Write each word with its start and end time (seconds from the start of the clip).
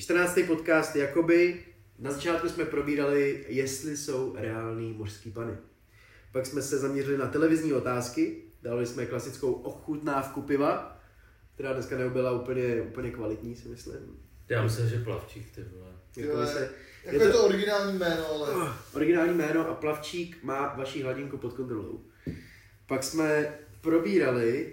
14. 0.00 0.38
podcast 0.46 0.96
Jakoby. 0.96 1.64
Na 1.98 2.10
začátku 2.10 2.48
jsme 2.48 2.64
probírali, 2.64 3.44
jestli 3.48 3.96
jsou 3.96 4.34
reální 4.38 4.92
mořský 4.92 5.30
pany. 5.30 5.52
Pak 6.32 6.46
jsme 6.46 6.62
se 6.62 6.78
zaměřili 6.78 7.18
na 7.18 7.26
televizní 7.26 7.72
otázky, 7.72 8.42
dali 8.62 8.86
jsme 8.86 9.06
klasickou 9.06 9.52
ochutnávku 9.52 10.42
piva, 10.42 11.00
která 11.54 11.72
dneska 11.72 11.98
nebyla 11.98 12.32
úplně, 12.32 12.82
úplně 12.82 13.10
kvalitní, 13.10 13.56
si 13.56 13.68
myslím. 13.68 14.18
Já 14.48 14.62
myslím, 14.62 14.88
že 14.88 15.04
plavčík, 15.04 15.54
ty 15.54 15.64
vole. 15.64 15.92
Jako 16.16 16.46
se, 16.46 16.70
Jako 17.04 17.24
je 17.24 17.30
to 17.30 17.44
originální 17.44 17.98
jméno, 17.98 18.30
ale... 18.30 18.50
Oh, 18.50 18.72
originální 18.92 19.34
jméno 19.34 19.68
a 19.68 19.74
plavčík 19.74 20.42
má 20.42 20.74
vaši 20.74 21.02
hladinku 21.02 21.36
pod 21.38 21.52
kontrolou. 21.52 22.04
Pak 22.86 23.02
jsme 23.02 23.58
probírali, 23.80 24.72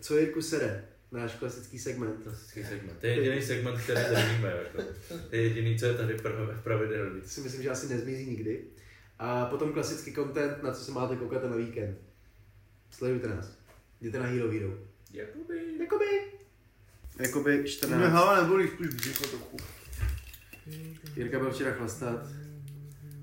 co 0.00 0.16
Jirku 0.16 0.42
sere, 0.42 0.88
náš 1.12 1.34
klasický 1.34 1.78
segment. 1.78 2.22
Klasický 2.22 2.64
segment. 2.64 2.98
To 3.00 3.06
je 3.06 3.14
jediný 3.14 3.42
segment, 3.42 3.78
který 3.80 4.00
držíme. 4.14 4.48
Jako. 4.48 4.82
To 5.30 5.36
je 5.36 5.42
jediný, 5.42 5.78
co 5.78 5.86
je 5.86 5.94
tady 5.94 6.14
prav- 6.14 6.62
pravidelný. 6.62 7.20
To 7.20 7.28
si 7.28 7.40
myslím, 7.40 7.62
že 7.62 7.70
asi 7.70 7.88
nezmizí 7.88 8.26
nikdy. 8.26 8.64
A 9.18 9.44
potom 9.46 9.72
klasický 9.72 10.12
content, 10.14 10.62
na 10.62 10.72
co 10.72 10.84
se 10.84 10.92
máte 10.92 11.16
koukat 11.16 11.44
na 11.50 11.56
víkend. 11.56 11.98
Sledujte 12.90 13.28
nás. 13.28 13.58
Jděte 14.00 14.18
na 14.18 14.26
Hero 14.26 14.50
Hero. 14.50 14.78
Jakoby. 15.12 15.60
Jakoby. 15.80 16.04
Jakoby 17.20 17.58
Mě 17.58 17.68
14. 17.68 18.10
hlava 18.10 18.42
nebolí, 18.42 18.68
spíš 18.68 18.86
břicho 18.88 19.24
trochu. 19.26 19.56
Jirka 21.16 21.38
byl 21.38 21.50
včera 21.52 21.72
chlastat. 21.72 22.26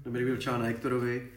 Dobrý 0.06 0.26
byl 0.26 0.38
čau 0.38 0.52
na 0.58 0.66
Hektorovi. 0.66 1.28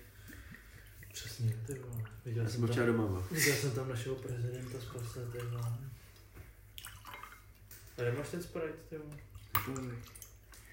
Přesně, 1.13 1.53
ty 1.67 1.75
vole. 1.75 2.03
Viděl 2.25 2.43
Já 2.45 2.49
jsem 2.51 2.61
byl 2.61 2.69
včera 2.69 2.87
tam, 2.87 2.97
doma. 2.97 3.27
viděl 3.31 3.55
jsem 3.55 3.71
tam 3.71 3.89
našeho 3.89 4.15
prezidenta 4.15 4.79
z 4.81 4.85
Praze, 4.85 5.29
ty 5.33 5.39
vole. 5.39 5.63
A 7.99 8.03
nemáš 8.03 8.29
ten 8.29 8.43
Sprite, 8.43 8.73
ty 8.91 8.97
vole? 8.99 9.93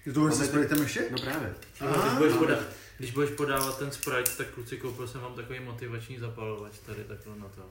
Je 0.06 0.12
to 0.12 0.30
se 0.30 0.34
Máme- 0.36 0.46
spritem 0.46 0.82
ještě? 0.82 1.04
No 1.10 1.18
právě. 1.18 1.54
No, 1.80 1.88
když, 2.02 2.12
budeš 2.18 2.34
poda- 2.34 2.64
když 2.98 3.10
budeš 3.10 3.30
podávat 3.30 3.78
ten 3.78 3.92
Sprite, 3.92 4.30
tak 4.36 4.46
kluci 4.46 4.76
koupil 4.76 5.08
jsem 5.08 5.20
vám 5.20 5.34
takový 5.34 5.60
motivační 5.60 6.18
zapalovač 6.18 6.72
tady 6.86 7.04
takhle 7.04 7.36
na 7.36 7.48
to. 7.48 7.62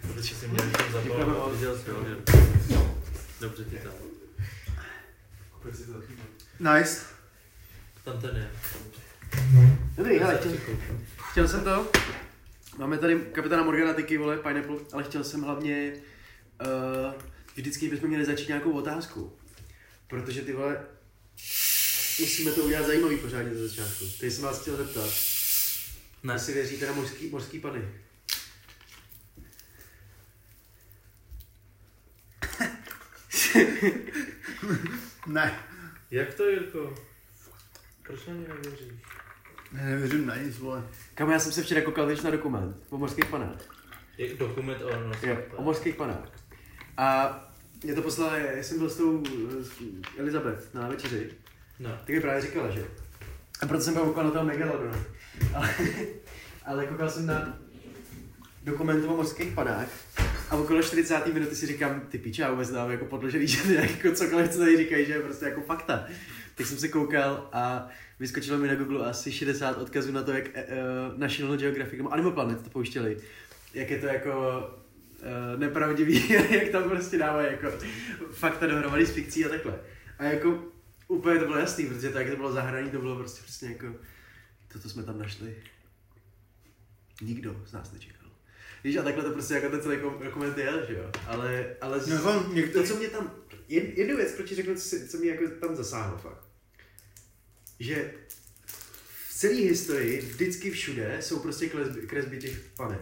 Protože 0.00 0.34
jsem 0.34 0.50
měl 0.50 0.70
ten 0.70 0.92
zapalovač, 0.92 1.52
viděl 1.52 1.78
jsi 1.78 1.90
ho, 1.90 2.00
Dobře 3.40 3.64
ti 3.64 3.76
tam. 3.78 3.92
Nice. 6.60 7.00
Tam 8.04 8.20
ten 8.20 8.36
je. 8.36 8.50
Dobrý, 9.96 10.18
hele, 10.18 10.38
chtěl, 10.38 10.52
chtěl 11.30 11.48
jsem 11.48 11.64
to. 11.64 11.90
Máme 12.78 12.98
tady 12.98 13.20
kapitána 13.32 13.62
Morganatiky, 13.62 14.18
vole, 14.18 14.36
Pineapple, 14.36 14.76
ale 14.92 15.04
chtěl 15.04 15.24
jsem 15.24 15.42
hlavně 15.42 15.92
uh, 16.66 17.22
vždycky 17.54 17.88
bychom 17.88 18.08
měli 18.08 18.24
začít 18.24 18.48
nějakou 18.48 18.72
otázku. 18.72 19.36
Protože 20.08 20.40
ty 20.40 20.52
vole, 20.52 20.86
musíme 22.20 22.52
to 22.52 22.64
udělat 22.64 22.86
zajímavý 22.86 23.16
pořádně 23.16 23.54
ze 23.54 23.68
začátku. 23.68 24.04
Teď 24.20 24.32
jsem 24.32 24.44
vás 24.44 24.60
chtěl 24.60 24.76
zeptat, 24.76 25.10
Ne, 26.22 26.34
jestli 26.34 26.52
věříte 26.52 26.86
na 26.86 26.92
mořský, 26.92 27.28
mořský 27.30 27.60
pany. 27.60 27.88
Ne. 35.26 35.64
jak 36.10 36.34
to 36.34 36.48
Jirko? 36.48 36.94
Proč 38.02 38.26
na 38.26 38.34
ně 38.34 38.48
nevěříš? 38.48 38.92
Ne, 39.72 39.86
nevěřím 39.86 40.26
na 40.26 40.36
nic, 40.36 40.58
vole. 40.58 40.82
Kam 41.14 41.30
já 41.30 41.38
jsem 41.38 41.52
se 41.52 41.62
včera 41.62 41.80
koukal 41.80 42.08
na 42.24 42.30
dokument 42.30 42.76
o 42.90 42.98
mořských 42.98 43.24
panách. 43.24 43.60
Je 44.18 44.34
dokument 44.34 44.82
o 44.82 44.90
Jo, 45.26 45.38
o 45.56 45.62
mořských 45.62 45.94
panách. 45.94 46.28
A 46.96 47.38
mě 47.84 47.94
to 47.94 48.02
poslala, 48.02 48.36
já 48.36 48.62
jsem 48.62 48.78
byl 48.78 48.90
s 48.90 48.96
tou 48.96 49.22
s 49.62 49.72
Elizabeth 50.18 50.74
na 50.74 50.88
večeři, 50.88 51.30
No. 51.78 51.90
tak 51.90 52.08
mi 52.08 52.20
právě 52.20 52.42
říkala, 52.42 52.70
že. 52.70 52.84
A 53.62 53.66
proto 53.66 53.84
jsem 53.84 53.94
byl 53.94 54.02
koukal 54.04 54.24
na 54.24 54.30
toho 54.30 54.44
Megalodona. 54.44 54.98
Ale, 55.54 55.74
ale 56.66 56.86
koukal 56.86 57.10
jsem 57.10 57.26
na 57.26 57.58
dokument 58.64 59.04
o 59.04 59.16
mořských 59.16 59.52
panách 59.54 59.88
a 60.50 60.56
okolo 60.56 60.82
40. 60.82 61.26
minuty 61.26 61.56
si 61.56 61.66
říkám, 61.66 62.00
ty 62.00 62.18
piče, 62.18 62.42
já 62.42 62.50
vůbec 62.50 62.70
dám 62.70 62.90
jako 62.90 63.04
podložený, 63.04 63.46
že 63.46 63.74
jako 63.74 64.12
cokoliv, 64.16 64.48
co 64.50 64.58
tady 64.58 64.76
říkají, 64.76 65.06
že 65.06 65.12
je 65.12 65.20
prostě 65.20 65.44
jako 65.44 65.60
fakta. 65.60 66.06
Tak 66.54 66.66
jsem 66.66 66.78
se 66.78 66.88
koukal 66.88 67.48
a 67.52 67.88
vyskočilo 68.20 68.58
mi 68.58 68.68
na 68.68 68.74
Google 68.74 69.10
asi 69.10 69.32
60 69.32 69.78
odkazů 69.78 70.12
na 70.12 70.22
to, 70.22 70.32
jak 70.32 70.44
uh, 70.46 71.18
National 71.18 71.56
Geographic 71.56 71.98
nebo 71.98 72.12
Animal 72.12 72.32
Planet 72.32 72.62
to 72.62 72.70
pouštěli. 72.70 73.16
Jak 73.74 73.90
je 73.90 73.98
to 73.98 74.06
jako 74.06 74.60
uh, 75.18 75.60
nepravdivý, 75.60 76.30
jak 76.50 76.68
tam 76.68 76.82
prostě 76.82 77.18
dávají 77.18 77.46
jako 77.50 77.78
fakta 78.32 78.66
dohromady 78.66 79.06
s 79.06 79.10
fikcí 79.10 79.44
a 79.44 79.48
takhle. 79.48 79.78
A 80.18 80.24
jako 80.24 80.64
úplně 81.08 81.40
to 81.40 81.46
bylo 81.46 81.58
jasný, 81.58 81.86
protože 81.86 82.10
tak 82.10 82.30
to 82.30 82.36
bylo 82.36 82.52
zahraný, 82.52 82.90
to 82.90 82.98
bylo 82.98 83.16
prostě 83.16 83.42
přesně 83.44 83.68
jako 83.68 83.86
to, 84.72 84.78
co 84.78 84.90
jsme 84.90 85.02
tam 85.02 85.18
našli. 85.18 85.56
Nikdo 87.22 87.62
z 87.66 87.72
nás 87.72 87.92
nečekal. 87.92 88.28
Víš, 88.84 88.96
a 88.96 89.02
takhle 89.02 89.24
to 89.24 89.30
prostě 89.30 89.54
jako 89.54 89.68
ten 89.68 89.82
celý 89.82 89.96
dokument 90.24 90.58
je, 90.58 90.72
že 90.88 90.94
jo. 90.94 91.10
Ale, 91.26 91.66
ale 91.80 92.00
z, 92.00 92.08
No, 92.08 92.14
jako 92.14 92.42
to, 92.42 92.54
některý... 92.54 92.88
co 92.88 92.96
mě 92.96 93.08
tam, 93.08 93.30
jed, 93.68 93.98
jednu 93.98 94.16
věc, 94.16 94.32
proč 94.32 94.52
řeknu, 94.52 94.74
co, 94.74 94.96
co 95.08 95.18
mě 95.18 95.30
jako 95.30 95.44
tam 95.60 95.76
zasáhlo 95.76 96.18
fakt. 96.18 96.47
Že 97.80 98.12
v 99.28 99.34
celé 99.34 99.54
historii 99.54 100.20
vždycky 100.20 100.70
všude 100.70 101.16
jsou 101.20 101.38
prostě 101.38 101.68
kresby, 101.68 102.00
kresby 102.06 102.38
těch 102.38 102.60
panen. 102.76 102.98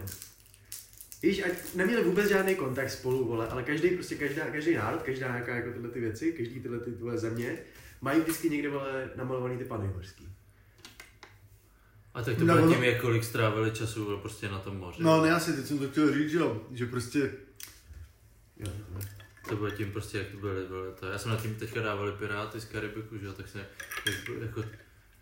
Víš, 1.23 1.43
ať 1.43 1.51
neměli 1.75 2.03
vůbec 2.03 2.29
žádný 2.29 2.55
kontakt 2.55 2.89
spolu, 2.91 3.25
vole, 3.27 3.47
ale 3.47 3.63
každý, 3.63 3.89
prostě 3.89 4.15
každá, 4.15 4.45
každý 4.45 4.73
národ, 4.75 5.01
každá 5.01 5.27
nějaká 5.27 5.55
jako 5.55 5.71
tyhle 5.71 5.89
ty 5.89 5.99
věci, 5.99 6.33
každý 6.33 6.59
tyhle 6.59 6.79
ty 6.79 6.91
tvoje 6.91 7.17
země, 7.17 7.57
mají 8.01 8.21
vždycky 8.21 8.49
někde, 8.49 8.69
vole, 8.69 9.09
namalovaný 9.15 9.57
ty 9.57 9.63
pany 9.63 9.87
horský. 9.87 10.27
A 12.13 12.23
tak 12.23 12.37
to 12.37 12.43
No, 12.45 12.53
ono- 12.53 12.73
tím, 12.73 12.83
jak 12.83 13.01
kolik 13.01 13.23
strávili 13.23 13.71
času 13.71 14.05
vole, 14.05 14.17
prostě 14.21 14.49
na 14.49 14.59
tom 14.59 14.77
moři. 14.77 15.03
No, 15.03 15.21
ne, 15.25 15.31
asi 15.31 15.53
teď 15.53 15.65
jsem 15.65 15.79
to 15.79 15.89
chtěl 15.89 16.13
říct, 16.13 16.31
že 16.31 16.39
že 16.71 16.85
prostě... 16.85 17.19
Jo, 18.57 18.71
no. 18.93 18.99
To 19.49 19.55
bylo 19.55 19.69
tím 19.69 19.91
prostě, 19.91 20.17
jak 20.17 20.27
to 20.27 20.37
byly, 20.37 20.65
byly 20.67 20.91
to. 20.99 21.05
Já 21.05 21.17
jsem 21.17 21.31
na 21.31 21.37
tím 21.37 21.55
teďka 21.55 21.81
dávali 21.81 22.11
Piráty 22.11 22.61
z 22.61 22.65
Karibiku, 22.65 23.17
že 23.17 23.25
jo, 23.25 23.33
tak 23.33 23.47
se, 23.49 23.67
jak, 24.05 24.29
jako, 24.41 24.63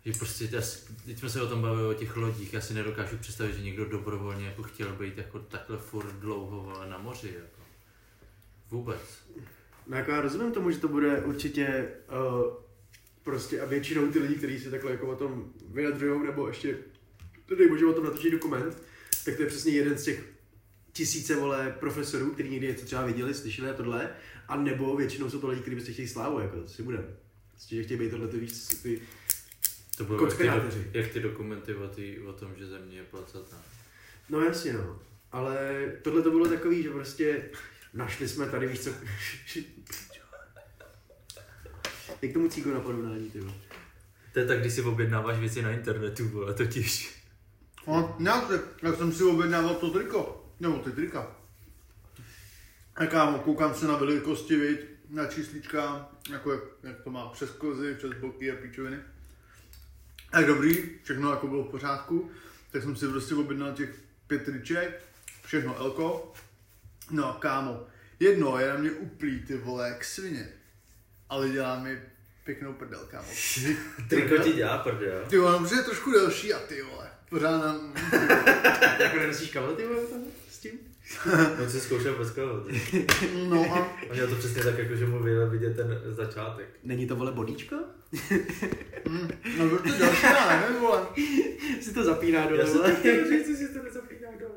že 0.04 0.12
prostě, 0.18 0.48
já, 0.52 0.62
teď 1.04 1.18
jsme 1.18 1.30
se 1.30 1.42
o 1.42 1.48
tom 1.48 1.62
bavili 1.62 1.88
o 1.88 1.94
těch 1.94 2.16
lodích, 2.16 2.52
já 2.52 2.60
si 2.60 2.74
nedokážu 2.74 3.16
představit, 3.16 3.54
že 3.54 3.62
někdo 3.62 3.84
dobrovolně 3.84 4.46
jako 4.46 4.62
chtěl 4.62 4.92
být 4.92 5.18
jako 5.18 5.38
takhle 5.38 5.78
furt 5.78 6.12
dlouho 6.12 6.84
na 6.88 6.98
moři, 6.98 7.34
jako. 7.34 7.62
Vůbec. 8.70 9.00
No 9.86 9.96
jako 9.96 10.10
já 10.10 10.20
rozumím 10.20 10.52
tomu, 10.52 10.70
že 10.70 10.78
to 10.78 10.88
bude 10.88 11.20
určitě 11.20 11.88
uh, 12.08 12.54
prostě 13.22 13.60
a 13.60 13.64
většinou 13.64 14.06
ty 14.12 14.18
lidi, 14.18 14.34
kteří 14.34 14.60
se 14.60 14.70
takhle 14.70 14.90
jako 14.90 15.08
o 15.08 15.16
tom 15.16 15.52
vyjadřují, 15.68 16.26
nebo 16.26 16.48
ještě, 16.48 16.78
dej 17.58 17.68
bože, 17.68 17.86
o 17.86 17.92
tom 17.92 18.04
natočí 18.04 18.30
dokument, 18.30 18.82
tak 19.24 19.36
to 19.36 19.42
je 19.42 19.48
přesně 19.48 19.72
jeden 19.72 19.98
z 19.98 20.04
těch 20.04 20.35
tisíce 20.96 21.36
vole 21.36 21.76
profesorů, 21.80 22.30
kteří 22.30 22.50
někdy 22.50 22.66
něco 22.66 22.84
třeba 22.84 23.06
viděli, 23.06 23.34
slyšeli 23.34 23.70
a 23.70 23.74
tohle, 23.74 24.10
a 24.48 24.56
nebo 24.56 24.96
většinou 24.96 25.30
jsou 25.30 25.40
to 25.40 25.48
lidi, 25.48 25.60
kteří 25.60 25.76
prostě 25.76 25.92
chtějí 25.92 26.08
slávu, 26.08 26.40
jako 26.40 26.60
to 26.60 26.68
si 26.68 26.82
budeme. 26.82 27.06
Prostě, 27.50 27.76
že 27.76 27.82
chtějí 27.82 28.00
být 28.00 28.10
tohle 28.10 28.28
ty 28.28 28.38
víc, 28.38 28.82
ty, 28.82 29.00
To 29.96 30.04
bylo 30.04 30.26
jak 30.26 30.36
ty, 30.36 30.46
do, 30.46 30.70
jak 30.92 31.08
ty 31.08 31.20
dokumenty 31.20 31.74
o, 31.74 31.88
tý, 31.88 32.18
o 32.20 32.32
tom, 32.32 32.52
že 32.58 32.66
země 32.66 32.96
je 32.96 33.04
placatá. 33.04 33.56
no 34.28 34.40
jasně 34.40 34.72
no. 34.72 34.98
Ale 35.32 35.56
tohle 36.02 36.22
to 36.22 36.30
bylo 36.30 36.48
takový, 36.48 36.82
že 36.82 36.90
prostě 36.90 37.50
našli 37.94 38.28
jsme 38.28 38.46
tady, 38.46 38.66
víš 38.66 38.80
co, 38.80 38.90
jak 42.22 42.32
tomu 42.32 42.48
cíko 42.48 42.70
na 42.70 42.80
porovnání, 42.80 43.30
ty. 43.30 43.40
To 44.32 44.38
je 44.38 44.46
tak, 44.46 44.60
když 44.60 44.72
si 44.72 44.82
objednáváš 44.82 45.38
věci 45.38 45.62
na 45.62 45.70
internetu, 45.70 46.28
vole, 46.28 46.54
totiž. 46.54 47.16
No, 47.86 48.16
ne, 48.18 48.32
tak, 48.48 48.60
jak 48.82 48.96
jsem 48.96 49.12
si 49.12 49.24
objednával 49.24 49.74
to 49.74 49.90
triko, 49.90 50.45
nebo 50.60 50.78
ty 50.78 50.92
trika. 50.92 51.36
A 52.96 53.06
kámo, 53.06 53.38
koukám 53.38 53.74
se 53.74 53.86
na 53.86 53.96
velikosti, 53.96 54.56
viď, 54.56 54.80
na 55.10 55.26
číslička, 55.26 56.08
jako 56.30 56.52
jak, 56.52 56.62
jak 56.82 57.00
to 57.00 57.10
má 57.10 57.28
přes 57.28 57.50
kozy, 57.50 57.94
přes 57.94 58.10
boky 58.14 58.52
a 58.52 58.56
píčoviny. 58.56 58.98
Tak 60.30 60.46
dobrý, 60.46 60.88
všechno 61.02 61.30
jako 61.30 61.48
bylo 61.48 61.64
v 61.64 61.70
pořádku, 61.70 62.30
tak 62.70 62.82
jsem 62.82 62.96
si 62.96 63.08
prostě 63.08 63.34
objednal 63.34 63.72
těch 63.72 63.90
pět 64.26 64.44
triček, 64.44 65.02
všechno 65.44 65.76
elko. 65.78 66.32
No 67.10 67.36
a 67.36 67.40
kámo, 67.40 67.86
jedno 68.20 68.58
je 68.58 68.68
na 68.68 68.76
mě 68.76 68.90
uplý 68.90 69.40
ty 69.40 69.56
vole 69.56 69.88
jak 69.88 70.04
svině, 70.04 70.48
ale 71.28 71.48
dělá 71.48 71.78
mi 71.78 72.02
pěknou 72.44 72.72
prdel, 72.72 73.06
kámo. 73.10 73.28
Triko 74.08 74.38
ti 74.38 74.52
dělá 74.52 74.78
prdel. 74.78 75.24
Ty 75.28 75.38
vole, 75.38 75.60
no, 75.60 75.76
je 75.76 75.82
trošku 75.82 76.10
delší 76.12 76.54
a 76.54 76.58
ty 76.58 76.82
vole, 76.82 77.10
pořád 77.28 77.58
nám, 77.58 77.94
Jako 78.98 79.16
nenosíš 79.16 79.50
kalhoty, 79.50 79.86
vole, 79.86 80.06
tam 80.06 80.20
s 80.56 80.58
tím? 80.58 80.78
On 81.62 81.70
si 81.70 81.80
zkoušel 81.80 82.18
bez 82.18 82.30
kalhot. 82.30 82.66
no 83.48 83.64
a 83.64 83.78
On 84.08 84.12
měl 84.12 84.28
to 84.28 84.36
přesně 84.36 84.62
tak, 84.64 84.78
jako 84.78 84.96
že 84.96 85.06
mu 85.06 85.22
vyjel 85.22 85.50
vidět 85.50 85.76
ten 85.76 86.00
začátek. 86.06 86.68
Není 86.84 87.06
to, 87.06 87.16
vole, 87.16 87.32
bodíčko? 87.32 87.76
Mm, 89.08 89.28
no 89.58 89.78
to 89.78 89.88
je 89.88 89.98
další, 89.98 90.22
já 90.22 90.60
nevím, 90.60 90.80
vole. 90.80 91.06
si 91.80 91.94
to 91.94 92.04
zapíná 92.04 92.46
dole, 92.48 92.60
Já 92.60 92.66
vole. 92.72 92.92
to 92.92 93.02
říct, 93.28 93.58
si 93.58 93.68
to 93.74 93.82
nezapíná 93.82 94.28
dole. 94.40 94.54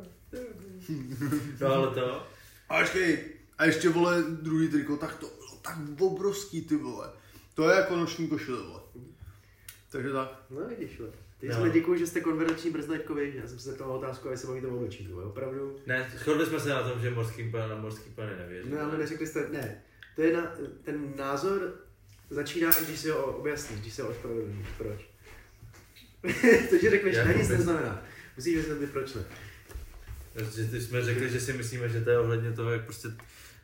No 1.62 1.68
ale 1.68 1.88
to, 1.96 2.28
A 2.70 2.80
počkej, 2.80 3.18
A 3.58 3.66
ještě, 3.66 3.90
vole, 3.90 4.24
druhý 4.30 4.68
triko, 4.68 4.98
tak 4.98 5.16
to 5.16 5.28
bylo 5.28 5.56
tak 5.62 5.76
obrovský, 6.00 6.62
ty 6.62 6.76
vole. 6.76 7.10
To 7.54 7.70
je 7.70 7.76
jako 7.76 7.96
noční 7.96 8.28
košile, 8.28 8.62
vole. 8.62 8.82
Takže 9.92 10.10
tak. 10.14 10.42
No 10.50 10.58
vidíš, 10.68 11.00
vole. 11.00 11.12
Teď 11.40 11.50
No. 11.50 11.56
jsme 11.56 11.70
děkuji, 11.70 12.00
že 12.00 12.08
jste 12.08 12.22
konverzační 12.22 12.72
brznačkovi. 12.72 13.34
Já 13.36 13.48
jsem 13.48 13.60
se 13.60 13.70
zeptal 13.70 13.92
otázku, 13.92 14.28
jestli 14.30 14.48
bavíte 14.48 14.68
o 14.68 14.72
vole, 15.12 15.26
opravdu. 15.26 15.78
Ne, 15.88 16.12
shodli 16.18 16.46
jsme 16.46 16.60
se 16.60 16.70
na 16.70 16.90
tom, 16.90 17.02
že 17.02 17.10
morským 17.10 17.52
pan 17.52 17.70
na 17.70 17.76
morský 17.76 18.10
pany 18.10 18.32
nevěří. 18.40 18.70
No 18.70 18.82
ale 18.82 18.98
neřekli 18.98 19.28
jste, 19.28 19.50
ne. 19.50 19.82
To 20.16 20.22
je 20.22 20.34
na, 20.34 20.56
ten 20.84 21.14
názor 21.18 21.74
začíná, 22.30 22.70
když 22.86 23.00
si 23.00 23.10
ho 23.10 23.26
objasníš, 23.26 23.80
když 23.82 23.94
se 23.94 24.04
ho 24.04 24.10
ospravedlníš. 24.10 24.68
Proč? 24.78 25.00
to, 26.70 26.78
že 26.82 26.90
řekneš, 26.90 27.16
ne, 27.16 27.34
nic 27.38 27.50
neznamená. 27.50 28.04
Musíš 28.38 28.56
vysvětlit, 28.58 28.92
proč 28.92 29.14
ne. 29.14 29.24
Že 30.56 30.66
ty 30.66 30.82
jsme 30.82 31.02
řekli, 31.02 31.30
že 31.30 31.40
si 31.40 31.54
myslíme, 31.54 31.90
že 31.90 32.02
to 32.02 32.10
je 32.10 32.20
ohledně 32.20 32.52
toho, 32.52 32.72
jak 32.72 32.86
prostě 32.86 33.08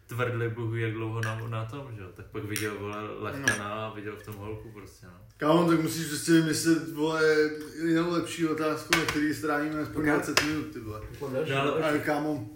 tvrdli 0.07 0.49
bohu, 0.49 0.75
jak 0.75 0.91
dlouho 0.93 1.21
na, 1.21 1.47
na 1.49 1.65
tom, 1.65 1.87
že 1.95 2.01
jo. 2.01 2.07
Tak 2.15 2.25
pak 2.25 2.43
viděl, 2.43 2.75
vole, 2.79 2.95
Lechkana 3.19 3.65
a 3.87 3.93
viděl 3.93 4.15
v 4.15 4.25
tom 4.25 4.35
holku 4.35 4.71
prostě, 4.71 5.05
no. 5.05 5.13
Kámo, 5.37 5.69
tak 5.69 5.81
musíš 5.81 6.07
prostě 6.07 6.31
vymyslet, 6.31 6.91
vole, 6.93 7.49
jinou 7.85 8.11
lepší 8.11 8.47
otázku, 8.47 8.89
na 8.97 9.05
který 9.05 9.33
strávíme 9.33 9.79
aspoň 9.81 10.09
Ok. 10.09 10.15
20 10.15 10.43
minut, 10.43 10.63
ty 10.73 10.79
vole. 10.79 11.01
No, 11.21 11.57
ale- 11.83 11.99
kámo, 11.99 12.49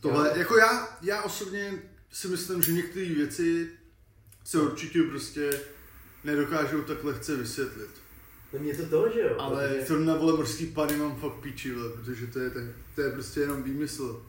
tohle, 0.00 0.32
jako 0.38 0.56
já, 0.58 0.98
já 1.02 1.22
osobně 1.22 1.72
si 2.12 2.28
myslím, 2.28 2.62
že 2.62 2.72
některé 2.72 3.06
věci 3.06 3.68
se 4.44 4.60
určitě 4.60 5.02
prostě 5.02 5.50
nedokážou 6.24 6.82
tak 6.82 7.04
lehce 7.04 7.36
vysvětlit. 7.36 7.90
No 8.52 8.58
mě 8.58 8.74
to 8.74 8.86
to, 8.86 9.08
že 9.14 9.20
jo. 9.20 9.36
Ale 9.38 9.68
protože- 9.68 9.86
to 9.86 9.98
na 9.98 10.14
vole 10.16 10.32
morský 10.36 10.66
pany 10.66 10.96
mám 10.96 11.16
fakt 11.16 11.32
píči, 11.40 11.74
vole, 11.74 11.88
protože 11.90 12.26
to 12.26 12.38
je, 12.38 12.50
tak, 12.50 12.62
to 12.94 13.00
je 13.00 13.10
prostě 13.10 13.40
jenom 13.40 13.62
výmysl. 13.62 14.26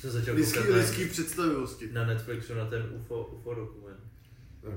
Jsem 0.00 0.10
začal 0.10 0.34
Lidský, 0.34 0.54
koukat 0.58 0.70
na, 0.70 0.76
lidský 0.76 1.04
představivosti. 1.08 1.88
na 1.92 2.06
Netflixu 2.06 2.54
na 2.54 2.64
ten 2.66 2.86
UFO, 2.92 3.24
UFO 3.24 3.54
dokument. 3.54 4.00
No. 4.64 4.70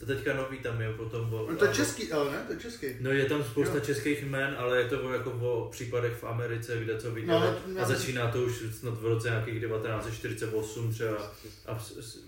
To 0.00 0.06
teďka 0.06 0.34
nový 0.36 0.58
tam 0.58 0.80
je 0.80 0.92
potom 0.92 1.34
o... 1.34 1.46
No 1.50 1.56
to 1.56 1.64
je 1.64 1.74
český, 1.74 2.12
ale 2.12 2.32
ne, 2.32 2.38
to 2.46 2.52
je 2.52 2.58
český. 2.58 2.86
No 3.00 3.10
je 3.10 3.24
tam 3.24 3.44
spousta 3.44 3.74
Jo. 3.74 3.80
českých 3.84 4.22
jmen, 4.22 4.54
ale 4.58 4.78
je 4.78 4.88
to 4.88 5.02
o, 5.02 5.12
jako 5.12 5.30
o 5.30 5.68
případech 5.70 6.12
v 6.16 6.24
Americe, 6.24 6.78
kde 6.84 6.98
co 6.98 7.10
viděli. 7.10 7.40
No, 7.40 7.56
No, 7.74 7.80
a 7.80 7.84
začíná 7.84 8.30
to 8.30 8.42
už 8.42 8.62
snad 8.72 9.00
v 9.00 9.04
roce 9.06 9.28
nějakých 9.28 9.60
1948 9.62 10.92
třeba 10.92 11.32
a 11.66 11.78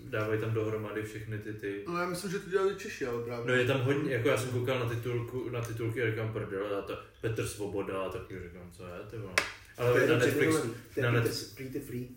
dávají 0.09 0.39
tam 0.41 0.53
dohromady 0.53 1.03
všechny 1.03 1.37
ty 1.39 1.53
ty. 1.53 1.83
No 1.87 1.97
já 1.97 2.09
myslím, 2.09 2.31
že 2.31 2.39
to 2.39 2.49
dělali 2.49 2.75
Češi, 2.75 3.05
ale 3.05 3.23
právě. 3.23 3.45
No 3.47 3.53
je 3.53 3.65
tam 3.65 3.81
hodně, 3.81 4.13
jako 4.13 4.27
já 4.29 4.37
jsem 4.37 4.49
koukal 4.49 4.79
na 4.79 4.89
titulku, 4.89 5.49
na 5.49 5.61
titulky 5.61 6.03
a 6.03 6.09
říkám 6.09 6.33
prdele, 6.33 6.77
a 6.77 6.81
to 6.81 6.97
Petr 7.21 7.47
Svoboda 7.47 8.01
a 8.01 8.09
taky 8.09 8.35
říkám, 8.43 8.71
co 8.77 8.83
je, 8.83 8.91
ty 9.11 9.17
vole. 9.17 9.33
To 9.75 9.83
Ale 9.83 10.07
na, 10.07 10.15
Netflix, 10.17 10.55
je 10.95 11.03
na, 11.03 11.11
Peter- 11.11 11.23
net, 11.23 11.53
Peter 11.57 11.81
Free. 11.81 12.07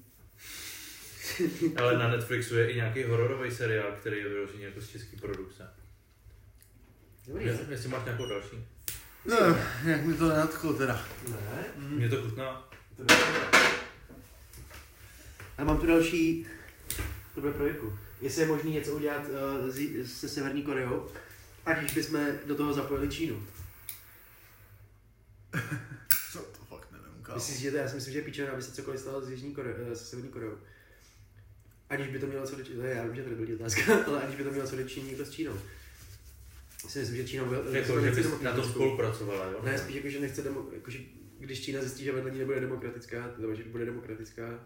ale 1.76 1.98
na 1.98 2.08
Netflixu 2.08 2.56
je 2.56 2.70
i 2.70 2.76
nějaký 2.76 3.02
hororový 3.02 3.50
seriál, 3.50 3.92
který 4.00 4.18
je 4.18 4.28
vyložený 4.28 4.62
jako 4.62 4.80
z 4.80 4.88
české 4.88 5.16
produkce. 5.16 5.70
Dobrý. 7.26 7.44
Je- 7.46 7.58
Jestli 7.68 7.88
máš 7.88 8.04
nějakou 8.04 8.26
další. 8.28 8.66
No, 9.24 9.36
jak 9.84 10.02
mi 10.04 10.14
to 10.14 10.28
nenadchlo 10.28 10.72
teda. 10.72 11.06
Ne, 11.28 11.64
Mně 11.76 12.08
to 12.08 12.22
chutná. 12.22 12.68
to 12.96 13.02
bude 13.02 13.14
A 15.58 15.64
mám 15.64 15.78
tu 15.80 15.86
další, 15.86 16.46
to 17.34 17.40
bude 17.40 17.52
pro 17.52 17.66
Jirku. 17.66 17.98
Jestli 18.20 18.42
je 18.42 18.48
možné 18.48 18.70
něco 18.70 18.92
udělat 18.92 19.22
uh, 19.28 19.68
z, 19.70 20.06
se 20.06 20.28
Severní 20.28 20.62
Koreou, 20.62 21.08
aniž 21.66 21.94
bychom 21.94 22.26
do 22.46 22.54
toho 22.54 22.72
zapojili 22.72 23.08
Čínu. 23.08 23.46
Co 26.32 26.38
to 26.38 26.64
fakt 26.64 26.92
nevím, 26.92 27.22
kámo. 27.22 27.36
Myslíš, 27.38 27.58
že 27.60 27.70
to, 27.70 27.76
já 27.76 27.88
si 27.88 27.94
myslím, 27.94 28.12
že 28.12 28.18
je 28.18 28.24
píčená, 28.24 28.52
aby 28.52 28.62
se 28.62 28.72
cokoliv 28.72 29.00
stalo 29.00 29.20
s 29.24 29.30
Jižní 29.30 29.54
Kore, 29.54 29.74
eh, 29.92 29.96
se 29.96 30.04
Severní 30.04 30.30
Koreou. 30.30 30.58
Aniž 31.92 32.08
by 32.08 32.18
to 32.18 32.26
mělo 32.26 32.46
co 32.46 32.56
dočinit, 32.56 32.80
já 32.84 33.04
vím, 33.04 33.14
že 33.14 33.22
to 33.22 33.30
nebyla 33.30 33.54
otázka, 33.60 33.82
ale 34.06 34.22
aniž 34.22 34.36
by 34.36 34.44
to 34.44 34.50
mělo 34.50 34.66
co 34.66 34.76
dočinit 34.76 35.08
někdo 35.08 35.24
s 35.24 35.30
Čínou. 35.30 35.52
Já 36.84 36.90
si 36.90 36.98
myslím, 36.98 37.16
že 37.16 37.24
Čína 37.24 37.44
bude, 37.44 37.58
Jako, 37.78 38.00
že 38.00 38.10
bys 38.10 38.26
na 38.42 38.52
tom 38.52 38.64
spolupracovala, 38.64 39.44
jo? 39.46 39.60
Ne, 39.64 39.78
spíš 39.78 39.96
jako, 39.96 40.08
že 40.08 40.20
nechce, 40.20 40.42
demo, 40.42 40.66
jako, 40.72 40.90
že 40.90 40.98
když 41.38 41.60
Čína 41.64 41.80
zjistí, 41.80 42.04
že 42.04 42.12
vedle 42.12 42.30
ní 42.30 42.38
nebude 42.38 42.60
demokratická, 42.60 43.30
nebo 43.38 43.54
že 43.54 43.62
bude 43.64 43.84
demokratická, 43.84 44.60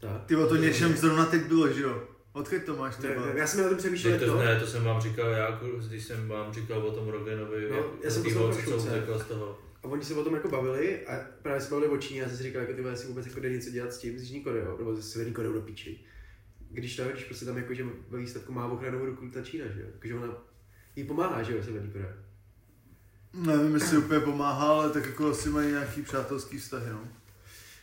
tak. 0.00 0.24
Ty 0.26 0.34
vole, 0.34 0.48
to 0.48 0.56
něčem 0.56 0.96
zrovna 0.96 1.26
teď 1.26 1.42
bylo, 1.42 1.72
že 1.72 1.82
jo? 1.82 2.08
Odkud 2.32 2.62
to 2.64 2.76
máš, 2.76 2.96
ty 2.96 3.02
To 3.02 3.08
je- 3.08 3.18
vole? 3.18 3.32
Já 3.36 3.46
jsem 3.46 3.62
na 3.62 3.68
tom 3.68 3.78
přemýšlel, 3.78 4.12
Ne, 4.12 4.18
to, 4.18 4.26
to, 4.26 4.38
ne, 4.38 4.60
to 4.60 4.66
jsem 4.66 4.84
vám 4.84 5.00
říkal 5.00 5.30
já, 5.30 5.60
když 5.88 6.04
jsem 6.04 6.28
vám 6.28 6.52
říkal 6.54 6.86
o 6.86 6.92
tom 6.94 7.08
Roganovi, 7.08 7.68
No, 7.70 7.92
já 8.04 8.10
jsem 8.10 8.34
holce, 8.34 8.62
co 8.62 8.76
utekla 8.76 9.18
z 9.18 9.24
toho. 9.26 9.58
a 9.82 9.84
oni 9.88 10.04
se 10.04 10.14
o 10.14 10.24
tom 10.24 10.34
jako 10.34 10.48
bavili 10.48 11.06
a 11.06 11.20
právě 11.42 11.60
se 11.60 11.70
bavili 11.70 11.88
o 11.92 11.98
Číně 11.98 12.24
a 12.24 12.28
jsem 12.28 12.36
si 12.36 12.42
říkal, 12.42 12.60
jako 12.62 12.72
ty 12.74 12.80
vole, 12.82 12.92
jestli 12.94 13.08
vůbec 13.08 13.26
jako 13.26 13.40
jde 13.40 13.50
něco 13.50 13.70
dělat 13.70 13.92
s 13.92 13.98
tím, 13.98 14.18
s 14.18 14.22
Jižní 14.22 14.40
Koreou, 14.40 14.78
nebo 14.78 14.96
s 14.96 15.12
Severní 15.12 15.32
Koreou 15.32 15.52
do 15.52 15.60
píči. 15.60 16.00
Když 16.70 16.96
to, 16.96 17.04
když 17.04 17.24
prostě 17.24 17.44
tam 17.44 17.56
jako, 17.56 17.74
že 17.74 17.84
ve 18.08 18.18
výsledku 18.18 18.52
má 18.52 18.66
ochranovou 18.66 19.06
ruku 19.06 19.28
ta 19.30 19.42
Čína, 19.42 19.64
že 19.74 19.80
jo, 19.80 19.86
jakože 19.94 20.14
ona 20.14 20.34
jí 20.96 21.04
pomáhá, 21.04 21.42
že 21.42 21.56
jo, 21.56 21.62
Severní 21.62 21.90
Korea. 21.92 22.12
Nevím, 23.34 23.74
jestli 23.74 23.98
úplně 24.04 24.20
pomáhá, 24.20 24.66
ale 24.68 24.90
tak 24.90 25.06
jako 25.06 25.30
asi 25.30 25.48
mají 25.48 25.68
nějaký 25.70 26.02
přátelský 26.02 26.58
vztahy, 26.58 26.90
no. 26.90 27.08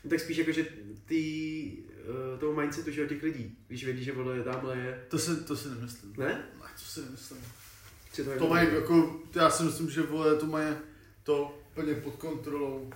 No, 0.04 0.10
tak 0.10 0.20
spíš 0.20 0.38
jako, 0.38 0.52
že 0.52 0.66
ty, 1.06 1.78
uh, 2.34 2.40
toho 2.40 2.54
mindsetu, 2.62 2.92
že 2.92 3.02
jo, 3.02 3.08
těch 3.08 3.24
lidí, 3.24 3.58
když 3.68 3.86
vědí, 3.86 4.04
že 4.04 4.12
vole 4.12 4.44
tamhle 4.44 4.78
je, 4.78 5.06
To 5.10 5.20
si, 5.20 5.36
to 5.36 5.56
si 5.58 5.70
nemyslím. 5.70 6.14
ne? 6.18 6.26
Ne, 6.26 6.68
to 6.76 6.86
si 6.86 7.02
nemyslím. 7.02 7.38
To, 8.16 8.24
To 8.40 8.48
mají 8.48 8.74
jako, 8.74 9.20
já 9.36 9.50
si 9.50 9.64
myslím, 9.64 9.90
že 9.90 10.02
vole, 10.02 10.36
to 10.36 10.46
mají 10.46 10.76
to 11.24 11.60
plně 11.74 11.94
pod 11.96 12.16
kontrolou. 12.16 12.92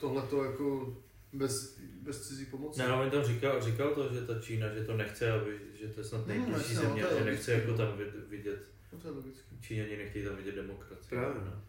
Tohle 0.00 0.22
to 0.22 0.44
jako 0.44 0.96
bez, 1.32 1.78
bez 2.02 2.28
cizí 2.28 2.46
pomoci. 2.46 2.78
Ne, 2.80 2.88
no, 2.88 3.02
on 3.02 3.10
tam 3.10 3.24
říkal, 3.24 3.62
říkal 3.62 3.94
to, 3.94 4.14
že 4.14 4.20
ta 4.20 4.40
Čína, 4.40 4.74
že 4.74 4.84
to 4.84 4.96
nechce, 4.96 5.32
aby, 5.32 5.58
že 5.80 5.88
to 5.88 6.00
je 6.00 6.04
snad 6.04 6.18
Hmm, 6.26 6.28
nejbližší 6.28 6.74
no, 6.74 6.80
země, 6.80 7.04
to 7.04 7.18
že 7.18 7.24
nechce 7.24 7.52
jako 7.52 7.70
no. 7.70 7.76
tam 7.76 7.98
vid- 7.98 8.28
vidět, 8.28 8.62
No, 8.92 8.98
to 8.98 9.08
je 9.08 9.14
logické. 9.14 9.56
Číňani 9.60 9.96
nechtějí 9.96 10.24
tam 10.24 10.36
vidět 10.36 10.54
demokracii. 10.54 11.08
Právě. 11.08 11.42
No. 11.44 11.62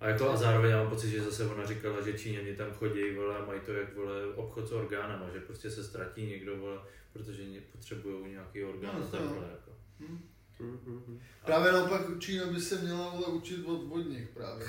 A, 0.00 0.08
jako, 0.08 0.30
a 0.30 0.36
zároveň 0.36 0.70
já 0.70 0.82
mám 0.82 0.90
pocit, 0.90 1.10
že 1.10 1.22
zase 1.22 1.46
ona 1.46 1.66
říkala, 1.66 2.00
že 2.00 2.18
Číňani 2.18 2.56
tam 2.56 2.70
chodí, 2.72 3.10
vole, 3.14 3.36
a 3.38 3.44
mají 3.44 3.60
to 3.60 3.72
jak 3.72 3.96
vole, 3.96 4.26
obchod 4.34 4.68
s 4.68 4.72
orgánama, 4.72 5.30
že 5.32 5.40
prostě 5.40 5.70
se 5.70 5.84
ztratí 5.84 6.26
někdo, 6.26 6.56
vole, 6.56 6.78
protože 7.12 7.42
potřebují 7.72 8.30
nějaký 8.32 8.64
orgán 8.64 8.94
No, 9.00 9.06
takhle. 9.06 9.36
jo. 9.36 9.44
Jako. 9.50 9.70
Hm. 10.00 10.18
Mm, 10.60 10.78
mm, 10.86 11.02
mm. 11.06 11.20
Právě 11.44 11.72
naopak 11.72 12.02
Čína 12.18 12.46
by 12.46 12.60
se 12.60 12.78
měla 12.82 13.08
vole, 13.10 13.26
učit 13.26 13.64
od, 13.64 13.92
od 13.92 14.00
nich 14.00 14.28
právě. 14.28 14.66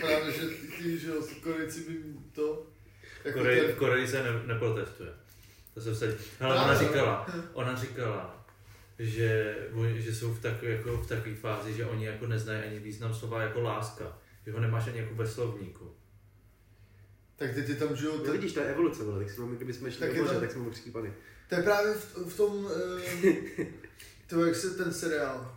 právě, 0.00 0.32
že 0.32 0.46
ty, 0.48 0.66
ty 0.82 0.98
že 0.98 1.08
jo, 1.08 1.22
Korejci 1.42 1.80
by 1.90 2.14
to... 2.32 2.66
Jako 3.24 3.38
Korej, 3.38 3.60
ten- 3.60 3.70
v 3.72 3.78
Koreji 3.78 4.08
se 4.08 4.22
ne, 4.22 4.42
neprotestuje. 4.46 5.10
To 5.74 5.80
se 5.80 5.94
vsadí. 5.94 6.12
Ale 6.40 6.54
ona 6.54 6.64
Právě. 6.64 6.88
říkala, 6.88 7.26
ona 7.52 7.74
říkala, 7.76 8.44
že, 8.98 9.56
že 9.94 10.14
jsou 10.14 10.34
v, 10.34 10.40
tak, 10.40 10.62
jako 10.62 10.96
v 10.96 11.06
takové 11.08 11.34
fázi, 11.34 11.74
že 11.74 11.86
oni 11.86 12.06
jako 12.06 12.26
neznají 12.26 12.62
ani 12.62 12.78
význam 12.78 13.14
slova 13.14 13.42
jako 13.42 13.60
láska. 13.60 14.18
Že 14.46 14.52
ho 14.52 14.60
nemáš 14.60 14.86
ani 14.86 14.98
jako 14.98 15.14
ve 15.14 15.26
slovníku. 15.28 15.94
Tak 17.36 17.54
ty, 17.54 17.62
ty 17.62 17.74
tam 17.74 17.96
žijou, 17.96 18.16
No 18.18 18.24
tak, 18.24 18.32
vidíš, 18.32 18.52
to 18.52 18.60
je 18.60 18.66
evoluce, 18.66 19.02
vole, 19.04 19.18
tak 19.24 19.30
jsme, 19.32 19.56
kdybychom 19.56 19.90
šli 19.90 20.00
Tak 20.08 20.16
moře, 20.16 20.34
to- 20.34 20.40
tak 20.40 20.50
jsme 20.52 20.92
pany. 20.92 21.12
to 21.48 21.54
je 21.54 21.62
právě 21.62 21.94
v, 21.94 22.16
v 22.30 22.36
tom, 22.36 22.64
uh, 22.64 22.70
to 24.26 24.44
jak 24.46 24.54
se 24.56 24.70
ten 24.70 24.92
seriál, 24.92 25.56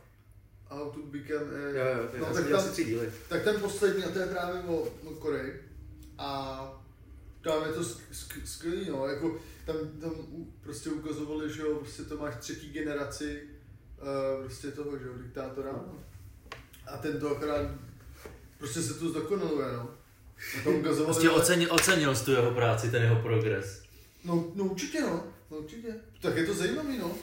How 0.70 0.92
to 0.92 1.00
Become, 1.00 1.42
uh, 1.44 1.76
Jo, 1.76 1.86
jo, 1.86 2.08
to 2.10 2.16
je, 2.16 2.20
no, 2.22 2.26
tak 2.26 2.36
jsem 2.36 2.44
tam- 2.46 2.56
asi 2.56 2.70
tři 2.72 2.86
díly. 2.86 3.10
tak 3.30 3.44
ten 3.44 3.60
poslední, 3.60 4.04
a 4.04 4.10
to 4.12 4.20
je 4.20 4.26
právě 4.28 4.62
o, 4.62 4.76
o 5.04 5.12
Koreji. 5.20 5.62
A 6.18 6.85
tam 7.46 7.64
je 7.68 7.74
to 7.74 7.82
sk- 7.82 8.02
sk- 8.14 8.46
skvělý, 8.46 8.90
no, 8.90 9.08
jako 9.08 9.40
tam, 9.66 9.76
tam 10.02 10.12
prostě 10.64 10.90
ukazovali, 10.90 11.54
že 11.54 11.62
jo, 11.62 11.76
prostě 11.76 12.04
to 12.04 12.18
máš 12.18 12.36
třetí 12.36 12.70
generaci 12.70 13.44
uh, 14.02 14.44
prostě 14.44 14.72
toho, 14.72 14.98
že 14.98 15.06
jo, 15.08 15.14
diktátora. 15.18 15.72
A 16.88 16.98
ten 16.98 17.20
to 17.20 17.30
akorát, 17.38 17.72
prostě 18.58 18.82
se 18.82 18.94
to 18.94 19.10
zdokonaluje, 19.10 19.68
no. 19.74 19.90
A 20.60 20.64
tam 20.64 20.76
ukazovali, 20.76 21.14
Prostě 21.14 21.30
ocenil, 21.30 21.74
ocenil 21.74 22.16
jsi 22.16 22.26
tu 22.26 22.32
jeho 22.32 22.52
práci, 22.52 22.92
ten 22.92 23.02
jeho 23.04 23.22
progres. 23.22 23.82
no, 24.24 24.52
no 24.56 24.64
určitě, 24.64 25.02
no, 25.02 25.24
no 25.52 25.58
určitě. 25.58 25.96
Tak 26.22 26.38
je 26.38 26.46
to 26.46 26.54
zajímavý, 26.54 26.98
no. 26.98 27.16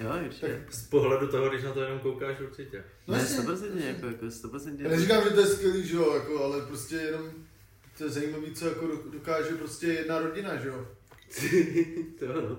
Jo, 0.00 0.10
určitě. 0.26 0.64
Z 0.70 0.82
pohledu 0.86 1.28
toho, 1.28 1.48
když 1.48 1.62
na 1.62 1.72
to 1.72 1.80
jenom 1.82 1.98
koukáš, 2.00 2.40
určitě. 2.40 2.84
No 3.08 3.14
ne, 3.14 3.20
jasně, 3.20 3.38
100% 3.38 3.50
jasně. 3.66 3.86
jako, 3.86 4.06
jako 4.06 4.26
100%. 4.26 4.76
Já 4.78 4.88
neříkám, 4.88 5.24
že 5.24 5.30
to 5.30 5.40
je 5.40 5.46
skvělý, 5.46 5.88
že 5.88 5.96
jo, 5.96 6.14
jako, 6.14 6.44
ale 6.44 6.66
prostě 6.66 6.94
jenom 6.96 7.30
to 7.98 8.04
je 8.04 8.10
zajímavý, 8.10 8.54
co 8.54 8.68
jako 8.68 8.86
do- 8.86 9.10
dokáže 9.12 9.54
prostě 9.54 9.86
jedna 9.86 10.18
rodina, 10.18 10.56
že 10.56 10.68
jo. 10.68 10.88
to 12.18 12.24
jo, 12.24 12.40
no. 12.48 12.58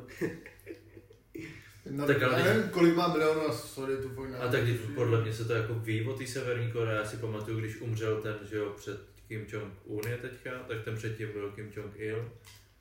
Jedna 1.86 2.06
Tak 2.06 2.24
ale 2.24 2.44
nevím, 2.44 2.70
kolik 2.70 2.96
má 2.96 3.08
milionů, 3.08 3.42
a 3.42 3.54
sorry, 3.54 3.98
to 3.98 4.10
fakt 4.10 4.34
A 4.40 4.48
tak 4.48 4.64
když 4.64 4.78
podle 4.96 5.22
mě 5.22 5.34
se 5.34 5.46
to 5.46 5.54
jako 5.54 5.74
ví 5.74 6.06
o 6.06 6.14
té 6.14 6.28
severní 6.28 6.72
Koreji, 6.72 6.98
já 6.98 7.06
si 7.06 7.18
pamatuju, 7.18 7.60
když 7.60 7.82
umřel 7.82 8.22
ten, 8.22 8.38
že 8.50 8.58
jo, 8.58 8.74
před 8.78 9.00
Kim 9.28 9.46
Jong-un 9.50 10.08
je 10.08 10.18
teďka, 10.18 10.52
tak 10.68 10.84
ten 10.84 10.96
předtím 10.96 11.32
byl 11.32 11.52
Kim 11.52 11.72
Jong-il, 11.76 12.32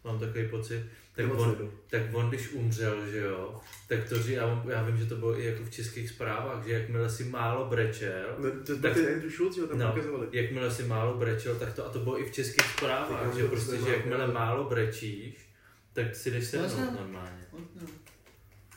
mám 0.06 0.18
takový 0.18 0.48
pocit, 0.48 0.84
tak 1.14 1.26
on, 1.34 1.70
tak 1.90 2.02
on 2.12 2.28
když 2.28 2.52
umřel, 2.52 3.06
že 3.10 3.18
jo, 3.18 3.60
tak 3.88 4.08
to, 4.08 4.18
že 4.18 4.32
já, 4.32 4.64
já 4.68 4.82
vím, 4.82 4.96
že 4.98 5.06
to 5.06 5.16
bylo 5.16 5.40
i 5.40 5.44
jako 5.44 5.64
v 5.64 5.70
českých 5.70 6.10
zprávách, 6.10 6.66
že 6.66 6.72
jakmile 6.72 7.10
si 7.10 7.24
málo 7.24 7.64
brečel, 7.68 8.36
No, 8.38 8.50
to 8.66 8.78
Tak- 8.82 8.94
ten 8.94 9.14
Andrew 9.14 9.32
Schultz, 9.32 9.56
jo, 9.56 9.66
tam 9.66 9.78
No. 9.78 9.92
ukazovali. 9.92 10.28
jakmile 10.32 10.70
si 10.70 10.82
málo 10.82 11.14
brečel, 11.18 11.54
tak 11.58 11.74
to, 11.74 11.86
a 11.86 11.88
to 11.88 11.98
bylo 11.98 12.20
i 12.20 12.24
v 12.24 12.32
českých 12.32 12.66
zprávách, 12.76 13.22
Tak, 13.22 13.34
že 13.34 13.42
to 13.42 13.48
prostě, 13.48 13.70
prostě 13.70 13.90
že 13.90 13.96
jakmile 13.96 14.26
málo 14.26 14.64
brečíš, 14.64 15.50
tak 15.92 16.16
si 16.16 16.30
jdeš 16.30 16.46
sednout 16.46 16.92
normálně. 17.00 17.46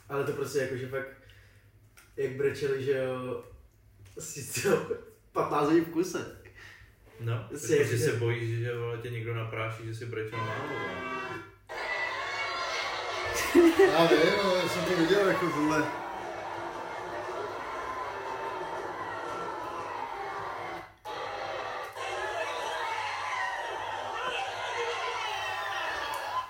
Ale 0.09 0.23
to 0.23 0.31
prostě 0.31 0.59
jako, 0.59 0.77
že 0.77 0.87
fakt, 0.87 1.07
jak 2.17 2.31
brečeli, 2.31 2.83
že 2.83 2.91
jo, 2.97 3.43
si 4.19 4.61
to 4.63 4.87
15 5.31 5.65
hodin 5.67 5.85
v 5.85 5.89
kuse. 5.89 6.38
No, 7.19 7.47
Si 7.55 7.75
protože 7.77 7.97
se 7.99 8.11
bojíš, 8.15 8.59
že 8.59 8.77
vole, 8.77 8.97
tě 8.97 9.09
někdo 9.09 9.33
napráší, 9.35 9.85
že 9.85 9.95
si 9.95 10.05
brečel 10.05 10.37
málo. 10.39 10.79
Já 13.79 14.05
vím, 14.05 14.19
no, 14.43 14.55
já 14.55 14.69
jsem 14.69 14.85
to 14.85 14.95
viděl 15.01 15.27
jako 15.27 15.45
tohle. 15.49 15.83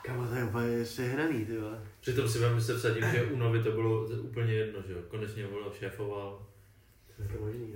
Kamo, 0.04 0.28
to 0.28 0.36
je 0.36 0.44
úplně 0.44 0.86
sehraný, 0.86 1.46
ty 1.46 1.58
vole. 1.58 1.82
Přitom 2.02 2.30
si 2.30 2.40
vám 2.40 2.62
se 2.62 2.78
vsadím, 2.78 3.04
že 3.12 3.24
u 3.24 3.38
Novy 3.38 3.64
to 3.64 3.72
bylo 3.72 4.06
úplně 4.06 4.54
jedno, 4.54 4.82
že 4.88 4.94
jo. 4.94 5.00
Konečně 5.08 5.48
vole 5.48 5.66
šéfoval. 5.80 6.46
To 7.16 7.22
je 7.24 7.30
to 7.30 7.46
možný, 7.46 7.76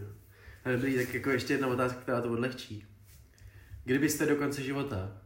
no. 0.66 0.72
Ale 0.72 0.76
dobrý, 0.76 0.96
tak 0.96 1.14
jako 1.14 1.30
ještě 1.30 1.54
jedna 1.54 1.68
otázka, 1.68 2.02
která 2.02 2.22
to 2.22 2.32
odlehčí. 2.32 2.88
Kdybyste 3.84 4.26
do 4.26 4.36
konce 4.36 4.64
života 4.64 5.22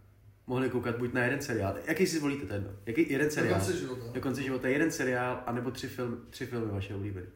mohli 0.48 0.70
koukat 0.70 0.98
buď 0.98 1.14
na 1.14 1.24
jeden 1.24 1.42
seriál, 1.42 1.78
jaký 1.86 2.08
si 2.08 2.18
zvolíte 2.18 2.46
ten? 2.46 2.78
Jaký 2.86 3.12
jeden 3.12 3.32
seriál? 3.32 3.60
konce 3.60 3.78
života. 3.78 4.12
Do 4.12 4.22
konce 4.22 4.44
života 4.44 4.68
jeden 4.68 4.92
seriál, 4.92 5.44
anebo 5.46 5.72
tři, 5.72 5.88
film, 5.88 6.28
tři 6.30 6.46
filmy 6.46 6.72
vaše 6.72 6.96
oblíbené. 6.96 7.28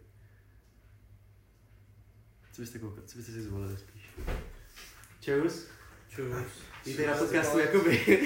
Co 2.53 2.61
byste 2.61 2.79
koukat? 2.79 3.09
Co 3.09 3.17
byste 3.17 3.31
si 3.31 3.41
zvolili 3.41 3.77
spíš? 3.77 4.09
Čus? 5.21 5.67
Čus. 6.09 6.33
Víte 6.85 7.07
na 7.07 7.13
podcastu 7.13 7.59
jakoby. 7.59 8.19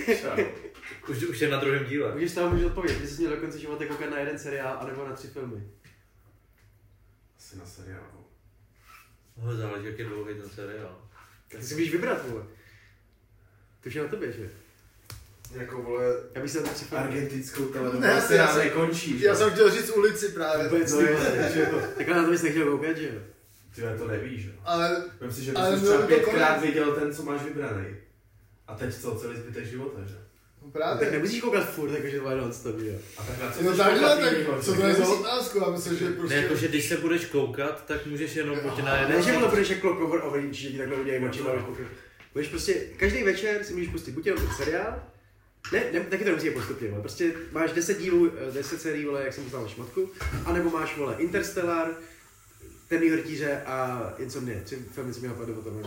Už, 1.10 1.24
už 1.24 1.40
je 1.40 1.50
na 1.50 1.60
druhém 1.60 1.86
díle. 1.86 2.14
Můžeš 2.14 2.34
toho 2.34 2.50
můžu 2.50 2.68
odpovědět, 2.68 3.02
jestli 3.02 3.16
jsi 3.16 3.22
měl 3.22 3.36
do 3.36 3.42
konce 3.42 3.60
života 3.60 3.86
koukat 3.86 4.10
na 4.10 4.20
jeden 4.20 4.40
seriál, 4.40 4.78
anebo 4.80 5.08
na 5.08 5.16
tři 5.16 5.28
filmy. 5.28 5.68
Asi 7.38 7.58
na 7.58 7.66
seriálu. 7.66 8.25
No, 9.44 9.56
záleží, 9.56 9.86
jak 9.86 10.00
je 10.00 10.06
dlouhý 10.06 10.34
ten 10.36 10.50
seriál. 10.50 11.02
Tak 11.52 11.60
ty 11.60 11.66
si 11.66 11.74
můžeš 11.76 11.92
vybrat, 11.92 12.30
vole. 12.30 12.44
To 13.84 13.88
už 13.90 13.96
je 13.96 14.04
na 14.04 14.10
tobě, 14.10 14.32
že? 14.32 14.50
Jako 15.52 15.82
vole, 15.82 16.06
Já 16.36 16.42
bych 16.42 16.52
si 16.52 16.58
na 16.58 16.64
to 16.64 16.70
tři 16.70 16.86
filmy. 16.86 17.04
argentinskou 17.04 17.66
televizi. 17.66 18.02
Ne, 18.02 18.08
já 18.08 18.22
se 18.22 18.28
jsem- 18.28 18.38
nám 18.38 18.58
nekončí, 18.58 19.20
že? 19.20 19.26
Já 19.26 19.36
jsem 19.36 19.52
chtěl 19.52 19.72
říct 19.72 19.90
ulici 19.90 20.30
právě. 20.30 20.68
Vůbec 20.70 20.92
No 20.94 21.02
jo, 21.02 21.18
takhle 21.98 22.16
na 22.16 22.24
to 22.24 22.32
bys 22.32 22.42
nechtěl 22.42 22.72
koukat, 22.72 22.98
že 22.98 23.08
jo? 23.08 23.22
Ty 23.76 23.82
to 23.98 24.08
nevíš, 24.08 24.44
že? 24.44 24.52
Ale 24.64 25.04
Vem 25.20 25.32
si, 25.32 25.44
že 25.44 25.52
bys 25.52 25.82
třeba 25.82 26.08
pětkrát 26.08 26.62
viděl 26.62 26.96
ten, 26.96 27.14
co 27.14 27.24
máš 27.24 27.42
vybraný. 27.44 27.86
A 28.68 28.76
teď 28.76 28.96
co, 28.96 29.16
celý 29.16 29.38
zbytek 29.38 29.66
života, 29.66 30.00
že? 30.06 30.16
No 30.66 30.72
Tak 30.72 30.98
právě. 30.98 31.12
nemusíš 31.12 31.42
koukat 31.42 31.70
furt, 31.70 31.92
jakože 31.92 32.20
to 32.20 32.30
je 32.30 32.36
non-stop, 32.38 32.80
že 32.80 32.88
jo? 32.88 32.98
A 33.18 33.24
tak 33.24 33.36
No 33.62 33.78
takhle, 33.78 34.00
koukat 34.00 34.20
tak 34.56 34.64
co 34.66 34.76
že? 34.76 34.82
to 34.82 34.88
je 34.88 34.94
za 34.94 35.08
otázku? 35.08 35.58
Já 35.60 35.70
myslím, 35.70 35.98
že 35.98 36.06
Ne, 36.06 36.12
prostě... 36.12 36.36
jakože 36.36 36.68
když 36.68 36.90
se 36.90 36.98
budeš 36.98 37.26
koukat, 37.26 37.86
tak 37.86 38.06
můžeš 38.06 38.36
jenom 38.36 38.60
buď 38.60 38.78
na 38.84 38.94
Ne, 38.96 39.02
jeden. 39.02 39.24
že 39.24 39.34
to 39.34 39.48
budeš 39.48 39.70
jak 39.70 39.80
Clock 39.80 40.00
Over 40.02 40.42
že 40.52 40.70
ti 40.70 40.78
takhle 40.78 40.98
udělají 40.98 41.26
oči, 41.26 41.40
pokryt. 41.66 41.88
Budeš 42.34 42.48
prostě, 42.50 42.74
každý 42.74 43.24
večer 43.24 43.64
si 43.64 43.74
můžeš 43.74 43.88
pustit 43.90 44.12
buď 44.12 44.26
jenom 44.26 44.44
ten 44.46 44.56
seriál, 44.56 45.04
ne, 45.74 45.84
ne, 45.94 46.00
taky 46.00 46.24
to 46.24 46.30
nemusí 46.30 46.50
postupně, 46.50 46.92
ale 46.92 47.02
prostě 47.02 47.34
máš 47.52 47.72
10 47.72 48.00
dílů, 48.00 48.32
eh, 48.50 48.52
10 48.52 48.82
sérií, 48.82 49.06
vole, 49.06 49.24
jak 49.24 49.34
jsem 49.34 49.44
poznal 49.44 49.68
šmatku, 49.68 50.12
anebo 50.46 50.70
máš, 50.70 50.98
vole, 50.98 51.16
Interstellar, 51.20 51.88
Temný 52.88 53.10
hrtíře 53.10 53.62
a 53.66 54.10
Insomnie, 54.18 54.62
tři 54.66 54.76
filmy, 54.92 55.14
co 55.14 55.22
mi 55.22 55.28
napadly 55.28 55.54
o 55.54 55.62
tom 55.62 55.84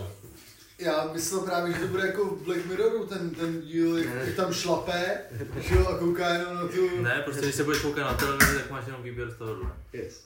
Já 0.79 1.11
myslel 1.13 1.41
právě, 1.41 1.73
že 1.75 1.81
to 1.81 1.87
bude 1.87 2.07
jako 2.07 2.25
v 2.25 2.43
Black 2.45 2.67
Mirroru, 2.67 3.07
ten, 3.07 3.31
ten 3.31 3.61
díl, 3.61 3.97
jak, 3.99 4.15
jak 4.27 4.37
tam 4.37 4.53
šlape, 4.53 5.21
že 5.61 5.75
jo, 5.75 5.87
a 5.87 5.99
kouká 5.99 6.29
jenom 6.35 6.55
na 6.55 6.69
tu... 6.69 7.03
Ne, 7.03 7.23
prostě 7.25 7.43
když 7.43 7.55
se 7.55 7.65
budeš 7.65 7.83
koukat 7.83 8.05
na 8.05 8.15
televizi, 8.15 8.55
tak 8.59 8.71
máš 8.71 8.87
jenom 8.87 9.03
výběr 9.03 9.31
z 9.31 9.37
toho. 9.39 9.73
Yes. 9.93 10.25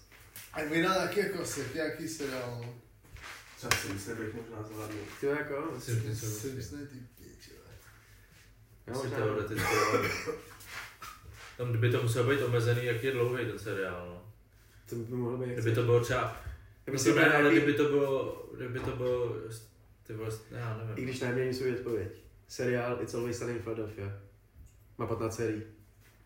A 0.52 0.64
vydá 0.64 0.94
taky 0.94 1.20
jako 1.20 1.42
asi, 1.42 1.64
jaký 1.74 2.08
seriál, 2.08 2.58
no. 2.62 2.74
Třeba 3.56 3.76
si 3.76 3.92
myslím, 3.92 4.16
bych 4.16 4.34
možná 4.34 4.62
zvládnul. 4.62 5.00
Ty 5.20 5.26
jako, 5.26 5.72
Simpsony 5.80 6.86
ty 6.86 6.96
pič, 7.18 7.48
jo. 7.50 7.56
já 8.86 8.92
Asi 8.94 9.02
možná, 9.06 9.16
teoreticky, 9.24 9.74
ale- 9.92 10.08
Tam 11.56 11.72
by 11.80 11.90
to 11.92 12.02
muselo 12.02 12.30
být 12.30 12.42
omezený, 12.42 12.84
jak 12.84 13.02
je 13.04 13.12
dlouhý 13.12 13.46
ten 13.46 13.58
seriál, 13.58 14.06
no. 14.08 14.32
to 14.88 14.96
by 14.96 15.14
mohlo 15.14 15.38
být. 15.38 15.48
Kdyby 15.52 15.74
to 15.74 15.82
bylo 15.82 16.00
třeba... 16.00 16.36
Já 16.86 16.92
No 16.92 17.04
to 17.04 17.14
ne, 17.14 17.32
ale 17.32 17.42
nějaký- 17.42 17.56
kdyby 17.56 17.74
to 17.74 17.84
bylo, 17.84 18.42
kdyby 18.56 18.80
to 18.80 18.90
bylo, 18.90 19.36
ty 20.06 20.12
vole, 20.14 20.30
já 20.50 20.76
nevím. 20.78 20.94
I 20.98 21.02
když 21.02 21.20
najméně 21.20 21.54
svou 21.54 21.72
odpověď. 21.72 22.12
Seriál 22.48 23.02
It's 23.02 23.14
Always 23.14 23.38
Sunny 23.38 23.52
in 23.52 23.62
Philadelphia. 23.62 24.12
Má 24.98 25.06
15 25.06 25.36
sérií. 25.36 25.62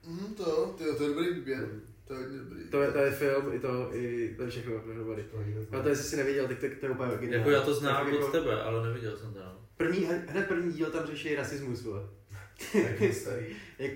Mhm, 0.08 0.34
to 0.34 0.42
jo, 0.50 0.74
to, 0.78 1.02
je 1.04 1.08
dobrý 1.08 1.34
výběr. 1.34 1.68
To 2.04 2.14
je 2.14 2.20
hodně 2.20 2.38
dobrý. 2.38 2.64
To 2.70 2.82
je, 2.82 2.92
to 2.92 2.98
je 2.98 3.10
film, 3.10 3.52
i 3.52 3.60
to, 3.60 3.94
i 3.96 4.34
to 4.36 4.42
je 4.42 4.50
všechno 4.50 4.72
dohromady. 4.86 5.24
A 5.78 5.82
to 5.82 5.88
jestli 5.88 6.04
jsi 6.04 6.16
neviděl, 6.16 6.48
tak 6.48 6.58
to, 6.58 6.66
to 6.80 6.86
je 6.86 6.92
úplně 6.92 7.08
originální. 7.12 7.38
Jako 7.38 7.50
já 7.50 7.62
to 7.62 7.74
znám 7.74 8.04
Tak 8.04 8.12
jako 8.14 8.26
od 8.26 8.32
tebe, 8.32 8.62
ale 8.62 8.86
neviděl 8.88 9.16
jsem 9.16 9.32
to. 9.32 9.38
no. 9.38 9.66
První, 9.76 9.98
hned 10.04 10.48
první 10.48 10.72
díl 10.72 10.90
tam 10.90 11.06
řeší 11.06 11.34
rasismus, 11.34 11.82
vole. 11.82 12.02
Jak 12.74 13.00
je 13.00 13.12
starý. 13.14 13.46
Jak 13.78 13.92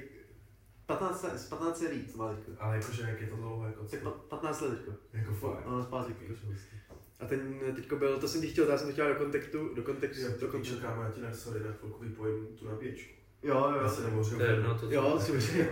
15, 0.87 1.25
z 1.37 1.49
15 1.49 1.79
sérií, 1.79 2.05
co 2.13 2.19
má 2.19 2.35
teďko. 2.35 2.53
Ale 2.61 2.77
jakože 2.77 3.03
jak 3.03 3.21
je 3.21 3.27
to 3.27 3.37
dlouho, 3.37 3.67
jako 3.67 3.85
Tak 3.85 4.01
co? 4.03 4.11
pa- 4.11 4.37
15 4.37 4.61
let 4.61 4.71
teďko. 4.77 4.93
Jako 5.13 5.35
fakt. 5.35 5.67
Ono 5.67 5.85
zpátky. 5.85 6.15
Hustý. 6.29 6.77
A 7.21 7.27
ten 7.27 7.61
teďko 7.77 7.97
byl, 7.97 8.19
to 8.21 8.29
jsem 8.29 8.41
ti 8.41 8.47
chtěl, 8.49 8.69
já 8.71 8.79
jsem 8.79 8.87
to 8.87 8.93
chtěl 8.93 9.09
do 9.09 9.15
kontextu, 9.15 9.75
do 9.75 9.83
kontextu, 9.83 10.23
Jo, 10.25 10.31
do 10.31 10.39
to 10.39 10.49
kontextu. 10.49 10.81
kámo, 10.81 11.03
já 11.03 11.11
ti 11.11 11.21
na 11.21 11.33
sorry, 11.35 11.61
na 11.61 11.73
chvilku 11.73 12.03
vypojím 12.05 12.47
tu 12.47 12.69
nabíječku. 12.69 13.13
Jo, 13.43 13.73
Já 13.77 13.83
jo. 13.83 13.89
se 13.89 14.03
nemůžu. 14.03 14.37
To 14.37 14.43
je 14.43 14.51
jedno, 14.51 14.79
to 14.79 14.87
Jo, 14.91 15.21
si 15.21 15.69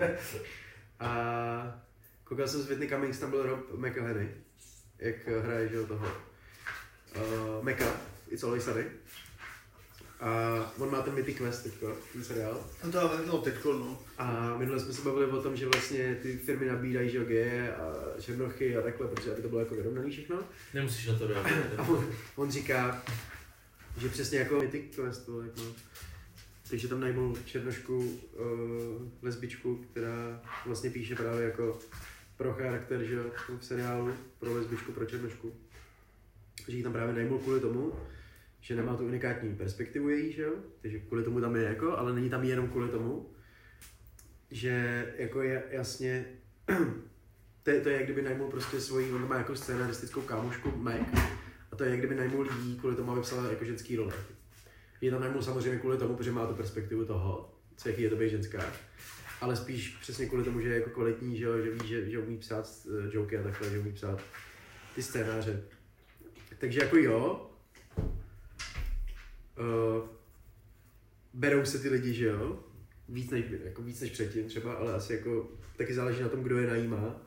A 1.00 1.80
koukal 2.24 2.48
jsem 2.48 2.60
z 2.62 2.66
Whitney 2.68 2.88
Cummings, 2.88 3.18
tam 3.18 3.30
byl 3.30 3.42
Rob 3.46 3.60
McElhenney, 3.74 4.28
jak 4.98 5.28
eh, 5.28 5.40
hraje, 5.40 5.68
že 5.68 5.76
jo, 5.76 5.86
toho 5.86 6.06
uh, 7.16 7.64
Meka, 7.64 7.84
It's 8.28 8.42
Always 8.44 8.64
Sunny. 8.64 8.84
A 10.20 10.72
on 10.78 10.90
má 10.90 11.02
ten 11.02 11.14
Mythic 11.14 11.36
Quest 11.36 11.62
teďko, 11.62 11.96
ten 12.12 12.24
seriál. 12.24 12.64
No 12.84 12.92
to 12.92 13.00
ale, 13.00 13.26
no 13.26 13.38
teďko, 13.38 13.72
no. 13.72 13.98
A 14.18 14.56
minule 14.58 14.80
jsme 14.80 14.92
se 14.92 15.02
bavili 15.02 15.26
o 15.26 15.42
tom, 15.42 15.56
že 15.56 15.66
vlastně 15.68 16.14
ty 16.22 16.36
firmy 16.36 16.66
nabírají, 16.66 17.10
že 17.10 17.24
geje 17.24 17.76
a 17.76 17.94
černochy 18.20 18.76
a 18.76 18.82
takhle, 18.82 19.08
protože 19.08 19.32
aby 19.32 19.42
to 19.42 19.48
bylo 19.48 19.60
jako 19.60 19.74
vyrovnaný 19.74 20.10
všechno. 20.10 20.38
Nemusíš 20.74 21.06
na 21.06 21.18
to 21.18 21.24
A 21.24 21.28
reagovat. 21.28 21.88
on, 21.88 22.08
on 22.36 22.50
říká, 22.50 23.02
že 23.96 24.08
přesně 24.08 24.38
jako 24.38 24.60
Mythic 24.60 24.96
Quest, 24.96 25.28
vole, 25.28 25.44
jak 25.46 25.56
no. 25.56 25.64
Takže 26.70 26.88
tam 26.88 27.00
najmou 27.00 27.36
černošku 27.44 27.98
uh, 27.98 29.08
lesbičku, 29.22 29.84
která 29.90 30.42
vlastně 30.66 30.90
píše 30.90 31.14
právě 31.14 31.44
jako 31.44 31.78
pro 32.36 32.52
charakter, 32.52 33.02
že 33.04 33.14
jo, 33.14 33.24
v 33.58 33.64
seriálu, 33.64 34.12
pro 34.38 34.54
lesbičku, 34.54 34.92
pro 34.92 35.06
černošku. 35.06 35.52
Takže 36.64 36.76
ji 36.76 36.82
tam 36.82 36.92
právě 36.92 37.14
najmul 37.14 37.38
kvůli 37.38 37.60
tomu, 37.60 37.92
že 38.60 38.76
nemá 38.76 38.96
tu 38.96 39.06
unikátní 39.06 39.56
perspektivu 39.56 40.08
její, 40.08 40.32
že 40.32 40.42
jo, 40.42 40.52
takže 40.82 40.98
kvůli 40.98 41.24
tomu 41.24 41.40
tam 41.40 41.56
je 41.56 41.62
jako, 41.62 41.98
ale 41.98 42.12
není 42.12 42.30
tam 42.30 42.44
jenom 42.44 42.68
kvůli 42.68 42.88
tomu, 42.88 43.30
že 44.50 45.06
jako 45.18 45.42
je 45.42 45.62
jasně, 45.70 46.26
to 47.62 47.70
je, 47.70 47.80
to 47.80 47.88
je 47.88 47.94
jak 47.94 48.04
kdyby 48.04 48.22
najmul 48.22 48.50
prostě 48.50 48.80
svoji, 48.80 49.12
on 49.12 49.28
má 49.28 49.38
jako 49.38 49.56
scénaristickou 49.56 50.20
kámošku 50.20 50.72
Meg, 50.76 51.02
a 51.72 51.76
to 51.76 51.84
je 51.84 51.90
jak 51.90 51.98
kdyby 51.98 52.14
najmul 52.14 52.48
jí 52.62 52.78
kvůli 52.78 52.96
tomu, 52.96 53.12
aby 53.12 53.20
psala 53.20 53.50
jako 53.50 53.64
ženský 53.64 53.96
role. 53.96 54.14
Je 55.00 55.10
tam 55.10 55.20
najmul 55.20 55.42
samozřejmě 55.42 55.78
kvůli 55.78 55.98
tomu, 55.98 56.16
protože 56.16 56.32
má 56.32 56.46
tu 56.46 56.54
perspektivu 56.54 57.04
toho, 57.04 57.54
co 57.76 57.88
jaký 57.88 58.02
je 58.02 58.10
to 58.10 58.16
být 58.16 58.30
ženská. 58.30 58.72
Ale 59.40 59.56
spíš 59.56 59.88
přesně 60.00 60.26
kvůli 60.26 60.44
tomu, 60.44 60.60
že 60.60 60.68
je 60.68 60.74
jako 60.74 60.90
kvalitní, 60.90 61.38
že, 61.38 61.44
jo, 61.44 61.58
že 61.58 61.70
ví, 61.70 61.88
že, 61.88 62.10
že 62.10 62.18
umí 62.18 62.38
psát 62.38 62.70
uh, 62.84 63.14
joky 63.14 63.38
a 63.38 63.42
takhle, 63.42 63.70
že 63.70 63.78
umí 63.78 63.92
psát 63.92 64.20
ty 64.94 65.02
scénáře. 65.02 65.62
Takže 66.58 66.80
jako 66.80 66.96
jo, 66.96 67.47
uh, 69.58 70.08
berou 71.34 71.64
se 71.64 71.78
ty 71.78 71.88
lidi, 71.88 72.14
že 72.14 72.26
jo, 72.26 72.64
víc 73.08 73.30
než, 73.30 73.44
jako 73.64 73.82
víc 73.82 74.00
než 74.00 74.10
předtím 74.10 74.48
třeba, 74.48 74.74
ale 74.74 74.94
asi 74.94 75.12
jako 75.12 75.50
taky 75.76 75.94
záleží 75.94 76.22
na 76.22 76.28
tom, 76.28 76.42
kdo 76.42 76.58
je 76.58 76.66
najímá 76.66 77.20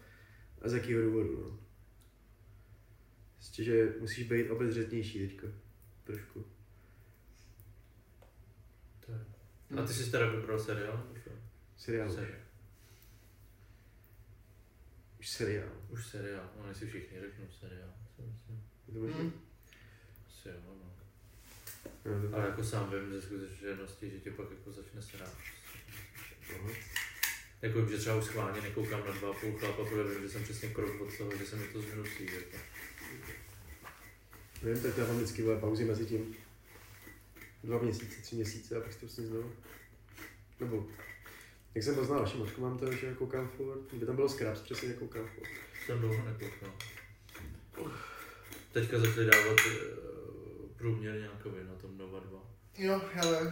a 0.62 0.70
z 0.70 0.74
jakého 0.74 1.02
důvodu, 1.02 1.42
no. 1.42 1.60
Prostě, 3.36 3.64
že 3.64 3.94
musíš 4.00 4.28
být 4.28 4.50
obezřetnější 4.50 5.28
teďka. 5.28 5.48
Trošku. 6.04 6.46
A 9.78 9.86
ty 9.86 9.94
jsi 9.94 10.12
teda 10.12 10.32
vybral 10.32 10.60
seriál? 10.60 11.08
Seriál. 11.78 12.10
už. 12.10 12.16
Seriál. 12.16 12.42
Už 15.20 15.30
seriál. 15.30 15.70
Už 15.90 16.08
seriál, 16.08 16.50
oni 16.58 16.76
si 16.76 16.88
všichni 16.88 17.20
řeknou 17.20 17.46
seriál. 17.60 17.94
si 18.16 18.22
myslím. 18.22 18.64
Je 18.88 18.94
to 18.94 19.00
možné? 19.00 19.22
Hmm. 19.22 19.32
Asi 20.28 20.50
jo, 20.50 20.56
no. 20.68 20.91
To- 22.04 22.36
Ale 22.36 22.46
jako 22.46 22.64
sám 22.64 22.92
vím 22.92 23.12
ze 23.12 23.22
skutečnosti, 23.22 24.10
že 24.10 24.20
tě 24.20 24.32
pak 24.32 24.48
jako 24.52 24.72
začne 24.72 25.02
srát. 25.02 25.34
Aha. 26.60 26.70
Jako, 27.62 27.86
že 27.90 27.98
třeba 27.98 28.16
už 28.16 28.26
schválně 28.26 28.62
nekoukám 28.62 29.04
na 29.08 29.12
dva 29.12 29.34
půl 29.34 29.58
chlapa, 29.60 29.86
protože 29.86 30.04
vím, 30.04 30.22
že 30.24 30.30
jsem 30.30 30.44
přesně 30.44 30.70
krok 30.70 31.02
od 31.02 31.18
toho, 31.18 31.38
že 31.38 31.46
se 31.46 31.56
mi 31.56 31.68
to 31.68 31.82
zhnusí. 31.82 32.26
Jako. 32.26 32.58
Nevím, 34.64 34.84
tak 34.84 34.98
já 34.98 35.06
mám 35.08 35.16
vždycky 35.18 35.44
pauzy 35.60 35.86
mezi 35.86 36.06
tím. 36.06 36.36
Dva 37.64 37.78
měsíce, 37.80 38.22
tři 38.22 38.36
měsíce 38.36 38.76
a 38.78 38.80
pak 38.82 38.94
si 38.94 39.00
to 39.00 39.06
vlastně 39.06 39.26
znovu. 39.26 39.52
Nebo 40.60 40.88
Jak 41.76 41.84
jsem 41.84 41.96
poznal 41.96 42.20
vaši 42.20 42.38
matku, 42.38 42.62
mám 42.62 42.78
to, 42.78 42.92
že 42.92 43.14
koukám 43.14 43.48
furt, 43.48 43.80
kdyby 43.90 44.06
tam 44.06 44.16
bylo 44.16 44.30
Scraps, 44.30 44.62
přesně 44.62 44.94
koukám 44.94 45.28
furt. 45.28 45.50
Jsem 45.86 46.00
dlouho 46.00 46.26
nekoukal. 46.26 46.74
Teďka 48.72 49.00
začali 49.00 49.26
dávat 49.26 49.58
eh, 49.68 50.11
průměr 50.82 51.20
nějakově 51.20 51.64
na 51.64 51.76
tom 51.76 51.98
Nova 51.98 52.20
2. 52.20 52.40
Jo, 52.78 53.02
hele, 53.14 53.52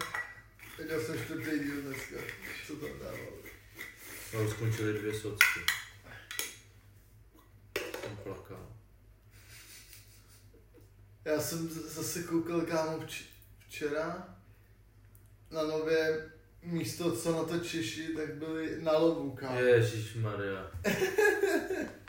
viděl 0.80 1.02
jsem 1.02 1.24
čtvrtý 1.24 1.60
díl 1.60 1.82
dneska, 1.82 2.16
co 2.68 2.76
tam 2.76 2.90
dával. 3.00 3.34
A 4.38 4.42
už 4.42 4.50
skončily 4.52 4.94
dvě 4.94 5.14
socky. 5.20 5.60
Jsem 8.02 8.18
plakal. 8.24 8.68
Já 11.26 11.40
jsem 11.42 11.70
zase 11.70 12.24
koukal 12.24 12.62
kámo 12.62 12.98
vč- 13.00 13.24
včera 13.68 14.36
na 15.52 15.64
nově 15.64 16.32
místo, 16.64 17.18
co 17.18 17.32
na 17.32 17.44
to 17.44 17.60
Češi, 17.60 18.08
tak 18.08 18.36
byli 18.36 18.82
na 18.82 18.92
lovu, 18.98 19.32
kámo. 19.32 19.60
Ježíš 19.60 20.14
Maria. 20.16 20.72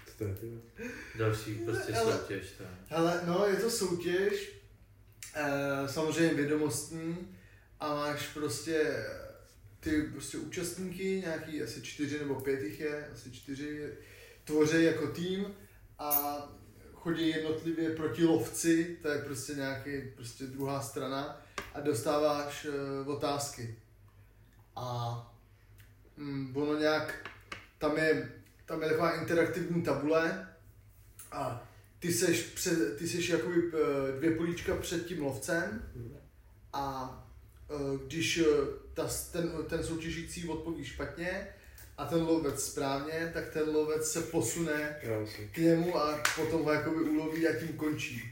Co 0.07 0.13
to 0.19 0.25
je, 0.25 0.35
ty? 0.35 0.47
vole? 0.47 0.61
Další 1.19 1.55
prostě 1.55 1.93
Ale- 1.95 2.19
soutěž. 2.19 2.47
Tak. 2.59 2.67
Hele, 2.89 3.21
no 3.27 3.47
je 3.47 3.57
to 3.57 3.71
soutěž, 3.71 4.60
eh, 5.35 5.89
samozřejmě 5.89 6.35
vědomostní 6.35 7.37
a 7.81 7.95
máš 7.95 8.27
prostě 8.27 9.07
ty 9.81 10.03
prostě 10.03 10.39
účastníky, 10.39 11.05
nějaký 11.05 11.63
asi 11.63 11.83
čtyři 11.83 12.19
nebo 12.19 12.35
pět 12.35 12.63
jich 12.63 12.81
je, 12.81 13.09
asi 13.13 13.33
čtyři, 13.33 13.93
tvoří 14.45 14.85
jako 14.85 15.07
tým 15.07 15.55
a 15.99 16.39
chodí 16.95 17.29
jednotlivě 17.29 17.91
proti 17.91 18.25
lovci, 18.25 18.99
to 19.03 19.09
je 19.09 19.19
prostě 19.19 19.55
nějaký, 19.55 19.91
prostě 20.15 20.45
druhá 20.47 20.83
strana 20.83 21.43
a 21.75 21.81
dostáváš 21.81 22.67
eh, 22.71 23.09
otázky. 23.09 23.77
A 24.77 25.17
mm, 26.17 26.57
ono 26.57 26.79
nějak, 26.79 27.31
tam 27.79 27.97
je, 27.97 28.33
tam 28.65 28.83
je 28.83 28.89
taková 28.89 29.21
interaktivní 29.21 29.83
tabule 29.83 30.49
a 31.33 31.70
ty 32.01 32.13
seš, 32.13 32.43
před, 32.43 32.97
ty 32.99 33.09
seš 33.09 33.29
jakoby 33.29 33.63
eh, 33.73 34.13
dvě 34.19 34.31
políčka 34.31 34.77
před 34.77 35.07
tím 35.07 35.23
lovcem 35.23 35.83
a 36.73 37.17
eh, 37.71 37.99
když 38.07 38.39
eh, 38.39 38.45
ta, 38.95 39.09
ten, 39.33 39.53
ten 39.69 39.85
soutěžící 39.85 40.49
odpoví 40.49 40.85
špatně 40.85 41.47
a 41.99 42.05
ten 42.07 42.23
lovec 42.23 42.65
správně, 42.65 43.31
tak 43.35 43.53
ten 43.53 43.69
lovec 43.69 44.13
se 44.13 44.21
posune 44.23 44.97
myslím. 45.21 45.49
k 45.49 45.57
němu 45.59 45.97
a 45.97 46.23
potom 46.37 46.63
ho 46.63 46.73
jakoby 46.73 47.01
uloví 47.01 47.49
a 47.49 47.59
tím 47.59 47.69
končí. 47.69 48.23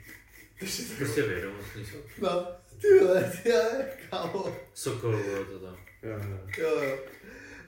Takže 0.58 0.82
to 0.82 0.94
Prostě 0.96 1.22
vědomostní 1.22 1.87
jsou. 1.87 1.96
No, 2.22 2.46
ty 2.80 2.98
vole, 2.98 3.32
ty 3.42 3.50
vole, 3.50 3.84
kámo. 4.10 4.56
Sokol, 4.75 5.22
bylo 5.22 5.44
to 5.44 5.58
tam. 5.58 5.76
Jo, 6.58 6.82
jo. 6.82 6.98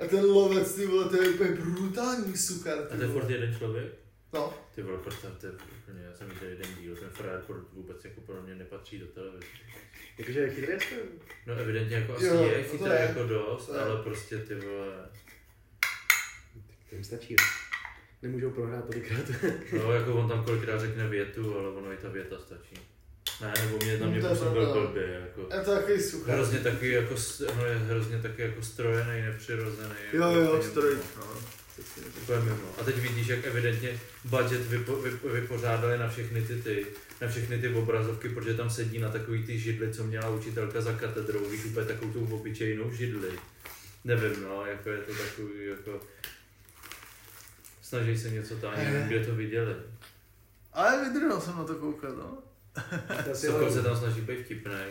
A 0.00 0.06
ten 0.06 0.24
lovec, 0.24 0.74
ty 0.74 0.86
vole, 0.86 1.08
to 1.08 1.22
je 1.22 1.28
úplně 1.28 1.50
brutální 1.50 2.36
sukar, 2.36 2.78
A 2.78 2.82
ty 2.82 2.96
to 2.96 3.02
je 3.02 3.08
furt 3.08 3.30
jeden 3.30 3.54
člověk? 3.58 3.99
No, 4.32 4.54
Ty 4.74 4.82
vole, 4.82 4.98
představ, 4.98 5.32
to 5.40 5.46
je 5.46 5.52
úplně, 5.52 6.02
já 6.04 6.12
jsem 6.14 6.28
viděl 6.28 6.48
jeden 6.48 6.74
díl, 6.80 6.96
ten 6.96 7.10
furt 7.46 7.64
vůbec 7.72 8.04
jako 8.04 8.20
podle 8.20 8.42
mě 8.42 8.54
nepatří 8.54 8.98
do 8.98 9.06
televize. 9.06 9.46
Jakože 10.18 10.50
chytrý 10.50 10.72
jste? 10.80 10.94
No 11.46 11.54
evidentně 11.54 11.96
jako 11.96 12.14
asi 12.16 12.26
Jo, 12.26 12.42
je 12.42 12.64
to 12.64 12.70
chytrý 12.70 12.90
je. 12.90 12.98
jako 13.00 13.24
dost, 13.24 13.66
To 13.66 13.74
je. 13.74 13.80
ale 13.80 14.02
prostě 14.02 14.38
ty 14.38 14.54
vole, 14.54 15.08
To 16.88 16.94
jim 16.94 17.04
stačí. 17.04 17.36
Nemůžou 18.22 18.50
prohrát 18.50 18.84
tolikrát. 18.86 19.24
no 19.72 19.92
jako 19.92 20.14
on 20.14 20.28
tam 20.28 20.44
kolikrát 20.44 20.78
řekne 20.80 21.08
větu, 21.08 21.58
ale 21.58 21.68
ono 21.68 21.92
i 21.92 21.96
ta 21.96 22.08
věta 22.08 22.38
stačí. 22.38 22.74
Ne, 23.40 23.52
nebo 23.64 23.76
mě 23.84 23.98
na 23.98 24.06
No, 24.06 24.12
mě 24.12 24.20
působil 24.28 24.72
blbě, 24.72 25.20
jako. 25.20 25.40
je 25.56 25.64
to 25.64 25.74
takový 25.74 26.00
sukar. 26.02 26.34
Hrozně 26.34 26.58
takový 26.58 26.90
jako, 26.90 27.14
no 27.56 27.66
je 27.66 27.74
hrozně 27.74 28.18
taky 28.22 28.42
jako 28.42 28.62
strojený, 28.62 29.22
nepřirozený. 29.22 29.94
Jo, 30.12 30.22
jako 30.30 30.56
jo, 30.56 30.62
stroj. 30.62 30.96
No. 31.16 31.24
Úplně 32.22 32.38
mimo. 32.40 32.74
A 32.78 32.84
teď 32.84 32.96
vidíš, 32.96 33.26
jak 33.26 33.46
evidentně 33.46 34.00
budget 34.24 34.66
vypo, 34.66 34.96
vypo, 34.96 35.28
vypořádali 35.28 35.98
na 35.98 36.08
všechny 36.08 36.42
ty, 36.42 36.62
ty, 36.62 36.86
na 37.20 37.28
všechny 37.28 37.58
ty 37.58 37.68
obrazovky, 37.68 38.28
protože 38.28 38.54
tam 38.54 38.70
sedí 38.70 38.98
na 38.98 39.08
takový 39.08 39.46
ty 39.46 39.58
židli, 39.58 39.92
co 39.92 40.04
měla 40.04 40.28
učitelka 40.28 40.80
za 40.80 40.92
katedrou, 40.92 41.50
víš, 41.50 41.64
úplně 41.64 41.86
takovou 41.86 42.12
tu 42.12 42.34
obyčejnou 42.34 42.90
židli. 42.92 43.30
Nevím, 44.04 44.42
no, 44.42 44.66
jako 44.66 44.90
je 44.90 44.98
to 44.98 45.12
takový, 45.14 45.66
jako... 45.66 46.00
Snaží 47.82 48.18
se 48.18 48.30
něco 48.30 48.56
tam, 48.56 48.76
nevím, 48.76 49.08
kde 49.08 49.26
to 49.26 49.34
viděli. 49.34 49.74
Ale 50.72 51.04
vydržel 51.04 51.40
jsem 51.40 51.56
na 51.56 51.64
to 51.64 51.74
koukat, 51.74 52.16
no. 52.16 52.38
Sokol 53.34 53.72
se 53.72 53.82
tam 53.82 53.96
snaží 53.96 54.20
být 54.20 54.44
vtipnej. 54.44 54.90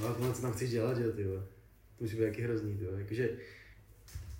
No 0.00 0.08
a 0.08 0.12
tohle, 0.12 0.34
co 0.34 0.42
tam 0.42 0.52
chceš 0.52 0.70
dělat, 0.70 0.96
že 0.96 1.04
jo, 1.04 1.12
ty. 1.12 1.24
To 1.24 1.42
musí 2.00 2.16
být 2.16 2.22
jaký 2.22 2.42
hrozný, 2.42 2.78
ty. 2.78 2.84
Jakože 2.98 3.28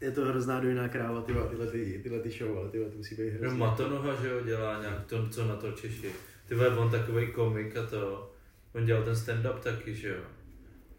je 0.01 0.11
to 0.11 0.25
hrozná 0.25 0.61
dojná 0.61 0.89
kráva, 0.89 1.23
ty 1.23 1.33
vole, 1.33 1.49
tyhle, 1.49 1.67
ty, 1.67 2.01
tyhle 2.03 2.21
ty 2.21 2.31
show, 2.31 2.59
ale 2.59 2.69
ty 2.71 2.79
vole, 2.79 2.91
to 2.91 2.97
musí 2.97 3.15
být 3.15 3.33
No 3.33 3.39
hrozný. 3.39 3.59
Matonoha, 3.59 4.23
že 4.23 4.29
jo, 4.29 4.41
dělá 4.45 4.81
nějak 4.81 5.07
to, 5.07 5.29
co 5.29 5.45
na 5.47 5.57
to 5.57 5.73
Češi. 5.73 6.13
Ty 6.49 6.55
vole, 6.55 6.77
on 6.77 6.91
takový 6.91 7.33
komik 7.33 7.77
a 7.77 7.87
to, 7.87 8.33
on 8.75 8.85
dělal 8.87 9.03
ten 9.05 9.15
stand-up 9.15 9.59
taky, 9.61 9.95
že 9.95 10.09
jo. 10.09 10.23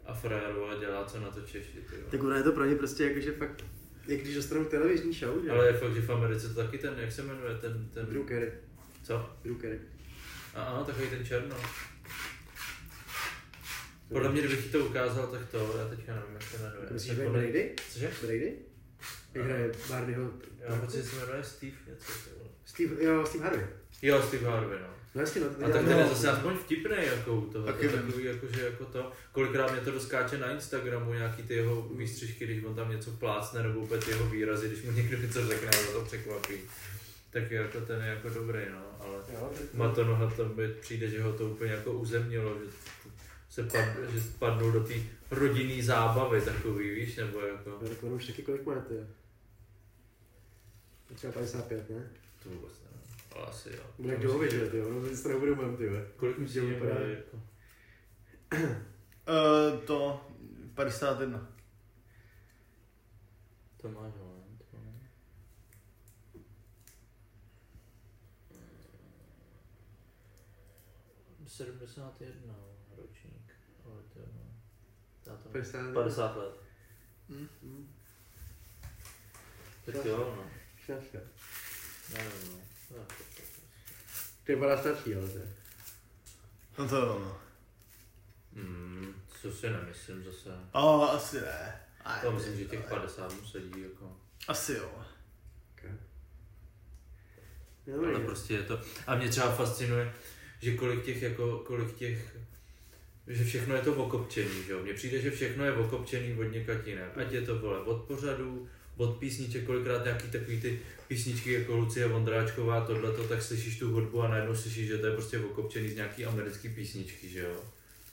A 0.05 0.13
frajer, 0.13 0.53
vole, 0.53 0.75
dělá 0.79 1.05
co 1.05 1.19
na 1.19 1.29
to 1.29 1.41
Češi, 1.41 1.77
ty 1.89 1.95
vole. 1.95 2.07
Tak 2.11 2.23
ono 2.23 2.35
je 2.35 2.43
to 2.43 2.51
pro 2.51 2.65
ně 2.65 2.75
prostě 2.75 3.03
jakože 3.03 3.31
fakt, 3.31 3.65
jak 4.07 4.19
když 4.21 4.35
dostanou 4.35 4.65
televizní 4.65 5.13
show, 5.13 5.41
že 5.41 5.47
jo. 5.47 5.53
Ale 5.55 5.67
je 5.67 5.73
fakt, 5.73 5.93
že 5.93 6.01
v 6.01 6.09
Americe 6.09 6.47
to 6.47 6.53
taky 6.63 6.77
ten, 6.77 6.93
jak 6.97 7.11
se 7.11 7.21
jmenuje, 7.23 7.55
ten, 7.55 7.89
ten, 7.93 8.05
Drew 8.05 8.25
Carey. 8.27 8.51
co? 9.03 9.29
Drew 9.43 9.57
Carey. 9.61 9.79
A 10.55 10.63
ano, 10.63 10.85
takový 10.85 11.09
ten 11.09 11.25
černo. 11.25 11.55
Podle 14.09 14.31
mě, 14.31 14.41
kdybych 14.41 14.63
ti 14.65 14.69
to 14.71 14.85
ukázal, 14.85 15.27
tak 15.27 15.49
to, 15.51 15.75
já 15.79 15.87
teďka 15.87 16.15
nevím, 16.15 16.33
jak 16.33 16.43
se 16.43 16.57
jmenuje. 16.57 16.87
To 16.87 16.93
myslíš, 16.93 17.15
že 17.15 17.29
Brady? 17.29 17.75
Cože? 17.89 18.11
Brady? 18.21 18.53
Jak 19.33 19.45
hraje 19.45 19.71
Barneyho? 19.89 20.31
Já 20.59 20.75
pocit, 20.75 20.97
že 20.97 21.03
se 21.03 21.15
jmenuje 21.15 21.43
Steve 21.43 21.75
něco. 21.87 22.11
Steve, 22.65 23.03
jo, 23.03 23.25
Steve 23.25 23.43
Harvey. 23.43 23.65
Jo, 24.01 24.21
Steve 24.27 24.49
Harvey, 24.49 24.79
no. 24.81 24.87
No 25.15 25.21
jasně, 25.21 25.41
no, 25.41 25.47
to 25.49 25.65
A 25.65 25.69
tak 25.69 25.81
ten 25.85 25.97
je 25.97 26.03
no. 26.03 26.09
zase 26.09 26.29
aspoň 26.31 26.57
vtipný 26.57 26.95
jako 27.05 27.35
u 27.35 27.49
toho, 27.49 27.65
Taky 27.65 27.89
to 27.89 27.97
takový 27.97 28.23
jako, 28.25 28.47
že 28.47 28.61
jako 28.65 28.85
to, 28.85 29.11
kolikrát 29.31 29.71
mě 29.71 29.81
to 29.81 29.91
doskáče 29.91 30.37
na 30.37 30.51
Instagramu, 30.51 31.13
nějaký 31.13 31.43
ty 31.43 31.53
jeho 31.53 31.81
výstřižky, 31.81 32.45
když 32.45 32.63
on 32.63 32.75
tam 32.75 32.91
něco 32.91 33.11
plácne, 33.11 33.63
nebo 33.63 33.79
úplně 33.79 34.01
ty 34.01 34.11
jeho 34.11 34.25
výrazy, 34.25 34.67
když 34.67 34.83
mu 34.83 34.91
někdo 34.91 35.17
něco 35.17 35.47
řekne, 35.47 35.69
a 35.69 35.91
to 35.93 36.01
překvapí. 36.05 36.53
Tak 37.29 37.51
jako 37.51 37.81
ten 37.81 38.01
je 38.01 38.07
jako 38.07 38.29
dobrý, 38.29 38.59
no, 38.71 38.85
ale 38.99 39.15
Jo, 39.33 39.51
tak 39.57 39.95
to- 40.35 40.45
by 40.45 40.67
přijde, 40.67 41.07
že 41.07 41.23
ho 41.23 41.33
to 41.33 41.45
úplně 41.49 41.71
jako 41.71 41.91
uzemnilo, 41.91 42.57
že 42.59 42.71
se 43.49 43.63
pad, 43.63 43.85
že 44.13 44.21
spadnul 44.21 44.71
do 44.71 44.83
té 44.83 44.93
rodinný 45.31 45.81
zábavy 45.81 46.41
takový, 46.41 46.89
víš, 46.89 47.15
nebo 47.15 47.39
jako, 47.39 47.69
Jo, 47.69 47.77
tak 47.89 48.03
ono 48.03 48.15
už 48.15 48.25
taky 48.27 48.41
kolik 48.41 48.65
má, 48.65 48.75
ty 51.11 51.27
jo. 51.27 51.31
Třeba 51.31 51.33
55, 51.33 51.89
ne? 51.89 52.09
to 52.43 52.49
vůbec 52.49 52.81
nevím, 52.81 52.99
ale 53.35 53.45
asi 53.45 53.69
jo. 53.69 53.83
Bude 53.97 54.13
jak 54.13 54.23
Jovovi, 54.23 54.51
že 54.51 54.57
jo, 54.57 54.69
ty 54.69 54.77
jo, 54.77 54.89
no 54.89 55.09
to 55.23 55.29
nebudu 55.29 55.55
mám, 55.55 55.77
ty 55.77 55.83
jo. 55.83 55.91
Kolik 56.15 56.37
myslíš, 56.37 56.53
že 56.53 56.61
vypadá? 56.61 56.93
bude 56.93 57.13
jako? 57.13 57.41
Uh, 59.27 59.79
to 59.85 60.25
51. 60.73 61.53
To 63.77 63.89
máš, 63.89 64.13
moment, 64.13 64.63
moment. 64.73 65.09
Hmm. 68.51 68.63
71 71.47 72.55
ročník, 72.97 73.53
ale 73.85 74.03
to 74.13 74.19
je 74.19 74.25
Táta. 80.91 81.01
50. 81.07 81.21
50 82.11 82.15
let. 82.15 82.15
Tak 82.15 82.23
jo, 82.23 82.41
no. 82.49 82.97
no. 82.97 83.05
Je 84.47 84.55
vypadá 84.55 84.77
starší, 84.77 85.15
ale 85.15 85.27
to 85.27 85.37
je. 85.37 85.47
No 86.77 86.87
to 86.89 86.95
jo, 86.95 87.19
no. 87.19 87.37
Hmm, 88.53 89.13
co 89.41 89.51
si 89.51 89.69
nemyslím 89.69 90.23
zase. 90.23 90.49
O, 90.71 91.01
asi 91.03 91.41
ne. 91.41 91.81
Aj, 92.05 92.21
To 92.21 92.31
myslím, 92.31 92.57
že 92.57 92.65
těch 92.65 92.91
ale- 92.91 92.99
50 92.99 93.33
mu 93.33 93.47
sedí 93.47 93.81
jako. 93.81 94.17
Asi 94.47 94.73
jo. 94.73 94.91
Okay. 95.73 95.91
No, 97.87 98.07
Ale 98.07 98.19
prostě 98.19 98.53
je 98.53 98.63
to. 98.63 98.81
A 99.07 99.15
mě 99.15 99.29
třeba 99.29 99.55
fascinuje, 99.55 100.13
že 100.61 100.75
kolik 100.77 101.05
těch, 101.05 101.21
jako, 101.21 101.59
kolik 101.59 101.95
těch, 101.95 102.37
že 103.27 103.43
všechno 103.45 103.75
je 103.75 103.81
to 103.81 103.93
okopčený, 103.95 104.63
že 104.63 104.71
jo. 104.71 104.79
Mně 104.83 104.93
přijde, 104.93 105.21
že 105.21 105.31
všechno 105.31 105.65
je 105.65 105.73
okopčený 105.73 106.39
od 106.39 106.43
někať 106.43 106.87
jinak. 106.87 107.17
Ať 107.17 107.31
je 107.31 107.41
to, 107.41 107.59
vole, 107.59 107.79
od 107.83 108.03
pořadu, 108.03 108.69
od 108.97 109.17
písniček, 109.17 109.65
kolikrát 109.65 110.03
nějaký 110.03 110.27
takový 110.27 110.61
ty 110.61 110.79
písničky 111.07 111.53
jako 111.53 111.75
Lucie 111.75 112.07
Vondráčková, 112.07 112.81
tohleto, 112.81 113.23
tak 113.23 113.41
slyšíš 113.41 113.79
tu 113.79 113.91
hudbu 113.91 114.21
a 114.21 114.27
najednou 114.27 114.55
slyšíš, 114.55 114.87
že 114.87 114.97
to 114.97 115.05
je 115.05 115.13
prostě 115.13 115.39
okopčený 115.39 115.89
z 115.89 115.95
nějaký 115.95 116.25
americký 116.25 116.69
písničky, 116.69 117.29
že 117.29 117.39
jo. 117.39 117.63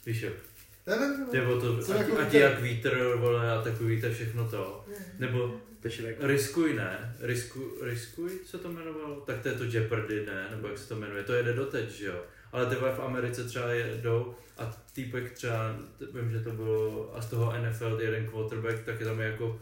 Víš 0.07 0.23
jak? 0.23 0.33
No. 0.87 1.33
Nebo 1.33 1.61
to, 1.61 1.83
Co 1.83 1.93
ať, 1.93 1.99
jako 1.99 2.19
ať 2.19 2.35
jak 2.35 2.63
vítr, 2.63 3.15
vole, 3.17 3.53
a 3.53 3.63
takový 3.63 4.01
to 4.01 4.13
všechno 4.13 4.49
to. 4.49 4.85
Nebo. 5.19 5.61
Riskuj 6.19 6.75
ne, 6.75 7.17
Risku, 7.21 7.73
Riskuj 7.83 8.31
se 8.47 8.59
to 8.59 8.69
jmenovalo? 8.69 9.17
Tak 9.17 9.43
to 9.43 9.49
je 9.49 9.55
to 9.55 9.65
Jeopardy 9.65 10.27
ne, 10.27 10.49
nebo 10.51 10.69
jak 10.69 10.79
se 10.79 10.89
to 10.89 10.97
jmenuje, 10.97 11.23
to 11.23 11.33
jede 11.33 11.53
doteď, 11.53 11.91
že 11.91 12.07
jo. 12.07 12.23
Ale 12.53 12.67
ty 12.67 12.75
v 12.75 13.01
Americe 13.01 13.45
třeba 13.45 13.73
jedou 13.73 14.35
a 14.59 14.77
týpek 14.93 15.33
třeba, 15.33 15.77
vím, 16.15 16.31
že 16.31 16.41
to 16.41 16.51
bylo, 16.51 17.11
a 17.17 17.23
z 17.23 17.31
toho 17.31 17.55
NFL 17.63 17.99
jeden 18.01 18.27
quarterback, 18.27 18.85
tak 18.85 19.01
je 19.01 19.07
tam 19.07 19.21
jako 19.21 19.61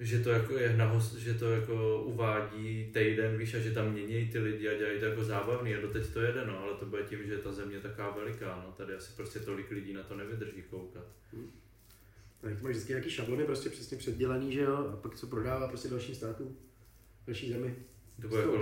že 0.00 0.20
to 0.20 0.30
jako 0.30 0.58
je 0.58 0.76
na 0.76 0.84
host, 0.84 1.14
že 1.14 1.34
to 1.34 1.52
jako 1.52 2.02
uvádí 2.02 2.90
týden, 2.92 3.38
víš, 3.38 3.54
a 3.54 3.58
že 3.58 3.70
tam 3.70 3.92
mění 3.92 4.28
ty 4.28 4.38
lidi 4.38 4.68
a 4.68 4.78
dělají 4.78 4.98
to 5.00 5.04
jako 5.04 5.24
zábavný 5.24 5.74
a 5.74 5.80
doteď 5.80 6.06
to 6.06 6.20
jede, 6.20 6.46
no, 6.46 6.58
ale 6.58 6.74
to 6.74 6.86
bude 6.86 7.02
tím, 7.02 7.26
že 7.26 7.38
ta 7.38 7.52
země 7.52 7.76
je 7.76 7.80
taková 7.80 8.10
veliká, 8.10 8.62
no, 8.66 8.72
tady 8.72 8.94
asi 8.94 9.12
prostě 9.16 9.40
tolik 9.40 9.70
lidí 9.70 9.92
na 9.92 10.02
to 10.02 10.16
nevydrží 10.16 10.62
koukat. 10.62 11.04
Tak 12.40 12.62
máš 12.62 12.70
vždycky 12.70 12.92
nějaký 12.92 13.10
šablony 13.10 13.44
prostě 13.44 13.70
přesně 13.70 13.96
předdělaný, 13.96 14.52
že 14.52 14.60
jo, 14.60 14.74
a 14.76 14.96
pak 14.96 15.16
co 15.16 15.26
prodává 15.26 15.68
prostě 15.68 15.88
dalším 15.88 16.14
státům, 16.14 16.56
další 17.26 17.52
zemi. 17.52 17.76
To 18.22 18.28
bude 18.28 18.42
jako. 18.42 18.56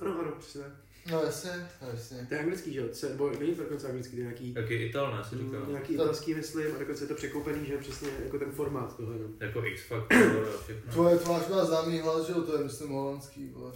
Ano, 0.00 0.20
ano, 0.20 0.36
přesně 0.38 0.60
tak. 0.60 0.85
No 1.10 1.22
jasně, 1.22 1.68
no 1.82 1.88
jasně. 1.88 2.26
To 2.28 2.34
je 2.34 2.40
anglický, 2.40 2.72
že 2.72 2.80
jo, 2.80 2.86
nebo 3.08 3.30
není 3.30 3.54
to 3.54 3.62
dokonce 3.62 3.88
anglický, 3.88 4.16
to 4.16 4.20
je 4.20 4.22
nějaký, 4.22 4.54
Jaký 4.56 4.74
Ital, 4.74 5.16
ne, 5.16 5.24
si 5.24 5.36
říkal. 5.36 5.60
mm, 5.60 5.70
nějaký 5.70 5.94
italský, 5.94 6.34
myslím, 6.34 6.74
a 6.74 6.78
dokonce 6.78 7.04
je 7.04 7.08
to 7.08 7.14
překoupený, 7.14 7.66
že 7.66 7.72
jo, 7.72 7.78
přesně 7.80 8.08
jako 8.24 8.38
ten 8.38 8.52
formát 8.52 8.96
toho, 8.96 9.12
no. 9.12 9.46
Jako 9.46 9.64
X 9.64 9.82
Factor 9.82 10.48
a 10.54 10.62
všechno. 10.62 10.92
Tvoje 10.92 11.18
tvář 11.18 11.48
má 11.48 11.64
známý 11.64 11.98
hlas, 11.98 12.26
že 12.26 12.32
jo, 12.32 12.42
to 12.42 12.58
je 12.58 12.64
myslím 12.64 12.88
holandský, 12.88 13.48
vole. 13.48 13.72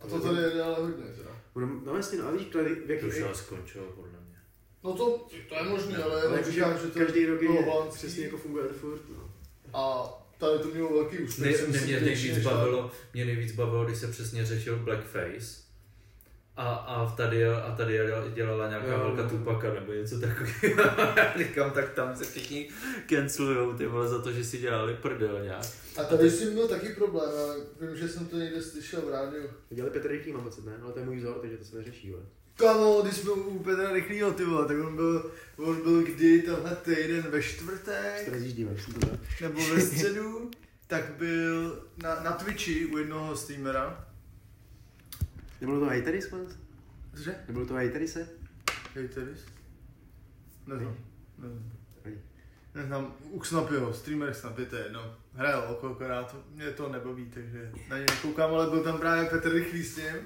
A 0.00 0.06
to 0.06 0.20
tady 0.20 0.42
jede 0.42 0.62
ale 0.62 0.76
hodně, 0.80 1.04
teda. 1.16 1.30
No, 1.56 1.80
no 1.84 1.96
jasně, 1.96 2.18
no 2.18 2.28
a 2.28 2.30
víš, 2.30 2.46
tady, 2.46 2.74
v 2.74 2.86
To 2.86 2.92
jaký, 2.92 3.06
už 3.06 3.20
ale 3.20 3.34
skončilo, 3.34 3.84
podle 3.84 4.10
mě. 4.10 4.38
No 4.84 4.92
to, 4.94 5.26
to 5.48 5.54
je 5.54 5.62
možný, 5.62 5.96
ale 5.96 6.04
ale 6.04 6.20
jenom 6.20 6.32
jakože 6.32 6.52
říkám, 6.52 6.78
že 6.78 6.86
to 6.86 6.98
každý 6.98 7.26
rok 7.26 7.42
je 7.42 7.50
přesně 7.94 8.24
jako 8.24 8.36
funguje 8.36 8.68
to 8.68 8.74
furt, 8.74 9.00
no. 9.16 9.30
A 9.74 10.12
tady 10.38 10.58
to 10.58 10.68
mělo 10.68 10.92
velký 10.92 11.18
úspěch. 11.18 11.68
Ne, 11.68 11.80
mě 11.80 12.00
nejvíc 12.00 12.38
bavilo, 12.38 12.90
mě 13.14 13.24
nejvíc 13.24 13.52
bavilo, 13.52 13.84
když 13.84 13.98
se 13.98 14.08
přesně 14.08 14.46
řešil 14.46 14.78
blackface. 14.78 15.67
A, 16.60 16.68
a 16.74 17.10
tady, 17.16 17.46
a 17.46 17.74
tady 17.76 18.00
dělala 18.34 18.68
nějaká 18.68 18.86
Jo, 18.92 18.98
velká 18.98 19.22
no. 19.22 19.28
tupaka 19.30 19.74
nebo 19.74 19.92
něco 19.92 20.20
takového. 20.20 20.82
Já 21.16 21.38
říkám, 21.38 21.70
tak 21.70 21.90
tam 21.94 22.16
se 22.16 22.24
všichni 22.24 22.68
cancelujou 23.06 23.72
ty 23.72 23.86
vole 23.86 24.08
za 24.08 24.22
to, 24.22 24.32
že 24.32 24.44
si 24.44 24.58
dělali 24.58 24.94
prdel 24.94 25.40
nějak. 25.42 25.64
A 25.96 26.04
tady 26.04 26.30
jsem 26.30 26.52
měl 26.52 26.68
taky 26.68 26.88
problém, 26.88 27.30
ale 27.42 27.56
vím, 27.80 27.96
že 27.96 28.08
jsem 28.08 28.26
to 28.26 28.36
někde 28.36 28.62
slyšel 28.62 29.00
v 29.00 29.10
rádiu. 29.10 29.50
Dělali 29.70 29.92
Petr 29.94 30.08
Rychlý, 30.08 30.32
mám 30.32 30.44
pocit, 30.44 30.64
ne? 30.66 30.72
Ale 30.82 30.92
to 30.92 30.98
je 30.98 31.04
můj 31.04 31.16
vzor, 31.16 31.38
takže 31.40 31.56
to 31.56 31.64
se 31.64 31.76
neřeší, 31.76 32.08
jo. 32.08 32.18
Kamo, 32.56 33.00
když 33.02 33.14
jsme 33.16 33.30
u 33.30 33.58
Petra 33.58 33.92
Rychlýho, 33.92 34.32
ty 34.32 34.44
vole, 34.44 34.66
tak 34.68 34.76
on 34.86 34.96
byl, 34.96 35.30
on 35.56 35.82
byl 35.82 36.02
kdy 36.02 36.42
tenhle 36.42 36.76
týden 36.76 37.22
ve 37.30 37.42
čtvrtek, 37.42 38.24
To 38.24 38.92
to 38.92 39.06
dal. 39.06 39.18
nebo 39.40 39.60
ve 39.74 39.80
středu, 39.80 40.50
tak 40.86 41.04
byl 41.18 41.82
na, 42.02 42.22
na 42.22 42.32
Twitchi 42.32 42.86
u 42.86 42.98
jednoho 42.98 43.36
streamera. 43.36 44.07
Nebylo 45.60 45.80
to 45.80 45.86
Hateris, 45.86 46.30
man? 46.30 46.46
Cože? 47.14 47.34
Nebylo 47.48 47.66
to 47.66 47.74
Haterise? 47.74 48.28
Hej, 48.94 49.08
Teris? 49.08 49.44
Neznám. 50.66 50.96
Neznám. 51.38 51.72
Neznám, 52.74 53.14
u 53.30 53.44
Snapyho, 53.44 53.92
streamer 53.94 54.34
Snapy, 54.34 54.66
to 54.66 54.76
je 54.76 54.82
jedno. 54.82 55.16
Hraje 55.34 55.56
oko, 55.56 55.88
akorát 55.88 56.36
mě 56.54 56.70
to 56.70 56.88
nebaví, 56.88 57.30
takže 57.34 57.72
na 57.88 57.96
něj 57.96 58.06
nekoukám, 58.10 58.54
ale 58.54 58.70
byl 58.70 58.82
tam 58.82 58.98
právě 58.98 59.30
Petr 59.30 59.52
Rychlý 59.52 59.82
s 59.82 59.96
ním. 59.96 60.16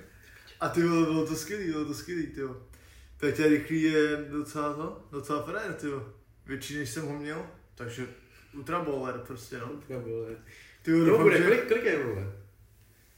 A 0.60 0.68
ty 0.68 0.82
vole, 0.82 1.06
bylo 1.06 1.26
to 1.26 1.36
skvělý, 1.36 1.72
bylo 1.72 1.84
to 1.84 1.94
skvělý, 1.94 2.26
ty 2.26 2.40
jo. 2.40 2.56
Petr 3.16 3.42
Rychlý 3.42 3.82
je 3.82 4.16
docela 4.16 4.74
to, 4.74 5.04
docela 5.12 5.42
frajer, 5.42 5.74
ty 5.74 5.86
jo. 5.86 6.12
Větší 6.46 6.78
než 6.78 6.90
jsem 6.90 7.06
ho 7.06 7.18
měl, 7.18 7.46
takže 7.74 8.06
ultra 8.54 8.80
baller 8.80 9.18
prostě, 9.18 9.58
no. 9.58 9.68
To 9.68 10.00
bylo, 10.00 10.26
Ty 10.82 10.90
jo, 10.90 10.98
to 10.98 11.04
doufám, 11.04 11.22
bude, 11.22 11.38
že... 11.38 11.44
kolik, 11.44 11.68
kolik 11.68 11.84
je, 11.84 12.04
vole? 12.04 12.32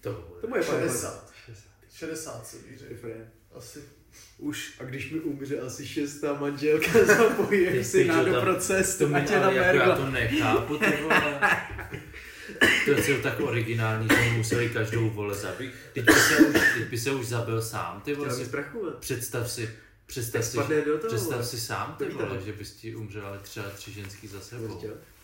To 0.01 0.13
To 0.41 0.47
bude 0.47 0.63
60. 0.63 1.34
60. 1.95 2.47
60 2.47 2.47
se 2.47 2.57
asi. 3.55 3.81
Už. 4.39 4.73
A 4.81 4.85
když 4.85 5.11
mi 5.11 5.21
umře 5.21 5.59
asi 5.61 5.87
šestá 5.87 6.35
manželka, 6.35 7.05
zapojí 7.05 7.67
Ty 7.67 7.85
si 7.85 8.05
na 8.05 8.23
do 8.23 8.33
tam- 8.33 8.43
proces, 8.43 8.99
to 8.99 9.09
mi, 9.09 9.23
tě 9.23 9.41
na 9.41 9.51
jako 9.51 9.79
já 9.79 9.97
to 9.97 10.11
nechápu, 10.11 10.79
ty 10.79 10.87
vole. 11.03 11.41
To 12.85 12.91
je 12.91 13.19
tak 13.23 13.41
originální, 13.41 14.09
že 14.09 14.37
museli 14.37 14.69
každou 14.69 15.11
vole 15.11 15.35
zabít. 15.35 15.73
Teď 15.93 16.05
by 16.05 16.13
se 16.13 16.37
už, 16.37 16.55
teď 16.79 16.89
by 16.91 16.99
se 16.99 17.11
už 17.11 17.27
zabil 17.27 17.63
sám, 17.63 18.01
ty 18.05 18.15
vole. 18.15 18.35
Si, 18.35 18.51
vole. 18.75 18.93
představ 19.01 19.51
si, 19.51 19.71
představ 20.07 20.45
si, 20.45 20.57
toho, 20.57 20.99
představ 21.07 21.33
vole. 21.33 21.45
si 21.45 21.61
sám, 21.61 21.95
ty 21.99 22.05
vole, 22.05 22.41
že 22.45 22.53
bys 22.53 22.73
ti 22.73 22.95
umřela 22.95 23.39
třeba 23.39 23.71
tři 23.71 23.93
ženský 23.93 24.29
za 24.29 24.41
sebou. 24.41 24.83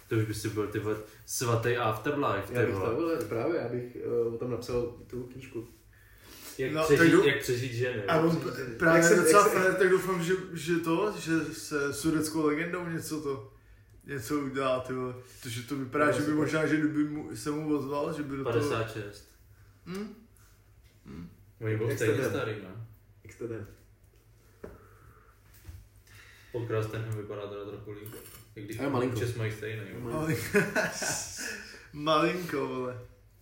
To 0.08 0.16
už 0.16 0.24
by 0.24 0.34
si 0.34 0.48
byl 0.48 0.66
ty 0.66 0.78
vole 0.78 0.96
svatý 1.26 1.76
afterlife, 1.76 2.54
Já 2.54 2.60
ty 2.60 2.66
bych 2.66 2.74
to, 2.74 2.80
vole. 2.80 2.94
vole, 2.94 3.16
právě, 3.16 3.60
já 3.60 3.68
bych 3.68 3.96
uh, 4.26 4.34
o 4.34 4.38
tom 4.38 4.50
napsal 4.50 4.82
tu 5.06 5.22
knížku. 5.22 5.68
Jak, 6.60 6.72
No, 6.72 6.84
přežít, 6.84 7.12
jdu- 7.12 7.24
jak 7.26 7.38
přežít 7.40 7.72
ženy. 7.72 8.02
A 8.04 8.20
on 8.20 8.42
Jak 8.58 8.76
právě 8.78 9.02
se- 9.02 9.16
docela 9.16 9.42
jak 9.42 9.52
se- 9.52 9.58
frajer, 9.58 9.74
tak 9.74 9.88
doufám, 9.90 10.22
že, 10.22 10.32
že 10.52 10.76
to, 10.76 11.14
že 11.18 11.40
se 11.54 11.94
sudeckou 11.94 12.46
legendou 12.46 12.86
něco 12.88 13.20
to, 13.20 13.52
něco 14.06 14.38
udělá, 14.40 14.80
ty 14.80 14.92
vole. 14.92 15.14
Protože 15.42 15.62
to 15.62 15.76
vypadá, 15.76 16.10
že 16.10 16.22
by 16.22 16.32
možná, 16.32 16.66
že 16.66 16.76
kdyby 16.76 17.04
mu, 17.04 17.36
se 17.36 17.50
mu 17.50 17.76
ozval, 17.78 18.12
že 18.12 18.22
by 18.22 18.36
do 18.36 18.44
toho... 18.44 18.52
56. 18.70 19.28
Hm? 19.86 20.14
Oni 21.60 21.76
byl 21.76 21.88
Jak 21.88 21.96
stejně 21.98 22.14
den? 22.14 22.30
starý, 22.30 22.52
no. 22.62 22.86
Jak 23.24 23.32
jste 23.32 23.48
ten? 23.48 23.66
Podcast 26.52 26.90
ten 26.90 27.02
vypadá 27.16 27.46
teda 27.46 27.64
trochu 27.64 27.90
líp. 27.92 28.14
I 28.56 28.62
když 28.62 28.78
Ale 28.78 28.90
malinko. 28.90 29.18
čes 29.18 29.34
mají 29.34 29.52
stejný. 29.52 29.82
Malinko, 30.00 30.58
Malinko, 31.92 32.66
vole. 32.68 32.98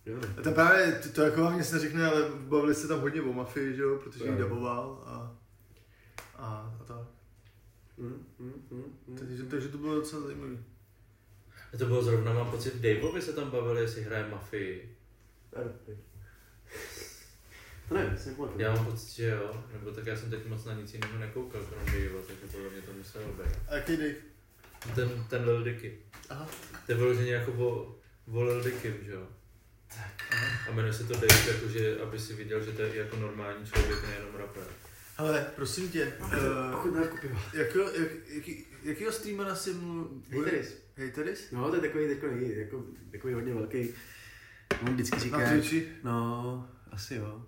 Jo, 0.09 0.17
A 0.37 0.41
to 0.41 0.51
právě, 0.51 0.91
to, 0.91 1.09
to 1.09 1.21
jako 1.21 1.41
hlavně 1.41 1.63
se 1.63 1.75
neřekne, 1.75 2.05
ale 2.05 2.29
bavili 2.35 2.75
se 2.75 2.87
tam 2.87 2.99
hodně 3.01 3.21
o 3.21 3.33
mafii, 3.33 3.75
že 3.75 3.81
jo, 3.81 3.99
protože 4.03 4.23
ji 4.23 4.31
Jo. 4.31 4.37
daboval 4.37 5.03
a, 5.05 5.37
a, 6.35 6.77
a 6.81 6.83
tak. 6.83 7.07
Mm, 7.97 8.25
mm, 8.39 8.53
mm, 8.71 8.83
mm. 9.07 9.17
Takže, 9.17 9.43
takže 9.43 9.67
to 9.67 9.77
bylo 9.77 9.95
docela 9.95 10.21
zajímavé. 10.21 10.57
A 11.73 11.77
to 11.77 11.85
bylo 11.85 12.03
zrovna, 12.03 12.33
mám 12.33 12.51
pocit, 12.51 12.75
Daveovi 12.75 13.21
se 13.21 13.33
tam 13.33 13.51
bavili, 13.51 13.81
jestli 13.81 14.01
hraje 14.01 14.27
mafii. 14.29 14.97
Ano. 15.55 15.71
To 17.89 17.95
nevím. 17.95 18.17
Já 18.57 18.75
mám 18.75 18.85
pocit, 18.85 19.15
že 19.15 19.29
jo, 19.29 19.63
nebo 19.73 19.91
tak 19.91 20.05
já 20.05 20.15
jsem 20.15 20.29
teď 20.29 20.47
moc 20.47 20.65
na 20.65 20.73
nic 20.73 20.93
jiného 20.93 21.19
nekoukal, 21.19 21.61
krom 21.61 21.85
Davea, 21.85 22.21
takže 22.27 22.45
podle 22.51 22.69
mě 22.69 22.81
to 22.81 22.91
muselo 22.97 23.25
být. 23.25 23.59
A 23.67 23.75
jaký 23.75 23.97
Dave? 23.97 24.15
Ten, 24.95 25.25
ten 25.29 25.43
Lil 25.43 25.63
Dicky. 25.63 25.99
Aha. 26.29 26.47
To 26.85 26.91
je 26.91 26.97
vyloženě 26.97 27.33
jako 27.33 27.51
o, 27.51 27.95
o 28.31 28.43
Lil 28.43 28.63
že 29.01 29.11
jo. 29.11 29.27
A 30.69 30.71
jmenuje 30.71 30.93
se 30.93 31.03
to 31.03 31.13
Dave, 31.13 31.47
jakože, 31.53 31.99
aby 31.99 32.19
si 32.19 32.33
viděl, 32.33 32.63
že 32.65 32.71
to 32.71 32.81
je 32.81 32.95
jako 32.95 33.15
normální 33.15 33.65
člověk, 33.65 34.03
nejenom 34.07 34.35
rapper. 34.35 34.63
Ale 35.17 35.45
prosím 35.55 35.89
tě, 35.89 36.13
uh, 36.19 36.73
Ochutnávku 36.73 37.17
piva. 37.21 37.41
jaký, 37.53 37.77
jak, 37.79 38.11
jaký, 38.27 38.65
jakýho 38.83 39.11
streamera 39.11 39.55
si 39.55 39.73
mluvil? 39.73 40.21
Hateris. 40.39 40.77
Hateris? 40.97 41.51
No, 41.51 41.69
to 41.69 41.75
je 41.75 41.81
takový, 41.81 42.15
takový, 42.15 42.57
jako, 42.57 42.83
takový 43.11 43.33
hodně 43.33 43.53
velký. 43.53 43.89
On 44.81 44.93
vždycky 44.93 45.19
říká, 45.19 45.37
Na 45.37 45.49
Twitchi? 45.49 45.87
no, 46.03 46.69
asi 46.91 47.15
jo. 47.15 47.45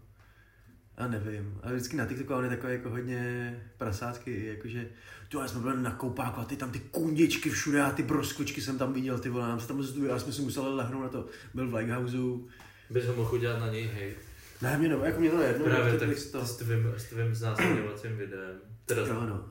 Já 1.02 1.08
nevím, 1.08 1.60
ale 1.64 1.74
vždycky 1.74 1.98
na 1.98 2.06
TikToku 2.06 2.34
on 2.34 2.44
je 2.44 2.50
takový 2.50 2.74
jako 2.74 2.90
hodně 2.90 3.64
prasácky, 3.78 4.46
jakože 4.46 4.88
tu 5.30 5.40
já 5.40 5.48
jsme 5.48 5.62
byli 5.62 5.82
na 5.82 5.92
koupáku 5.92 6.40
a 6.42 6.46
ty 6.46 6.56
tam 6.56 6.72
ty 6.72 6.80
kundičky 6.80 7.50
všude 7.50 7.82
a 7.82 7.92
ty 7.92 8.04
broskočky 8.04 8.62
jsem 8.62 8.78
tam 8.78 8.94
viděl, 8.94 9.20
ty 9.20 9.30
vole, 9.30 9.48
nám 9.48 9.60
se 9.60 9.68
tam 9.68 9.84
zduje, 9.84 10.12
já 10.12 10.20
jsme 10.20 10.34
si 10.34 10.42
museli 10.42 10.76
lehnout 10.76 11.04
na 11.04 11.10
to, 11.10 11.26
byl 11.54 11.70
v 11.70 11.74
Lighthouseu. 11.74 12.48
Bys 12.90 13.06
ho 13.06 13.16
mohl 13.16 13.36
udělat 13.36 13.60
na 13.60 13.68
něj 13.72 13.86
hate. 13.88 14.16
Ne, 14.62 14.78
mě 14.78 14.90
no, 14.90 15.06
jako 15.06 15.20
mě 15.20 15.30
to 15.32 15.42
je 15.42 15.48
jedno, 15.48 15.66
Právě 15.66 16.00
tak 16.00 16.10
to- 16.32 16.46
s 16.46 16.58
tvým, 16.58 16.94
s 16.98 17.04
tvým 17.04 17.36
znásilňovacím 17.36 18.18
videem. 18.18 18.56
Teda 18.86 19.02
Jo, 19.08 19.22
no. 19.26 19.50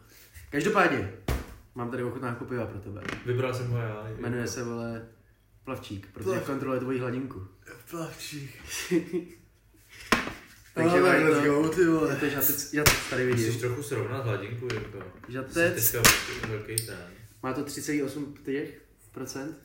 Každopádně, 0.50 1.12
mám 1.74 1.90
tady 1.90 2.02
ochutnávku 2.04 2.44
piva 2.44 2.66
pro 2.66 2.80
tebe. 2.80 3.02
vybral 3.26 3.54
jsem 3.54 3.66
ho 3.70 3.78
já. 3.78 4.08
Jmenuje 4.18 4.46
se, 4.46 4.64
vole, 4.64 5.02
Plavčík, 5.64 6.06
protože 6.12 6.30
Plav- 6.30 6.44
kontroluje 6.46 6.80
tvoji 6.80 6.98
hladinku. 6.98 7.46
Plavčík. 7.90 8.50
Takže 10.74 11.00
no, 11.00 11.06
tak 11.06 11.18
je 11.20 11.24
let's 11.28 11.44
to- 11.46 11.62
go, 11.62 11.68
ty 11.68 11.80
Je 11.80 11.88
vole. 11.88 12.16
to 12.16 12.28
žatec, 12.28 12.72
já 12.74 12.84
to 12.84 12.90
tady 13.10 13.26
Musíš 13.30 13.46
vidím. 13.46 13.60
trochu 13.60 13.82
srovnat 13.82 14.24
hladinku, 14.24 14.68
Jirko. 14.72 14.98
Žatec, 15.28 15.84
Jsi 15.84 15.92
teďka 15.92 16.10
velký 16.48 16.76
ten. 16.86 16.98
má 17.42 17.52
to 17.52 17.64
3,8 17.64 18.34
těch 18.44 18.80
procent. 19.12 19.58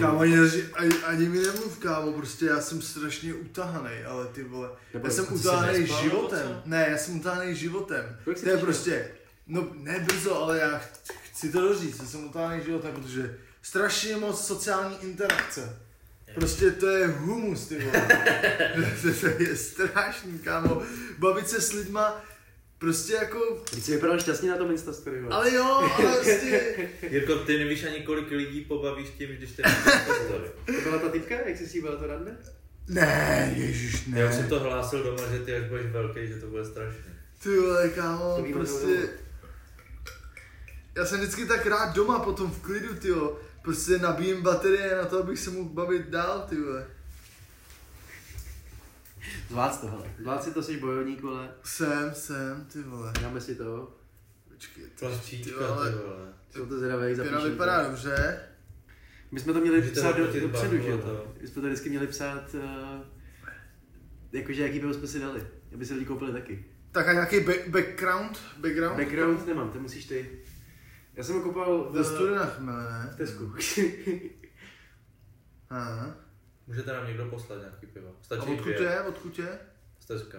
Kámo, 0.00 0.20
ani, 0.20 0.36
ani, 0.74 0.94
ani 1.04 1.28
mi 1.28 1.38
nemluv, 1.40 1.78
kámo, 1.78 2.12
prostě 2.12 2.46
já 2.46 2.60
jsem 2.60 2.82
strašně 2.82 3.34
utahaný, 3.34 4.04
ale 4.06 4.26
ty 4.26 4.42
vole. 4.44 4.70
Nebo 4.94 5.06
Já 5.06 5.12
jsem 5.12 5.26
utahaný 5.34 5.86
životem. 5.86 6.48
co? 6.48 6.62
Ne, 6.64 6.86
já 6.90 6.98
jsem 6.98 7.16
utahaný 7.20 7.54
životem. 7.54 8.18
Kolik 8.24 8.40
To 8.40 8.48
je 8.48 8.56
prostě, 8.58 9.10
no 9.46 9.68
ne 9.74 10.00
brzo, 10.06 10.36
ale 10.42 10.58
já 10.58 10.78
ch- 10.78 11.12
chci 11.32 11.52
to 11.52 11.60
doříct, 11.60 12.00
já 12.00 12.06
jsem 12.06 12.24
utahaný 12.24 12.64
životem, 12.64 12.92
protože 12.94 13.38
strašně 13.62 14.16
moc 14.16 14.46
sociální 14.46 14.96
interakce. 15.02 15.78
Prostě 16.34 16.70
to 16.70 16.86
je 16.86 17.06
humus, 17.06 17.66
ty 17.68 17.78
vole. 17.78 18.06
to, 19.02 19.08
to 19.20 19.42
je 19.42 19.56
strašný, 19.56 20.38
kámo. 20.38 20.82
Bavit 21.18 21.48
se 21.48 21.60
s 21.60 21.72
lidma, 21.72 22.24
prostě 22.78 23.12
jako, 23.14 23.62
Když 23.72 23.84
jsi 23.84 23.92
vypadal 23.92 24.20
šťastně 24.20 24.50
na 24.50 24.56
tom 24.56 24.70
Instastory, 24.70 25.20
vole. 25.22 25.36
ale 25.36 25.54
jo, 25.54 25.64
ale 25.64 26.14
prostě, 26.14 26.74
Jirko, 27.10 27.36
ty 27.36 27.58
nevíš 27.58 27.84
ani 27.84 28.00
kolik 28.00 28.30
lidí 28.30 28.60
pobavíš 28.60 29.08
tím, 29.18 29.28
když 29.30 29.50
ty 29.50 29.62
story. 30.24 30.48
To 30.66 30.72
byla 30.82 30.98
ta 30.98 31.08
typka, 31.08 31.34
jak 31.34 31.58
jsi 31.58 31.66
s 31.66 31.74
ní 31.74 31.80
byla 31.80 31.96
to 31.96 32.06
rande? 32.06 32.36
ne, 32.88 33.52
ježiš, 33.56 34.06
ne. 34.06 34.20
Já 34.20 34.28
už 34.28 34.34
jsem 34.34 34.48
to 34.48 34.60
hlásil 34.60 35.02
doma, 35.02 35.22
že 35.32 35.38
ty 35.38 35.54
až 35.54 35.68
budeš 35.68 35.86
velký, 35.86 36.26
že 36.28 36.34
to 36.34 36.46
bude 36.46 36.64
strašné. 36.64 37.04
Ty 37.42 37.58
vole, 37.58 37.88
kámo, 37.88 38.36
To 38.36 38.52
prostě... 38.52 39.08
Já 40.96 41.04
jsem 41.06 41.20
vždycky 41.20 41.46
tak 41.46 41.66
rád 41.66 41.94
doma 41.94 42.18
potom 42.18 42.50
v 42.50 42.60
klidu, 42.60 42.94
tyjo. 42.94 43.38
Prostě 43.64 43.98
nabíjím 43.98 44.42
baterie 44.42 44.96
na 44.96 45.04
to, 45.04 45.18
abych 45.18 45.38
se 45.38 45.50
mohl 45.50 45.68
bavit 45.68 46.08
dál, 46.08 46.46
ty 46.48 46.60
vole. 46.60 46.86
Zvládz 49.48 49.78
to, 49.78 49.86
hele. 49.86 50.04
Zvládz 50.20 50.44
si 50.44 50.50
to, 50.50 50.62
jsi 50.62 50.76
bojovník, 50.80 51.22
vole. 51.22 51.50
Jsem, 51.64 52.14
jsem, 52.14 52.66
ty 52.72 52.82
vole. 52.82 53.12
Dáme 53.22 53.40
si 53.40 53.54
to. 53.54 53.96
Počkej, 54.48 54.84
ty, 54.84 54.90
Plavčíčka, 54.98 55.50
ty 55.50 55.50
ty 55.58 55.64
vole. 55.64 55.90
vole. 55.90 56.32
Jsou 56.50 56.66
to 56.66 56.78
zvědavé, 56.78 57.14
Pěna 57.14 57.24
zapíšem 57.30 57.50
vypadá 57.50 57.84
to. 57.84 57.90
dobře. 57.90 58.40
My 59.30 59.40
jsme 59.40 59.52
to 59.52 59.60
měli 59.60 59.76
Můžete 59.76 60.00
psát 60.00 60.16
do, 60.16 60.40
dopředu, 60.40 60.76
že 60.82 60.90
jo? 60.90 60.98
to? 60.98 61.34
My 61.40 61.48
jsme 61.48 61.62
to 61.62 61.68
vždycky 61.68 61.90
měli 61.90 62.06
psát, 62.06 62.54
uh, 62.54 62.60
jakože 64.32 64.62
jaký 64.62 64.80
pivo 64.80 64.94
jsme 64.94 65.06
si 65.06 65.20
dali, 65.20 65.46
aby 65.74 65.86
se 65.86 65.94
lidi 65.94 66.06
koupili 66.06 66.32
taky. 66.32 66.64
Tak 66.92 67.08
a 67.08 67.12
nějaký 67.12 67.40
back, 67.40 67.68
background? 67.68 68.38
Background? 68.56 68.96
Background 68.98 69.46
nemám, 69.46 69.70
to 69.70 69.80
musíš 69.80 70.04
ty. 70.04 70.30
Já 71.16 71.24
jsem 71.24 71.34
ho 71.34 71.42
koupal 71.42 71.88
Ve 71.92 72.02
v, 72.02 72.06
studinách 72.06 72.56
chmele, 72.56 72.82
ne? 72.92 73.10
v 73.12 73.16
Tesku. 73.16 73.52
Aha. 75.70 76.14
Můžete 76.66 76.92
nám 76.92 77.06
někdo 77.06 77.26
poslat 77.26 77.58
nějaký 77.58 77.86
pivo. 77.86 78.08
A 78.08 78.22
Stačí 78.24 78.42
odkud 78.50 78.64
dvě. 78.64 78.82
je? 78.82 79.00
Odkud 79.00 79.38
je? 79.38 79.58
Stezka. 80.00 80.38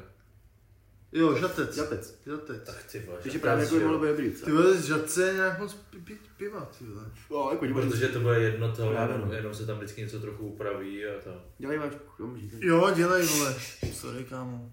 Jo, 1.11 1.37
žatec. 1.37 1.75
Žatec. 1.75 2.19
Žatec. 2.25 2.63
Tak 2.65 2.83
ty 2.83 2.99
vole. 2.99 3.17
Takže 3.17 3.29
žatec, 3.37 3.41
právě 3.41 3.63
jako 3.63 3.73
že 3.75 3.79
by 3.79 3.85
mohlo 3.85 3.99
být 4.01 4.07
dobrý, 4.07 4.31
co? 4.33 4.45
Ty 4.45 4.51
vole, 4.51 4.73
z 4.77 4.85
žatce 4.85 5.27
je 5.27 5.33
nějak 5.33 5.59
moc 5.59 5.73
pi- 5.73 6.17
piva, 6.37 6.65
ty 6.79 6.85
vole. 6.85 7.11
No, 7.31 7.49
jako 7.51 7.65
Protože 7.73 8.07
to 8.07 8.19
bude 8.19 8.39
jedno 8.39 8.75
to, 8.75 8.91
jenom, 8.91 9.21
no. 9.27 9.33
jenom 9.33 9.53
se 9.55 9.65
tam 9.65 9.77
vždycky 9.77 10.01
něco 10.01 10.19
trochu 10.19 10.47
upraví 10.47 11.05
a 11.05 11.21
to. 11.23 11.41
Dělej 11.57 11.79
můžeš. 12.19 12.53
Jo, 12.61 12.91
dělej, 12.95 13.25
vole. 13.25 13.55
Sorry, 13.93 14.23
kámo. 14.23 14.71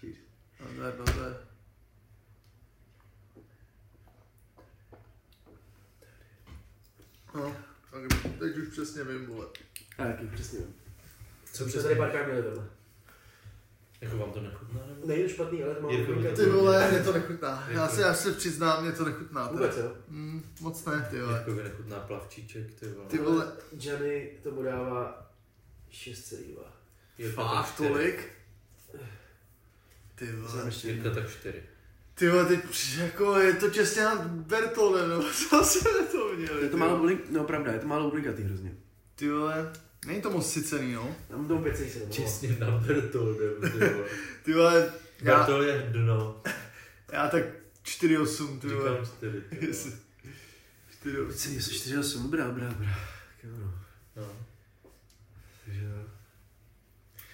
Cheers. 0.00 0.16
Nazdar, 0.60 0.94
nazdar. 0.98 1.36
No, 7.36 7.56
tak 7.90 8.02
teď 8.38 8.56
už 8.56 8.68
přesně 8.68 9.04
vím, 9.04 9.26
vole. 9.26 9.46
A 9.98 10.04
jaký, 10.04 10.26
přesně 10.26 10.58
vím. 10.58 10.74
Co 11.52 11.68
jsme 11.68 11.82
tady 11.82 11.94
párkrát 11.94 12.26
měli 12.26 12.42
tohle. 12.42 12.64
Jako 14.00 14.16
vám 14.18 14.32
to 14.32 14.40
nechutná 14.40 14.80
nebo? 14.86 15.06
Nejde 15.06 15.28
špatný, 15.28 15.62
ale 15.64 15.74
to 15.74 15.82
má 15.82 15.90
Jirko, 15.92 16.12
to 16.30 16.36
Ty 16.36 16.46
vole, 16.50 16.90
mě 16.90 17.00
to 17.00 17.12
nechutná. 17.12 17.66
Já 17.70 17.88
se, 17.88 18.00
já 18.00 18.14
se 18.14 18.32
přiznám, 18.32 18.82
mě 18.82 18.92
to 18.92 19.04
nechutná. 19.04 19.48
teda. 19.48 19.60
Vůbec, 19.60 19.76
jo? 19.76 19.92
Mm, 20.08 20.42
moc 20.60 20.84
ne, 20.84 21.06
ty 21.10 21.20
vole. 21.20 21.38
Jako 21.38 21.50
nechutná 21.54 22.00
plavčíček, 22.00 22.74
ty 22.74 22.88
vole. 22.88 23.08
Ty 23.08 23.18
vole, 23.18 23.52
Johnny 23.78 24.30
tomu 24.42 24.62
dává 24.62 25.30
6,2. 25.90 26.58
Jirka 27.18 27.42
fakt 27.62 27.76
tolik? 27.76 28.28
Ty 30.14 30.26
Jsem 30.26 30.42
vole. 30.42 30.64
ještě 30.66 30.88
Jirka 30.88 31.10
tak 31.10 31.30
čtyři. 31.30 31.62
Ty 32.18 32.28
vole, 32.30 32.44
teď 32.44 32.60
jako 32.98 33.38
je 33.38 33.52
to 33.52 33.70
těsně 33.70 34.02
nad 34.04 34.26
Bertolem, 34.26 35.08
nebo 35.08 35.22
co 35.22 35.64
jsme 35.64 35.90
to 36.12 36.32
měli? 36.36 36.62
Je 36.62 36.68
to 36.68 36.76
málo 36.76 36.96
vole. 36.98 37.02
blink, 37.14 37.30
no 37.30 37.44
pravda, 37.44 37.72
je 37.72 37.78
to 37.78 37.86
málo 37.86 38.10
blinkatý 38.10 38.42
hrozně. 38.42 38.74
Ty 39.14 39.30
vole, 39.30 39.72
není 40.06 40.22
to 40.22 40.30
moc 40.30 40.52
sycený, 40.52 40.92
no. 40.92 41.16
Já 41.30 41.36
mám 41.36 41.48
tomu 41.48 41.64
5,7. 41.64 42.10
Čistě 42.10 42.56
na 42.60 42.70
Bertoldem, 42.70 43.52
ty 43.60 43.68
vole. 43.78 44.04
Ty 44.42 44.54
vole, 44.54 44.92
já, 45.22 45.36
Bertol 45.38 45.62
je 45.62 45.88
dno. 45.92 46.42
já 47.12 47.28
tak 47.28 47.44
4,8, 47.84 48.58
ty 48.60 48.66
vole. 48.68 48.90
Říkám 48.90 49.06
čtyři, 49.06 49.40
ty 49.40 49.56
vole. 49.56 49.68
Jestli- 49.68 49.92
4,8. 51.04 52.00
4,8, 52.00 52.22
dobrá, 52.22 52.46
dobrá, 52.46 52.68
dobrá. 52.68 52.86
Tak 52.88 53.44
jo, 53.44 53.50
no. 53.60 53.74
No. 54.16 54.32
Takže 55.64 55.84
jo. 55.84 56.04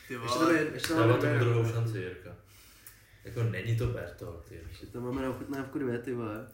Ty 0.08 0.14
Ještě 0.14 0.28
tam 0.28 0.38
vole. 0.38 0.54
je, 0.54 0.66
ještě 0.74 0.88
tam 0.88 0.96
Dává 0.98 1.08
máme 1.16 1.20
tomu 1.28 1.38
druhou 1.40 1.60
jako. 1.66 1.72
šanci, 1.72 1.98
Jirka. 1.98 2.30
Jako 3.24 3.42
není 3.42 3.76
to 3.76 3.86
Bertol, 3.86 4.42
ty. 4.48 4.60
Ještě 4.68 4.86
tam 4.86 5.02
máme 5.02 5.22
na 5.22 5.30
ochutnávku 5.30 5.78
dvě, 5.78 5.98
ty 5.98 6.14
vole. 6.14 6.48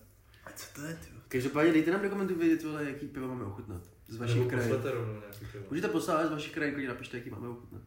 A 0.44 0.50
co 0.52 0.74
to 0.74 0.82
je, 0.86 0.94
ty 0.94 1.10
vole? 1.10 1.22
Každopádně 1.28 1.72
dejte 1.72 1.90
nám 1.90 2.02
do 2.02 2.10
komentů 2.10 2.34
vědět, 2.34 2.64
vole, 2.64 2.84
jaký 2.84 3.06
pivo 3.06 3.28
máme 3.28 3.44
ochutnat. 3.44 3.82
Z 4.08 4.16
vašich 4.16 4.46
krajů. 4.46 4.62
pošlete 4.62 4.90
rovnou 4.90 5.20
nějaký 5.20 5.46
pivo. 5.52 5.64
Můžete 5.70 5.88
poslat, 5.88 6.26
z 6.26 6.30
vašich 6.30 6.52
krajů, 6.52 6.72
klidně 6.72 6.88
napište, 6.88 7.16
jaký 7.16 7.30
máme 7.30 7.48
ochutnat. 7.48 7.82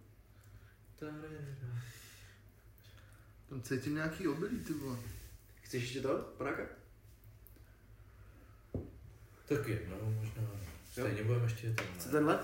Tam 3.49 3.61
cítím 3.61 3.95
nějaký 3.95 4.27
obilí, 4.27 4.59
ty 4.59 4.73
vole. 4.73 4.97
Chceš 5.61 5.83
ještě 5.83 6.01
to, 6.01 6.17
panáka? 6.37 6.63
Tak 9.47 9.67
jednou 9.67 10.13
možná. 10.19 10.43
Stejně 10.91 11.23
budeme 11.23 11.45
ještě 11.45 11.73
tam. 11.73 11.85
Chce 11.95 12.07
ne? 12.07 12.11
tenhle? 12.11 12.39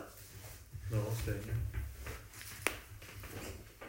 No, 0.92 1.16
stejně. 1.22 1.68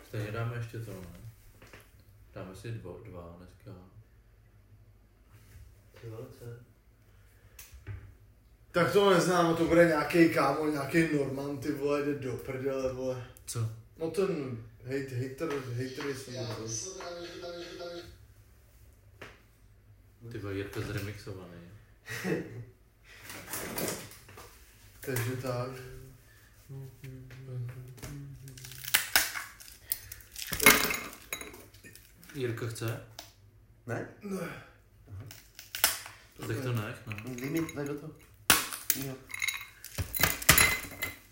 Stejně 0.09 0.33
dáme 0.33 0.57
ještě 0.57 0.79
to, 0.79 0.91
ne? 0.91 1.18
Dáme 2.39 2.57
si 2.57 2.71
dvo, 2.71 3.01
dva 3.05 3.37
dneska. 3.39 3.71
Ty 6.01 6.09
vole, 6.09 6.27
co? 6.39 6.45
Tak 8.71 8.93
to 8.93 9.11
neznám, 9.15 9.57
to 9.57 9.65
bude 9.65 9.87
nějaký 9.87 10.29
kámo, 10.35 10.67
nějaký 10.67 11.17
Norman, 11.17 11.59
ty 11.59 11.73
vole, 11.73 12.03
jde 12.03 12.15
do 12.15 12.33
prdele, 12.33 12.93
vole. 12.93 13.27
Co? 13.47 13.71
No 13.97 14.11
ten 14.11 14.59
hate, 14.83 15.15
hater, 15.15 15.49
hater 15.59 16.15
jsem 16.15 16.47
to. 16.47 16.69
Ty 20.33 20.39
vole, 20.39 20.55
Jirka 20.55 20.81
zremixovaný. 20.81 21.61
Takže 25.01 25.37
tak. 25.37 25.71
Jirka 32.39 32.67
chce? 32.67 33.01
Ne? 33.87 34.09
Tak 36.47 36.57
to 36.63 36.73
nech, 36.73 37.07
no. 37.07 37.35
Dej 37.35 37.51
mi, 37.51 37.61
daj 37.75 37.87
do 37.87 37.95
toho. 37.95 38.13
Jo. 39.07 39.15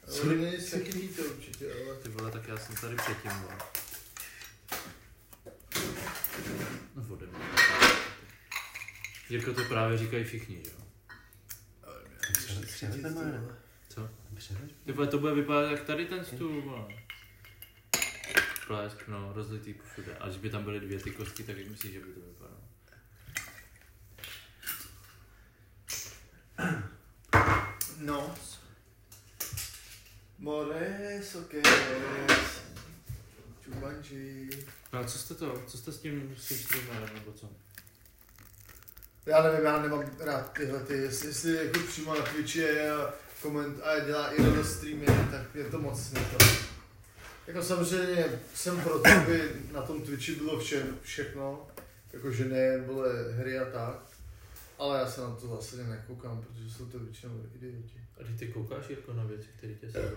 Ale 0.08 0.34
není 0.34 0.60
se 0.60 0.78
chytíte 0.84 1.22
určitě, 1.22 1.72
ale... 1.72 1.96
Ty 1.96 2.08
vole, 2.08 2.30
tak 2.30 2.48
já 2.48 2.56
jsem 2.56 2.76
tady 2.76 2.96
předtím, 2.96 3.30
vole. 3.30 3.56
No 6.94 7.02
vody. 7.02 7.26
Jirko, 9.28 9.54
to 9.54 9.64
právě 9.64 9.98
říkají 9.98 10.24
všichni, 10.24 10.64
že 10.64 10.70
jo? 10.70 10.76
Ne? 13.14 13.56
Co? 13.88 14.10
Přehled? 14.34 14.72
Ty 14.84 14.92
vole, 14.92 15.06
to 15.06 15.18
bude 15.18 15.34
vypadat 15.34 15.70
jak 15.70 15.84
tady 15.84 16.06
ten 16.06 16.24
stůl, 16.24 16.62
vole. 16.62 17.05
Plesk, 18.66 19.08
no, 19.08 19.32
rozlitý 19.32 19.74
všude. 19.92 20.16
A 20.20 20.26
když 20.26 20.38
by 20.38 20.50
tam 20.50 20.64
byly 20.64 20.80
dvě 20.80 20.98
ty 20.98 21.10
kosti, 21.10 21.42
tak 21.42 21.56
jak 21.58 21.68
myslíš, 21.68 21.92
že 21.92 22.00
by 22.00 22.12
to 22.12 22.20
vypadalo? 22.20 22.60
No. 27.98 28.34
Mores, 30.38 31.34
okés. 31.34 32.62
Čumanči. 33.64 34.50
No 34.92 34.98
a 34.98 35.04
co 35.04 35.18
jste 35.18 35.34
to, 35.34 35.62
co 35.66 35.78
jste 35.78 35.92
s 35.92 35.98
tím, 35.98 36.34
s 36.38 36.48
tím 36.48 36.58
streamerem, 36.58 37.14
nebo 37.14 37.32
co? 37.32 37.50
Já 39.26 39.42
nevím, 39.42 39.64
já 39.64 39.82
nemám 39.82 40.10
rád 40.20 40.52
tyhle 40.52 40.80
ty, 40.80 40.94
jestli, 40.94 41.28
jestli 41.28 41.66
jako 41.66 41.78
přímo 41.78 42.14
na 42.14 42.24
Twitchi 42.24 42.58
je 42.58 42.90
a 42.92 43.14
koment 43.42 43.80
a 43.82 43.98
dělá 43.98 44.30
i 44.30 44.42
na 44.42 44.64
streamy, 44.64 45.06
tak 45.30 45.54
je 45.54 45.64
to 45.64 45.78
moc 45.78 46.10
to. 46.10 46.75
Jako 47.46 47.62
samozřejmě 47.62 48.40
jsem 48.54 48.80
pro 48.80 48.98
to, 48.98 49.10
aby 49.10 49.52
na 49.72 49.82
tom 49.82 50.02
Twitchi 50.02 50.34
bylo 50.34 50.60
vše, 50.60 50.86
všechno, 51.02 51.66
jakože 52.12 52.44
nejen 52.44 52.84
vole 52.84 53.32
hry 53.32 53.58
a 53.58 53.64
tak, 53.64 54.02
ale 54.78 54.98
já 54.98 55.10
se 55.10 55.20
na 55.20 55.36
to 55.36 55.48
zase 55.48 55.76
nekoukám, 55.76 56.42
protože 56.42 56.70
jsou 56.70 56.86
to 56.86 56.98
většinou 56.98 57.42
idioti. 57.54 58.00
A 58.20 58.22
když 58.22 58.38
ty 58.38 58.48
koukáš, 58.48 58.88
Jirko, 58.88 59.12
na 59.12 59.24
věci, 59.24 59.48
které 59.58 59.74
tě 59.74 59.90
se... 59.90 60.12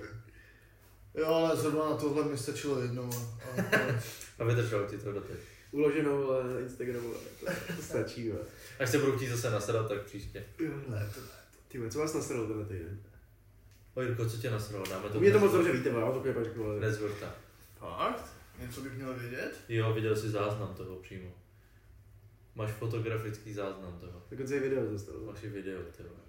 Jo, 1.13 1.27
ale 1.27 1.57
zrovna 1.57 1.89
na 1.89 1.97
tohle 1.97 2.25
mi 2.25 2.37
stačilo 2.37 2.81
jednou 2.81 3.09
a, 3.13 3.61
a 3.77 4.01
A 4.39 4.43
vydržel 4.43 4.87
ti 4.89 4.97
to 4.97 5.11
doteď. 5.11 5.37
Uloženou 5.71 6.43
na 6.53 6.59
Instagramu, 6.59 7.07
ale 7.07 7.55
to, 7.55 7.73
to 7.75 7.81
stačí. 7.81 8.31
Až 8.79 8.89
se 8.89 8.97
budou 8.97 9.17
chtít 9.17 9.27
zase 9.29 9.51
nasadat, 9.51 9.87
tak 9.87 10.01
příště. 10.01 10.45
ne, 10.87 11.11
to 11.13 11.21
ne. 11.21 11.27
Ty 11.67 11.89
co 11.89 11.99
vás 11.99 12.13
nasralo 12.13 12.47
tenhle 12.47 12.65
týden? 12.65 12.99
O 13.99 14.01
Jirko, 14.01 14.29
co 14.29 14.37
tě 14.37 14.49
nasralo? 14.49 14.85
Dáme 14.89 15.09
to 15.09 15.19
mě 15.19 15.31
to 15.31 15.39
moc 15.39 15.51
dobře 15.51 15.71
víte, 15.71 15.89
já 15.89 16.11
to 16.11 16.19
pak 16.19 16.43
řeknu, 16.43 16.65
ale... 16.65 16.77
Dnes 16.77 16.99
vrta. 16.99 17.35
Fakt? 17.79 18.33
Něco 18.59 18.81
bych 18.81 18.93
měl 18.93 19.13
vědět? 19.13 19.61
Jo, 19.69 19.93
viděl 19.93 20.15
jsi 20.15 20.29
záznam 20.29 20.73
toho 20.73 20.95
přímo. 20.95 21.29
Máš 22.55 22.71
fotografický 22.71 23.53
záznam 23.53 23.99
toho. 23.99 24.23
Dokonce 24.31 24.57
i 24.57 24.59
video 24.59 24.91
dostal. 24.91 25.15
Máš 25.25 25.43
i 25.43 25.49
video, 25.49 25.81
ty 25.81 26.03
vole. 26.03 26.19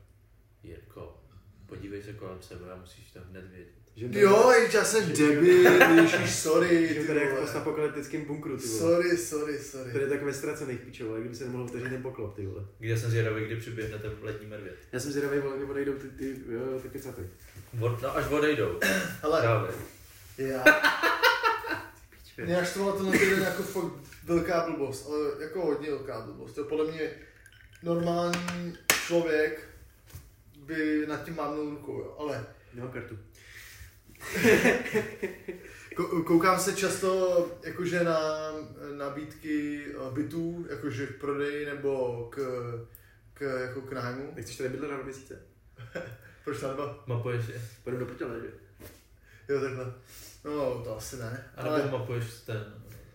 Jirko, 0.63 1.21
podívej 1.67 2.03
se 2.03 2.13
kolem 2.13 2.43
sebe 2.43 2.73
a 2.73 2.77
musíš 2.77 3.13
to 3.13 3.21
hned 3.31 3.51
vědět. 3.51 3.80
Že 3.97 4.07
Jo, 4.11 4.53
já 4.73 4.85
jsem 4.85 5.09
debil, 5.13 5.73
ježiš, 6.03 6.35
sorry, 6.35 6.89
Že 6.89 6.95
ty 7.01 7.07
tady 7.07 7.19
jako 7.21 7.31
v 7.31 7.35
vole. 7.35 7.47
postapokalyptickém 7.47 8.25
bunkru, 8.25 8.57
ty 8.57 8.67
vole. 8.67 8.79
Sorry, 8.79 9.17
sorry, 9.17 9.59
sorry. 9.59 9.93
Tady 9.93 10.05
je 10.05 10.11
tak 10.11 10.23
ve 10.23 10.35
ztracených 10.35 10.81
pičo, 10.81 11.07
vole, 11.07 11.21
kdyby 11.21 11.35
se 11.35 11.45
nemohl 11.45 11.65
otevřít 11.65 11.91
ten 11.91 12.03
poklop, 12.03 12.37
ty 12.37 12.47
vole. 12.47 12.65
Kde 12.79 12.99
jsem 12.99 13.11
zvědavý, 13.11 13.45
kdy 13.45 13.57
přiběhne 13.57 13.99
ten 13.99 14.13
letní 14.23 14.47
medvěd. 14.47 14.77
Já 14.93 15.01
jsem 15.01 15.13
zvědavý, 15.13 15.39
vole, 15.39 15.57
kdy 15.57 15.65
odejdou 15.65 15.93
ty, 15.93 16.09
ty, 16.09 16.37
jo, 16.49 16.79
ty 16.83 16.89
kecaty. 16.89 17.23
No 17.73 17.99
až 18.17 18.27
odejdou. 18.31 18.81
Hele, 19.23 19.41
Právě. 19.41 19.71
já... 20.39 20.65
Mě 22.45 22.57
až 22.61 22.73
tohle 22.75 22.93
tenhle 22.93 23.19
týden 23.19 23.43
jako 23.43 23.63
fakt 23.63 23.93
velká 24.25 24.67
blbost, 24.71 25.07
ale 25.09 25.19
jako 25.45 25.61
hodně 25.67 25.91
velká 25.91 26.21
blbost. 26.21 26.53
To 26.53 26.61
je 26.61 26.65
podle 26.65 26.93
mě 26.93 27.11
normální 27.83 28.77
člověk 29.07 29.69
by 30.57 31.05
nad 31.09 31.25
tím 31.25 31.37
mávnul 31.37 31.71
rukou, 31.71 31.93
jo. 31.99 32.17
ale 32.19 32.47
No, 32.75 32.89
kartu. 32.89 33.19
Ko- 35.97 36.23
Koukám 36.25 36.61
se 36.61 36.73
často 36.77 37.49
jakože 37.65 38.05
na 38.05 38.19
nabídky 38.97 39.85
eh, 39.89 40.11
bytů, 40.15 40.67
jakože 40.71 41.07
k 41.07 41.21
prodeji 41.21 41.67
nebo 41.67 42.25
k, 42.33 42.39
k, 43.35 43.41
jako 43.61 43.81
k 43.81 43.93
nájmu. 43.93 44.33
Nechceš 44.37 44.57
tady 44.57 44.69
bydlet 44.69 44.91
na 44.91 44.97
dva 44.97 45.05
měsíce? 45.05 45.43
Proč 46.45 46.61
na 46.63 46.73
dva? 46.73 47.05
Mapuješ 47.07 47.49
je? 47.49 47.63
Půjdu 47.85 47.99
do 47.99 48.07
prdele, 48.07 48.41
že? 48.41 48.51
Jo, 49.49 49.61
takhle. 49.61 49.95
No, 50.45 50.83
to 50.85 50.97
asi 50.97 51.17
ne. 51.17 51.51
A 51.57 51.63
nebo 51.63 51.75
Ale 51.75 51.91
mapuješ 51.91 52.25
ten 52.47 52.75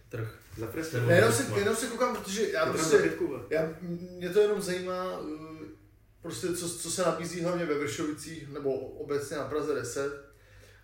trh. 0.10 0.36
Za 0.58 0.68
ne, 1.06 1.16
jenom, 1.16 1.34
se, 1.34 1.60
jenom 1.60 1.76
se 1.76 1.88
koukám, 1.88 2.16
protože 2.16 2.52
já 2.52 2.66
Já 2.66 2.74
prostě... 2.74 2.98
pětku, 2.98 3.40
já, 3.50 3.70
mě 3.82 4.30
to 4.30 4.40
jenom 4.40 4.62
zajímá, 4.62 5.20
uh, 5.20 5.58
prostě 6.22 6.48
co, 6.56 6.70
co 6.70 6.92
se 6.92 7.02
nabízí 7.02 7.42
hlavně 7.42 7.66
ve 7.66 7.78
Vršovicích, 7.80 8.48
nebo 8.50 8.76
obecně 8.76 9.38
na 9.38 9.44
Praze 9.44 9.74
10. 9.76 10.35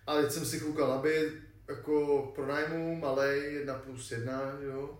A 0.06 0.14
teď 0.16 0.30
jsem 0.32 0.44
si 0.44 0.60
koukal 0.60 0.88
na 0.88 0.96
byt, 1.02 1.32
jako 1.68 2.22
pro 2.34 2.46
nájmu, 2.46 2.96
malej, 2.96 3.54
1 3.54 3.74
plus 3.74 4.10
1, 4.10 4.58
jo. 4.60 4.98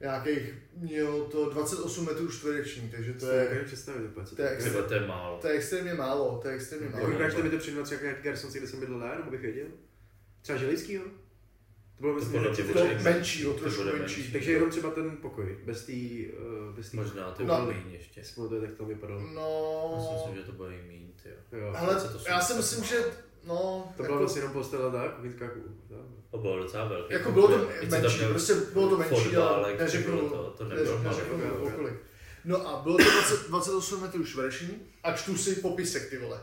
Nějakých, 0.00 0.54
mělo 0.76 1.24
to 1.24 1.50
28 1.50 2.04
metrů 2.06 2.30
čtvereční, 2.32 2.90
takže 2.90 3.12
to 3.12 3.30
je, 3.30 3.48
je 3.52 3.64
představit 3.64 4.06
úplně. 4.06 4.26
co 4.26 4.36
to 4.36 4.42
je 4.42 4.56
Třeba 4.56 4.82
to 4.82 4.94
je 4.94 5.06
málo. 5.06 5.38
to 5.40 5.48
je 5.48 5.54
extrémně 5.54 5.94
málo, 5.94 6.38
to 6.42 6.48
je 6.48 6.54
extrémně 6.54 6.86
Jako 6.86 6.98
málo. 6.98 7.12
dokážete 7.12 7.42
mi 7.42 7.50
to 7.50 7.58
přirovnat 7.58 7.86
třeba 7.86 7.98
k 7.98 8.02
nějaký 8.02 8.22
Garsonci, 8.22 8.58
kde 8.58 8.66
jsem 8.68 8.80
bydlel 8.80 9.00
já, 9.02 9.18
nebo 9.18 9.30
bych 9.30 9.40
věděl? 9.40 9.66
Třeba 10.42 10.58
Želejskýho? 10.58 11.04
To 11.04 12.00
bylo 12.02 12.14
myslím, 12.14 12.42
To 12.42 12.50
tři- 12.52 13.02
menší, 13.02 13.46
o 13.46 13.52
To 13.52 13.60
trošku 13.60 13.82
menší. 13.84 13.98
menší. 13.98 14.32
Takže 14.32 14.52
jenom 14.52 14.70
třeba 14.70 14.90
ten 14.90 15.16
pokoj, 15.16 15.58
bez 15.64 15.84
té... 15.86 15.92
Uh, 15.92 16.76
bez 16.76 16.90
tý... 16.90 16.96
Možná 16.96 17.30
to 17.30 17.44
No. 17.44 17.60
bude 17.64 17.74
méně 17.76 17.96
ještě. 17.96 18.20
Jestli 18.20 18.48
to 18.48 18.54
je, 18.54 18.60
tak 18.60 18.70
to 18.74 18.84
vypadalo. 18.84 19.20
Si 19.20 19.34
No, 19.34 20.10
myslím, 20.14 20.36
že 20.36 20.42
to 20.42 20.52
bude 20.52 20.74
i 20.76 20.82
méně, 20.82 21.08
jo. 21.24 21.58
Jo. 21.60 21.72
ale 21.76 21.94
28 21.94 22.26
já 22.32 22.40
si 22.40 22.54
myslím, 22.54 22.84
že, 22.84 22.96
no, 23.48 23.92
To 23.96 24.02
byla 24.02 24.18
vlastně 24.18 24.40
jenom 24.40 24.52
postele 24.52 24.92
tak, 24.92 25.14
kuchyňská 25.16 25.48
kuchyňka. 25.48 25.94
To 26.30 26.38
bylo 26.38 26.58
docela 26.58 26.84
velký. 26.84 27.12
jako 27.12 27.32
bylo 27.32 27.48
to 27.48 27.68
menší, 27.90 28.18
prostě 28.28 28.54
bylo 28.54 28.88
to 28.88 28.98
menší, 28.98 29.36
ale 29.36 29.76
neřeknu, 29.76 30.28
to, 30.28 30.54
to 30.58 30.64
nebylo 30.64 30.98
neřeknu. 30.98 31.40
No 32.44 32.68
a 32.68 32.82
bylo 32.82 32.96
to 32.96 33.04
20, 33.04 33.48
28 33.48 34.00
metrů 34.02 34.24
čtvereční 34.24 34.70
a 35.02 35.12
čtu 35.12 35.36
si 35.36 35.54
popisek, 35.54 36.10
ty 36.10 36.18
vole. 36.18 36.40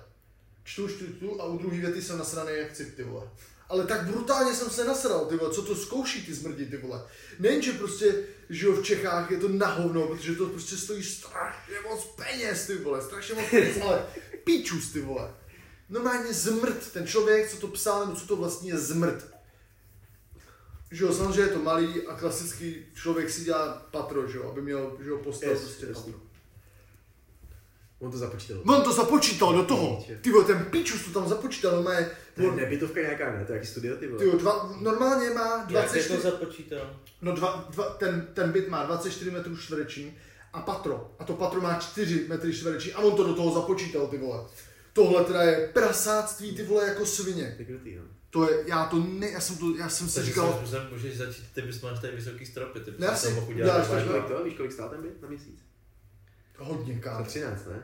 Čtu, 0.63 0.88
čtu, 0.88 1.06
čtu 1.18 1.41
a 1.41 1.46
u 1.46 1.58
druhé 1.58 1.78
věty 1.78 2.02
jsem 2.02 2.18
nasraný 2.18 2.52
jak 2.58 2.74
cip, 2.74 2.96
ty 2.96 3.04
vole. 3.04 3.30
Ale 3.70 3.88
tak 3.88 4.06
brutálně 4.08 4.54
jsem 4.54 4.70
se 4.70 4.86
nasral, 4.86 5.26
ty 5.26 5.36
vole, 5.36 5.54
co 5.54 5.62
to 5.62 5.76
zkouší 5.76 6.26
ty 6.26 6.34
zmrdi, 6.34 6.65
ty 6.65 6.78
vole. 6.78 7.04
Nejenže 7.39 7.72
prostě, 7.72 8.15
že 8.50 8.65
jo, 8.65 8.74
v 8.74 8.84
Čechách 8.84 9.32
je 9.32 9.38
to 9.38 9.48
na 9.50 9.68
hovno, 9.68 10.08
protože 10.08 10.36
to 10.36 10.46
prostě 10.46 10.76
stojí 10.78 11.04
strašně 11.04 11.76
moc 11.89 12.06
peněz, 12.06 12.68
ty 12.68 12.76
vole, 12.76 13.02
strašně 13.02 13.36
moc 13.36 13.46
peněz, 13.50 13.78
ale 13.82 14.06
píčus, 14.44 14.91
ty 14.91 15.02
vole. 15.02 15.34
Normálně 15.89 16.34
zmrt, 16.34 16.91
ten 16.93 17.08
člověk, 17.08 17.50
co 17.50 17.58
to 17.58 17.67
psal, 17.67 18.06
nebo 18.06 18.19
co 18.19 18.28
to 18.28 18.36
vlastně 18.36 18.71
je 18.71 18.78
zmrt. 18.78 19.36
Že 20.91 21.04
jo, 21.04 21.13
samozřejmě 21.13 21.41
je 21.41 21.48
to 21.48 21.60
malý 21.60 22.08
a 22.08 22.15
klasický 22.15 22.76
člověk 22.93 23.30
si 23.30 23.43
dělá 23.43 23.88
patro, 23.91 24.28
že 24.28 24.38
jo, 24.38 24.50
aby 24.52 24.62
měl, 24.62 24.98
že 25.04 25.10
jo, 25.10 25.17
postel 25.17 25.50
Yes, 25.52 25.62
prostě 25.62 25.86
jasný. 25.86 26.13
patro. 26.13 26.28
On 28.00 28.12
to 28.12 28.17
započítal. 28.17 28.62
On 28.67 28.84
to 28.84 28.93
započítal 28.93 29.54
do 29.54 29.63
toho. 29.65 30.06
Ty 30.21 30.32
vole, 30.32 30.45
ten 30.45 30.65
píčus 30.65 31.06
to 31.06 31.19
tam 31.19 31.30
započítal, 31.30 31.84
no 31.84 31.91
je, 31.91 32.12
To 32.36 32.41
je 32.41 32.52
nebytovka 32.52 33.02
nějaká, 33.02 33.32
ne? 33.32 33.45
To 33.45 33.52
je 33.52 33.56
jaký 33.58 33.67
studio, 33.67 33.95
ty 33.98 34.08
vole. 34.08 34.19
ty 34.19 34.26
jo, 34.26 34.38
dva, 34.38 34.76
normálně 34.82 35.30
má 35.30 35.58
Jak 35.58 35.67
24, 35.67 36.08
jsi 36.10 36.15
to 36.15 36.21
započítal? 36.21 37.00
no 37.21 37.32
dva, 37.36 37.65
dva, 37.69 37.89
ten, 37.89 38.28
ten 38.34 38.52
byt 38.52 38.67
má 38.69 38.84
24 38.86 39.32
metrů 39.32 39.58
čtvereční 39.58 40.17
a 40.54 40.62
patro. 40.62 41.12
A 41.19 41.24
to 41.24 41.34
patro 41.34 41.62
má 41.62 41.80
4 41.80 42.26
metry 42.28 42.54
čtvereční 42.54 42.93
a 42.93 43.00
on 43.00 43.15
to 43.17 43.24
do 43.24 43.34
toho 43.36 43.54
započítal, 43.54 44.08
ty 44.08 44.17
vole. 44.17 44.43
Tohle 44.96 45.24
teda 45.26 45.42
je 45.44 45.70
prasáctví, 45.74 46.56
ty 46.56 46.64
vole, 46.64 46.88
jako 46.88 47.06
svině. 47.06 47.54
To 47.56 47.62
je 47.62 47.66
krutý, 47.66 47.96
no. 47.96 48.04
To 48.30 48.52
je, 48.52 48.64
já 48.68 48.86
to 48.86 49.00
ne, 49.00 49.30
já 49.30 49.40
jsem 49.40 49.58
to, 49.58 49.76
já 49.78 49.90
jsem 49.90 50.10
si 50.10 50.16
Takže 50.16 50.32
říkal, 50.32 50.54
si 50.54 50.62
myslím, 50.62 50.82
můžeš 50.92 51.18
začít, 51.18 51.44
ty 51.54 51.62
bys 51.62 51.82
máš 51.82 52.00
tady 52.00 52.16
vysoký 52.16 52.46
stropy, 52.46 52.80
ty 52.80 52.92
bys 52.92 53.00
Ne, 53.00 53.08
to 53.24 53.30
mohl 53.32 53.52
udělat. 53.52 53.78
normálně. 53.90 54.06
kolik 54.12 54.26
to? 54.38 54.44
Víš, 54.44 54.54
kolik 54.58 54.72
stál 54.72 54.90
ten 54.90 55.02
byt 55.02 55.22
na 55.22 55.28
měsíc? 55.30 55.60
hodně 56.58 57.00
kámo. 57.00 57.26
13, 57.26 57.66
ne? 57.66 57.84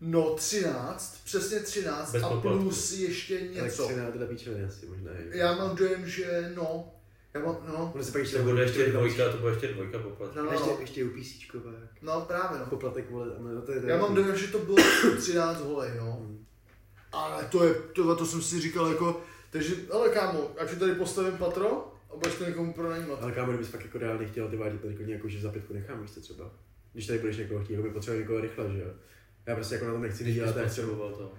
No 0.00 0.34
13, 0.34 1.20
přesně 1.24 1.60
13 1.60 2.12
Bez 2.12 2.22
a 2.22 2.28
poplatku. 2.28 2.62
plus 2.62 2.92
ještě 2.92 3.40
něco. 3.40 3.86
13 3.86 4.12
teda 4.12 4.26
píčoviny 4.26 4.64
asi 4.64 4.86
možná. 4.86 5.10
je. 5.12 5.38
Já 5.38 5.54
mám 5.54 5.76
dojem, 5.76 6.08
že 6.08 6.52
no, 6.56 6.94
já 7.34 7.40
mám, 7.40 7.56
no, 7.68 7.92
Ono 7.94 8.04
se 8.04 8.12
pak 8.12 8.20
ještě 8.20 8.36
To 8.36 8.42
bude 8.42 8.62
ještě 8.62 8.84
to- 8.84 8.90
dvojka, 8.90 9.32
to 9.32 9.38
bude 9.38 9.52
ještě 9.52 9.68
dvojka 9.68 9.98
poplat. 9.98 10.34
no, 10.36 10.44
no, 10.44 10.52
ještě, 10.52 10.70
ještě 10.80 11.04
UPCčková. 11.04 11.70
no 12.02 12.20
právě 12.20 12.58
no. 12.58 12.66
Poplatek, 12.66 13.10
vole, 13.10 13.26
no, 13.38 13.62
to 13.62 13.72
je 13.72 13.82
Já 13.86 13.98
mám 13.98 14.14
dojem, 14.14 14.36
že 14.36 14.46
to 14.46 14.58
bylo 14.58 14.76
13 15.18 15.60
holej, 15.60 15.90
no. 15.98 16.12
Hmm. 16.12 16.44
Ale 17.12 17.44
to 17.44 17.64
je, 17.64 17.74
to, 17.74 18.16
to 18.16 18.26
jsem 18.26 18.42
si 18.42 18.60
říkal 18.60 18.86
jako, 18.86 19.20
takže, 19.50 19.74
ale 19.92 20.08
kámo, 20.08 20.50
ať 20.58 20.70
si 20.70 20.76
tady 20.76 20.92
postavím 20.94 21.38
patro 21.38 21.94
a 22.10 22.16
budeš 22.16 22.34
to 22.34 22.44
někomu 22.44 22.72
pronajímat. 22.72 23.22
Ale 23.22 23.32
kámo, 23.32 23.52
kdybys 23.52 23.68
fakt 23.68 23.84
jako 23.84 23.98
reálně 23.98 24.26
chtěl, 24.26 24.48
ty 24.48 24.56
vádět 24.56 24.80
tady 24.80 24.92
jako 24.94 25.02
nějakou, 25.04 25.28
že 25.28 25.40
za 25.40 25.52
pětku 25.52 25.74
nechám, 25.74 26.02
víš 26.02 26.10
co 26.10 26.20
třeba. 26.20 26.50
Když 26.92 27.06
tady 27.06 27.18
budeš 27.18 27.36
někoho 27.36 27.64
chtít, 27.64 27.76
by 27.76 27.90
potřeboval 27.90 28.20
někoho 28.20 28.40
rychle, 28.40 28.72
že 28.72 28.78
jo. 28.80 28.90
Já 29.46 29.54
prostě 29.54 29.74
jako 29.74 29.86
na 29.86 29.92
tom 29.92 30.02
nechci 30.02 30.24
Když 30.24 30.34
bys 30.36 30.44
vydělat, 30.44 30.56
já 30.56 30.68
chci 30.68 30.80
potřeboval 30.80 31.12
to. 31.12 31.32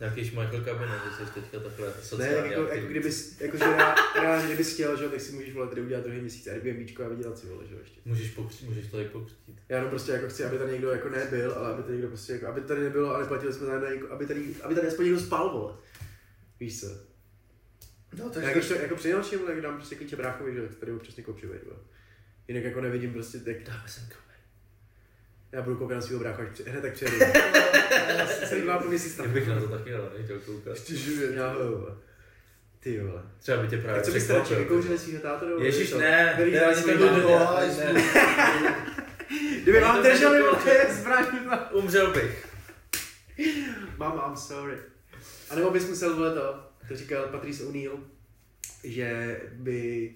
Nějaký 0.00 0.24
šmajchl 0.24 0.60
kabinet, 0.64 1.00
že 1.20 1.26
jsi 1.26 1.32
teďka 1.32 1.60
takhle 1.60 1.86
Ne, 1.86 1.94
sociálně 2.02 2.36
jako, 2.36 2.48
jako 2.48 2.62
aktivní. 2.62 2.88
kdybys, 2.90 3.40
jako 3.40 3.56
že 3.56 3.64
reál- 3.64 3.94
reálně 4.22 4.46
kdybys 4.46 4.74
chtěl, 4.74 4.96
že 4.98 5.08
tak 5.08 5.20
si 5.20 5.32
můžeš 5.32 5.54
volat 5.54 5.68
tady 5.70 5.80
udělat 5.82 6.04
druhý 6.04 6.20
měsíc 6.20 6.46
Airbnbčko 6.46 7.04
a 7.04 7.08
vydělat 7.08 7.38
si 7.38 7.46
vole, 7.46 7.66
že 7.68 7.74
jo, 7.74 7.80
ještě. 7.80 8.00
Můžeš, 8.04 8.30
pokřít, 8.30 8.68
můžeš 8.68 8.86
to 8.86 9.00
i 9.00 9.04
pokřtít. 9.04 9.60
Já 9.68 9.76
jenom 9.76 9.90
prostě 9.90 10.12
jako 10.12 10.28
chci, 10.28 10.44
aby 10.44 10.58
tady 10.58 10.72
někdo 10.72 10.90
jako 10.90 11.08
nebyl, 11.08 11.52
ale 11.52 11.72
aby 11.74 11.82
tady 11.82 11.92
někdo 11.94 12.08
prostě 12.08 12.32
jako, 12.32 12.46
aby 12.46 12.60
tady 12.60 12.80
nebylo, 12.80 13.14
ale 13.14 13.26
platili 13.26 13.52
jsme 13.52 13.66
tady, 13.66 13.94
jako, 13.96 14.12
aby 14.12 14.26
tady, 14.26 14.54
aby 14.62 14.74
tady 14.74 14.88
aspoň 14.88 15.04
někdo 15.04 15.20
spal, 15.20 15.50
vole. 15.52 15.74
Víš 16.60 16.80
co? 16.80 16.86
No, 18.18 18.30
Já 18.40 18.52
když 18.52 18.68
to 18.68 18.74
jako 18.74 18.96
přinalším, 18.96 19.38
tak 19.38 19.60
dám 19.60 19.76
prostě 19.76 19.94
klíče 19.94 20.16
bráchovi, 20.16 20.54
že 20.54 20.62
tak 20.62 20.74
tady 20.76 20.92
občas 20.92 21.16
někoho 21.16 21.36
přivejdu. 21.36 21.66
Jinak 22.48 22.64
jako 22.64 22.80
nevidím 22.80 23.12
prostě, 23.12 23.38
tak 23.38 23.62
Dáme 23.62 23.82
sem 23.88 24.04
kameru. 24.08 24.31
Já 25.52 25.62
budu 25.62 25.76
koukat 25.76 25.94
na 25.96 26.02
svého 26.02 26.20
brácha, 26.20 26.42
až 26.42 26.60
hned 26.66 26.80
tak 26.82 26.92
přijedu. 26.92 27.16
Celý 28.48 28.60
dva 28.62 28.78
po 28.78 28.88
měsíc 28.88 29.18
Já 29.18 29.24
tam. 29.24 29.32
bych 29.32 29.48
na 29.48 29.60
to 29.60 29.68
taky 29.68 29.94
ale 29.94 30.08
nechtěl 30.18 30.38
koukat. 30.38 30.74
Ještě 30.74 30.96
živě. 30.96 31.34
Já. 31.34 31.56
Ty 32.80 33.00
vole. 33.00 33.22
Třeba 33.38 33.62
by 33.62 33.68
tě 33.68 33.76
právě 33.78 33.94
Tak 33.94 34.04
co 34.04 34.12
byste 34.12 34.32
radši 34.32 34.44
překvapil. 34.44 34.64
vykouřili 34.76 34.98
svýho 34.98 35.20
tátu? 35.20 35.62
Ježíš, 35.62 35.90
to? 35.90 35.98
ne, 35.98 36.30
Který 36.34 36.52
ne, 36.52 36.60
ani 36.64 36.76
svůj 36.82 36.92
to 36.98 37.06
tátu? 37.08 37.16
ne. 37.16 37.22
No, 37.22 37.48
ale 37.48 37.70
Kdyby 39.62 39.80
vám 39.80 40.02
drželi 40.02 40.42
zbraň, 40.90 41.26
Umřel 41.72 42.12
bych. 42.12 42.46
Mama, 43.96 44.26
I'm 44.28 44.36
sorry. 44.36 44.76
A 45.50 45.54
nebo 45.54 45.70
bys 45.70 45.88
musel 45.88 46.16
vole 46.16 46.34
to, 46.34 46.60
to 46.88 46.96
říkal 46.96 47.26
Patrice 47.26 47.64
O'Neill, 47.64 48.00
že 48.84 49.40
by 49.52 50.14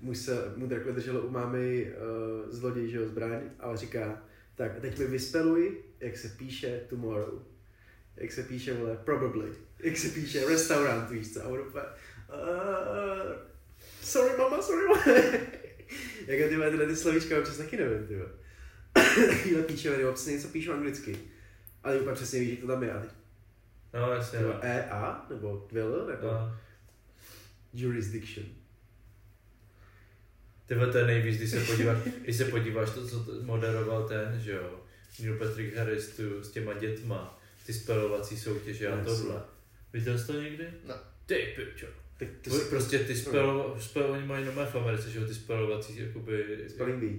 musel, 0.00 0.52
mu 0.56 0.68
takhle 0.68 0.92
drželo 0.92 1.20
u 1.20 1.30
mámy 1.30 1.92
uh, 1.92 2.52
zloděj, 2.54 2.90
že 2.90 2.96
jo, 2.96 3.06
zbraň, 3.06 3.40
ale 3.60 3.76
říká, 3.76 4.22
tak 4.58 4.76
a 4.76 4.80
teď 4.80 4.98
mi 4.98 5.04
vyspeluj, 5.06 5.76
jak 6.00 6.16
se 6.16 6.28
píše 6.28 6.80
tomorrow. 6.88 7.42
Jak 8.16 8.32
se 8.32 8.42
píše, 8.42 8.74
vole, 8.74 8.96
probably. 9.04 9.48
Jak 9.78 9.96
se 9.96 10.08
píše 10.08 10.46
restaurant, 10.48 11.10
víš 11.10 11.32
co, 11.32 11.42
a 11.44 11.48
on 11.48 11.60
úplně, 11.60 11.84
uh, 12.28 13.32
sorry 14.02 14.38
mama, 14.38 14.62
sorry 14.62 14.86
mama. 14.88 15.02
jako 16.26 16.48
ty 16.48 16.48
tyhle 16.48 16.86
ty 16.86 16.96
slovíčka 16.96 17.38
občas 17.38 17.56
taky 17.56 17.76
nevím, 17.76 18.06
ty. 18.06 18.14
Takovýhle 19.28 19.62
píčeviny, 19.62 20.04
občas 20.04 20.26
něco 20.26 20.48
píšu 20.48 20.72
anglicky. 20.72 21.18
Ale 21.84 22.00
úplně 22.00 22.14
přesně 22.14 22.40
víš, 22.40 22.50
že 22.50 22.56
to 22.56 22.66
tam 22.66 22.82
je. 22.82 22.92
A 22.92 23.00
teď 23.00 23.10
No, 23.94 24.12
jasně. 24.12 24.38
nebo 24.38 24.52
No. 24.52 24.58
EA, 24.62 25.26
nebo 25.30 25.66
dwell, 25.70 26.06
nebo 26.06 26.26
No. 26.26 26.56
jurisdiction. 27.72 28.46
Tyhle 30.68 30.86
to 30.92 30.98
je 30.98 31.06
nejvíc, 31.06 31.36
když 31.36 31.50
se 31.50 31.60
podíváš, 31.60 31.98
když 32.24 32.36
se 32.36 32.44
podíváš 32.44 32.90
to, 32.90 33.06
co 33.08 33.24
moderoval 33.42 34.08
ten, 34.08 34.40
že 34.44 34.52
jo, 34.52 34.80
Neil 35.20 35.36
Patrick 35.38 35.76
Harris 35.76 36.08
tu 36.16 36.42
s 36.44 36.50
těma 36.50 36.74
dětma, 36.74 37.40
ty 37.66 37.72
spelovací 37.72 38.38
soutěže 38.38 38.88
a 38.88 39.04
tohle. 39.04 39.42
Viděl 39.92 40.18
jsi 40.18 40.26
to 40.26 40.32
někdy? 40.32 40.64
Ne. 40.88 40.94
Ty 41.26 41.34
pičo. 41.56 41.86
Tak 42.18 42.28
to 42.42 42.50
To 42.50 42.56
si 42.58 42.64
prostě 42.64 42.98
ty 42.98 43.16
spelo, 43.16 43.76
spelo, 43.80 44.08
oni 44.08 44.26
mají 44.26 44.44
nové 44.44 44.66
v 44.66 44.74
Americe, 44.74 45.10
že 45.10 45.18
jo, 45.18 45.26
ty 45.26 45.34
spelovací, 45.34 45.98
jakoby, 46.00 46.64
spelling 46.68 47.00
bee. 47.00 47.18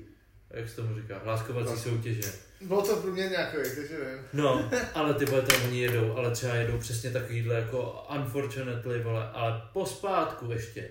jak 0.51 0.69
se 0.69 0.75
tomu 0.75 0.95
říká, 0.95 1.21
hláskovací 1.23 1.67
Hlásko- 1.73 1.89
soutěže. 1.89 2.31
Bylo 2.61 2.81
to 2.81 2.95
pro 2.95 3.11
mě 3.11 3.27
nějaký, 3.27 3.57
takže 3.75 3.97
nevím. 4.03 4.23
No, 4.33 4.71
ale 4.93 5.13
ty 5.13 5.25
vole 5.25 5.41
tam 5.41 5.63
oni 5.67 5.81
jedou, 5.81 6.13
ale 6.17 6.31
třeba 6.31 6.55
jedou 6.55 6.77
přesně 6.77 7.11
takovýhle 7.11 7.55
jako 7.55 8.07
unfortunately, 8.17 9.03
vole, 9.03 9.29
ale 9.33 9.61
pospátku 9.73 10.51
ještě. 10.51 10.89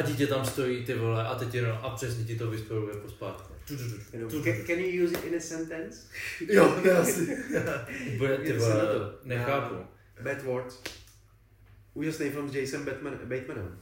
A 0.00 0.02
dítě 0.02 0.26
tam 0.26 0.44
stojí, 0.44 0.84
ty 0.84 0.94
vole, 0.94 1.26
a 1.26 1.34
teď 1.34 1.54
jenom, 1.54 1.78
a 1.82 1.90
přesně 1.90 2.24
ti 2.24 2.36
to 2.38 2.50
vyspěluje 2.50 2.94
pospátku. 2.94 3.54
Jenom, 4.12 4.30
can, 4.30 4.42
can 4.66 4.78
you 4.78 5.04
use 5.04 5.14
it 5.18 5.24
in 5.24 5.36
a 5.36 5.40
sentence? 5.40 6.08
Jo, 6.48 6.82
asi. 7.00 7.38
Bude, 8.18 8.38
ty 8.38 8.52
vole, 8.52 8.86
to. 8.86 9.18
nechápu. 9.24 9.74
Bad 10.22 10.42
Words. 10.42 10.82
Úžasný 11.94 12.30
film 12.30 12.48
s 12.50 12.54
Jason 12.54 12.84
Batman, 12.84 13.18
Batemanem. 13.24 13.78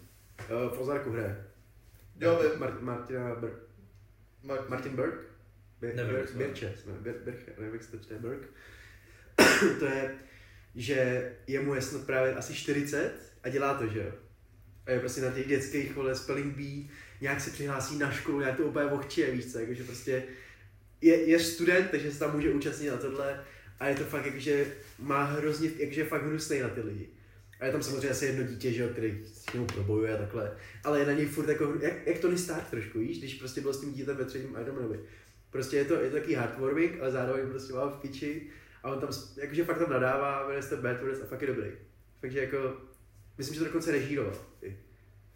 Uh, 0.50 0.76
v 0.76 0.80
Ozarku 0.80 1.10
hraje. 1.10 1.44
Jo. 2.20 2.42
Mar- 2.56 2.80
Martina 2.80 3.34
Br- 3.34 3.58
Martin. 4.42 4.66
Martin 4.68 4.96
Burke? 4.96 5.18
Bir- 5.82 5.94
Nevím. 5.94 6.16
Birče, 6.34 6.74
jsme, 6.76 6.92
Bir- 6.92 7.24
Birche, 7.24 7.52
nevím, 7.58 7.74
jak 7.74 7.82
se 7.82 7.90
to 7.90 8.04
čte, 8.04 8.14
Burke. 8.18 8.46
to 9.78 9.84
je 9.84 10.14
že 10.74 11.32
je 11.46 11.60
mu 11.60 11.74
je 11.74 11.82
snad 11.82 12.06
právě 12.06 12.34
asi 12.34 12.54
40 12.54 13.12
a 13.42 13.48
dělá 13.48 13.74
to, 13.74 13.86
že 13.86 13.98
jo. 13.98 14.12
A 14.88 14.92
je 14.92 15.00
prostě 15.00 15.20
na 15.20 15.30
těch 15.30 15.48
dětských 15.48 15.94
vole 15.94 16.14
spelling 16.14 16.56
bee, 16.56 16.88
nějak 17.20 17.40
se 17.40 17.50
přihlásí 17.50 17.98
na 17.98 18.12
školu, 18.12 18.40
nějak 18.40 18.56
to 18.56 18.62
úplně 18.62 18.86
vohčije, 18.86 19.30
víš 19.30 19.52
co, 19.52 19.58
jakože 19.58 19.84
prostě 19.84 20.22
je, 21.00 21.28
je 21.30 21.38
student, 21.40 21.90
takže 21.90 22.12
se 22.12 22.18
tam 22.18 22.34
může 22.34 22.52
účastnit 22.52 22.90
na 22.90 22.96
tohle 22.96 23.44
a 23.80 23.88
je 23.88 23.94
to 23.94 24.04
fakt 24.04 24.26
jakože 24.26 24.66
má 24.98 25.24
hrozně, 25.24 25.70
jakože 25.78 26.04
fakt 26.04 26.22
hnusný 26.22 26.60
na 26.60 26.68
ty 26.68 26.80
lidi. 26.80 27.08
A 27.60 27.66
je 27.66 27.72
tam 27.72 27.82
samozřejmě 27.82 28.10
asi 28.10 28.26
jedno 28.26 28.44
dítě, 28.44 28.72
že 28.72 28.82
jo, 28.82 28.88
který 28.88 29.24
s 29.26 29.52
ním 29.52 29.66
probojuje 29.66 30.14
a 30.14 30.16
takhle. 30.16 30.56
Ale 30.84 30.98
je 31.00 31.06
na 31.06 31.12
něj 31.12 31.26
furt 31.26 31.48
jako, 31.48 31.74
jak, 31.80 32.06
jak 32.06 32.18
Tony 32.18 32.38
Stark 32.38 32.70
trošku, 32.70 32.98
víš, 32.98 33.18
když 33.18 33.34
prostě 33.34 33.60
byl 33.60 33.72
s 33.72 33.80
tím 33.80 33.92
dítětem 33.92 34.16
ve 34.16 34.24
třetím 34.24 34.56
Ironmanovi. 34.60 35.00
Prostě 35.50 35.76
je 35.76 35.84
to, 35.84 35.94
je 35.94 36.10
to 36.10 36.16
taký 36.16 36.34
heartwarming, 36.34 37.00
ale 37.00 37.10
zároveň 37.10 37.48
prostě 37.48 37.72
má 37.72 37.86
v 37.86 38.00
piči. 38.00 38.46
A 38.82 38.90
on 38.90 39.00
tam, 39.00 39.08
jakože 39.36 39.64
fakt 39.64 39.78
tam 39.78 39.90
nadává, 39.90 40.42
jmenuje 40.42 40.62
se 40.62 40.76
to 40.76 40.82
Bad 40.82 41.02
Words 41.02 41.22
a 41.22 41.26
fakt 41.26 41.40
je 41.40 41.48
dobrý. 41.48 41.70
Takže 42.20 42.40
jako, 42.40 42.76
myslím, 43.38 43.54
že 43.54 43.60
to 43.60 43.66
dokonce 43.66 43.92
režíroval. 43.92 44.34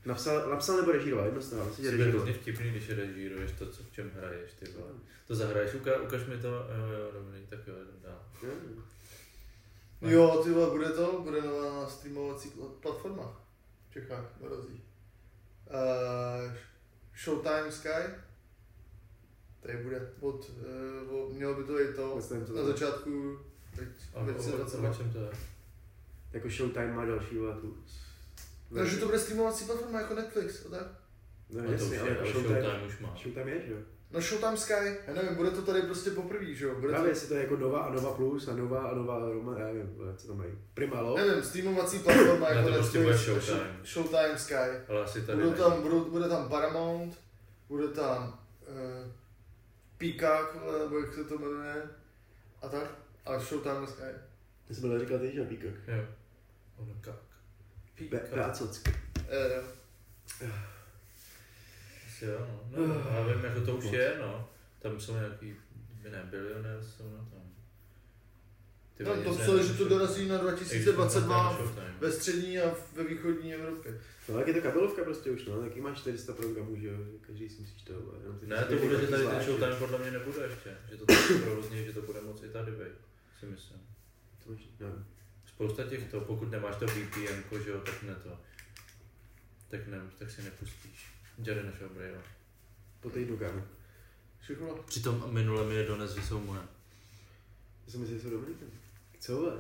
Napsal, 0.05 0.51
napsal 0.51 0.77
nebo 0.77 0.93
režíroval, 0.93 1.27
jedno 1.27 1.43
z 1.43 1.51
toho, 1.51 1.65
myslím, 1.65 1.85
že 1.85 1.91
režíroval. 1.91 2.21
hrozně 2.21 2.33
vtipný, 2.33 2.71
když 2.71 2.91
režíruješ 2.91 3.53
to, 3.53 3.71
co 3.71 3.83
v 3.83 3.93
čem 3.93 4.11
hraješ, 4.15 4.53
ty 4.53 4.71
vole. 4.71 4.93
To 5.27 5.35
zahraješ, 5.35 5.75
uka, 5.75 6.01
ukaž 6.01 6.27
mi 6.27 6.39
to, 6.39 6.49
jo, 6.49 6.93
jo, 6.93 7.11
dobrý, 7.13 7.47
tak 7.47 7.67
jo, 7.67 7.75
dál. 8.03 8.19
Hmm. 8.43 8.83
Jo, 10.01 10.41
ty 10.45 10.51
vole, 10.51 10.71
bude 10.71 10.89
to, 10.89 11.21
bude 11.23 11.43
nová 11.43 11.89
streamovací 11.89 12.51
pl- 12.51 12.77
platforma 12.83 13.41
v 13.89 13.93
Čechách, 13.93 14.25
dorazí. 14.41 14.83
Uh, 15.67 16.53
Showtime 17.25 17.73
Sky, 17.73 18.15
tady 19.61 19.77
bude 19.83 20.13
od, 20.21 20.51
uh, 21.11 21.15
od 21.17 21.33
mělo 21.33 21.55
by 21.55 21.65
to 21.65 21.81
i 21.81 21.95
to 21.95 22.17
Myslím, 22.17 22.47
to 22.47 22.53
na 22.53 22.65
začátku 22.65 23.39
teď 23.77 23.89
A 24.15 24.17
o, 24.17 24.21
o, 24.21 24.25
o 24.25 24.33
2022. 24.33 24.95
čem 24.95 25.13
to 25.13 25.19
je? 25.19 25.31
Jako 26.33 26.51
Showtime 26.51 26.93
má 26.93 27.05
další 27.05 27.39
vole 27.39 27.55
tu. 27.61 27.77
Takže 28.75 28.97
to 28.97 29.07
bude 29.07 29.19
streamovací 29.19 29.65
platforma 29.65 30.01
jako 30.01 30.15
Netflix, 30.15 30.67
a 30.67 30.69
tak? 30.69 30.87
No, 31.51 31.63
No 31.63 31.73
jasně, 31.73 32.01
ale 32.01 32.17
ale 32.19 32.31
Showtime, 32.33 32.61
Showtime 32.63 32.87
už 32.87 32.99
má. 32.99 33.15
Showtime 33.23 33.51
je, 33.51 33.67
že 33.67 33.73
jo? 33.73 33.79
No 34.11 34.21
Showtime 34.21 34.57
Sky, 34.57 34.97
já 35.07 35.15
nevím, 35.15 35.35
bude 35.35 35.51
to 35.51 35.63
tady 35.63 35.83
prostě 35.83 36.11
poprvé, 36.11 36.55
že 36.55 36.65
jo? 36.65 36.75
Bude 36.75 36.89
Právě 36.89 37.05
to, 37.05 37.09
jestli 37.09 37.29
to 37.29 37.35
je 37.35 37.41
jako 37.41 37.57
Nova 37.57 37.81
a 37.81 37.93
Nova 37.93 38.13
Plus 38.15 38.49
a 38.49 38.57
Nova 38.57 38.81
a 38.89 38.95
Nova 38.95 39.19
Roma, 39.19 39.59
já 39.59 39.67
nevím, 39.67 39.97
co 40.17 40.27
tam 40.27 40.37
mají. 40.39 40.51
Primalo. 40.75 41.17
nevím, 41.17 41.43
streamovací 41.43 41.99
platforma 41.99 42.49
jako 42.49 42.69
to 42.69 42.75
prostě 42.75 42.99
Netflix, 42.99 43.27
bude 43.27 43.37
a 43.37 43.41
Showtime. 43.41 43.81
Show- 43.83 43.87
Showtime 43.87 44.39
Sky. 44.39 44.55
Ale 44.89 45.05
asi 45.05 45.23
tady 45.23 45.43
Budou 45.43 45.55
tam, 45.57 45.83
budou, 45.83 46.05
bude 46.11 46.29
tam 46.29 46.49
Paramount, 46.49 47.19
bude 47.69 47.89
tam 47.89 48.39
uh, 48.69 49.11
Peacock, 49.99 50.55
nebo 50.83 50.99
jak 50.99 51.15
se 51.15 51.25
to 51.25 51.39
jmenuje, 51.39 51.83
a 52.63 52.69
tak. 52.69 52.91
A 53.27 53.39
Showtime 53.39 53.87
Sky. 53.87 54.03
Ty 54.69 54.75
jsi 54.75 54.81
byl 54.81 55.01
říkal 55.01 55.19
ty, 55.19 55.33
že 55.35 55.45
Peacock. 55.45 55.79
Jo. 55.89 56.05
Be- 58.11 58.21
Beacock. 58.35 58.89
Eh, 59.29 59.63
Asi 62.09 62.25
jo, 62.25 62.47
no. 62.71 62.87
no. 62.87 62.95
Já 63.15 63.27
vím, 63.27 63.45
jako 63.45 63.61
to 63.61 63.77
už 63.77 63.85
je, 63.85 64.15
no. 64.21 64.49
Tam 64.83 65.01
jsou 65.01 65.15
nějaký, 65.15 65.57
ne, 66.11 66.27
bilionér 66.31 66.85
jsou 66.85 67.11
na 67.11 67.19
tom. 67.31 67.43
Ty 68.95 69.05
no, 69.05 69.23
to 69.23 69.35
psali, 69.35 69.67
že 69.67 69.75
to 69.75 69.89
dorazí 69.89 70.29
na 70.29 70.35
Ještě 70.35 70.43
2022 70.43 71.43
na 71.43 71.53
Showtime. 71.57 71.95
ve 72.01 72.13
střední 72.13 72.59
a 72.59 72.75
ve 72.93 73.05
východní 73.05 73.55
Evropě. 73.55 74.01
No 74.29 74.35
tak 74.39 74.47
je 74.49 74.55
to 74.55 74.61
kabelovka 74.61 75.05
prostě 75.05 75.31
už, 75.31 75.45
no, 75.47 75.61
taky 75.61 75.81
máš 75.81 75.99
400 75.99 76.33
programů, 76.33 76.77
že 76.77 76.87
jo, 76.87 76.97
každý 77.27 77.49
si 77.49 77.61
myslíš 77.61 77.83
to, 77.83 77.93
Ne, 78.43 78.65
to 78.65 78.77
bude, 78.77 79.01
že 79.01 79.07
tady 79.07 79.27
ten 79.27 79.43
Showtime 79.43 79.77
podle 79.77 79.99
mě 79.99 80.11
nebude 80.11 80.47
ještě. 80.47 80.77
Že 80.91 80.97
to 80.97 81.07
tak 81.07 81.17
provozní, 81.45 81.85
že 81.85 81.93
to 81.93 82.03
bude 82.03 82.21
moci 82.21 82.49
tady 82.49 82.73
být. 82.73 82.99
Si 83.41 83.47
myslím. 83.47 83.81
To 84.45 84.53
máš, 84.53 84.71
nevím. 84.81 85.07
Spousta 85.55 85.85
těchto, 85.85 86.21
pokud 86.21 86.51
nemáš 86.51 86.77
to 86.77 86.87
VPN, 86.87 87.63
že 87.65 87.71
jo, 87.71 87.81
tak 87.81 88.03
ne 88.03 88.15
to. 88.15 88.41
Tak 89.69 89.87
ne, 89.87 90.01
tak 90.19 90.31
si 90.31 90.43
nepustíš. 90.43 91.07
Jady 91.39 91.63
našeho 91.63 91.91
Brave. 91.91 92.23
Po 93.01 93.11
týdnu, 93.11 93.37
kámo. 93.37 93.63
Všechno. 94.41 94.75
Přitom 94.77 95.35
minule 95.35 95.65
mi 95.65 95.75
je 95.75 95.87
dones, 95.87 96.11
že 96.15 96.23
jsou 96.23 96.41
moje. 96.41 96.61
Já 97.87 97.93
si 97.93 97.99
myslím, 97.99 98.19
že 98.19 98.23
jsou 98.25 98.31
dobrý. 98.31 98.55
ten. 98.55 98.69
Co, 99.21 99.37
vole? 99.37 99.59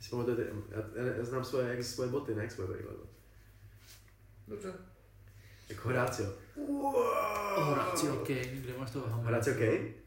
Si 0.00 0.10
pamatujete, 0.10 0.46
já, 0.70 1.04
já, 1.04 1.12
já, 1.16 1.24
znám 1.24 1.44
svoje, 1.44 1.68
jak 1.68 1.84
svoje 1.84 2.10
boty, 2.10 2.34
ne 2.34 2.42
jak 2.42 2.52
svoje 2.52 2.68
brýle. 2.68 2.92
vole. 2.92 3.06
Dobře. 4.48 4.72
Jako 5.68 5.88
Horácio. 5.88 6.34
Horacio 7.56 8.16
Kane, 8.16 8.44
kde 8.46 8.78
máš 8.78 8.90
toho 8.90 9.06
Hamara? 9.08 9.24
Horácio 9.24 9.54
Kane? 9.54 10.03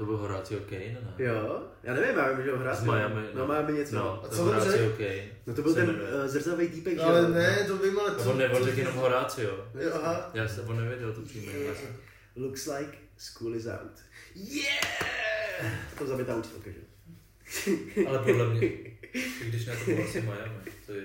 To 0.00 0.06
byl 0.06 0.16
Horacio 0.16 0.60
Kane, 0.60 0.80
ne? 0.84 1.14
Jo, 1.18 1.62
já 1.82 1.94
nevím, 1.94 2.16
já 2.18 2.32
vím, 2.32 2.44
že 2.44 2.52
ho 2.52 2.74
Z. 2.74 2.84
Miami. 2.84 3.22
No, 3.34 3.46
Miami 3.46 3.72
něco. 3.72 3.94
No, 3.96 4.02
No, 4.02 4.24
A 4.24 4.28
to 4.28 4.28
co 4.28 4.36
to 4.36 4.42
Horacio 4.44 4.72
řekl? 4.72 4.92
Kane. 4.96 5.24
no 5.46 5.54
to 5.54 5.62
byl 5.62 5.74
ten 5.74 5.90
uh, 5.90 6.26
zrzavý 6.26 6.68
týpek, 6.68 6.94
že 6.94 7.00
Ale 7.00 7.20
jo? 7.20 7.28
ne, 7.28 7.64
to 7.66 7.76
vím, 7.76 7.98
ale 7.98 8.14
co... 8.16 8.30
on, 8.30 8.64
řekl 8.64 8.78
jenom 8.78 8.94
Horacio. 8.94 9.66
Jo, 9.80 9.90
aha. 9.94 10.30
Já 10.34 10.48
jsem, 10.48 10.68
on 10.68 10.76
nevěděl 10.76 11.12
to 11.12 11.20
příjmení. 11.22 11.64
já 11.64 11.74
jsem- 11.74 11.96
Looks 12.36 12.66
like 12.66 12.98
school 13.18 13.54
is 13.56 13.66
out. 13.66 13.92
Yeah! 14.34 15.72
To 15.98 16.06
zabitá 16.06 16.36
učitelka, 16.36 16.70
že? 16.70 18.06
Ale 18.06 18.18
podle 18.18 18.48
mě, 18.54 18.68
když 19.48 19.66
na 19.66 19.74
to 19.76 19.84
bylo 19.84 20.04
asi 20.04 20.20
Miami, 20.20 20.60
to 20.86 20.92
je 20.92 21.02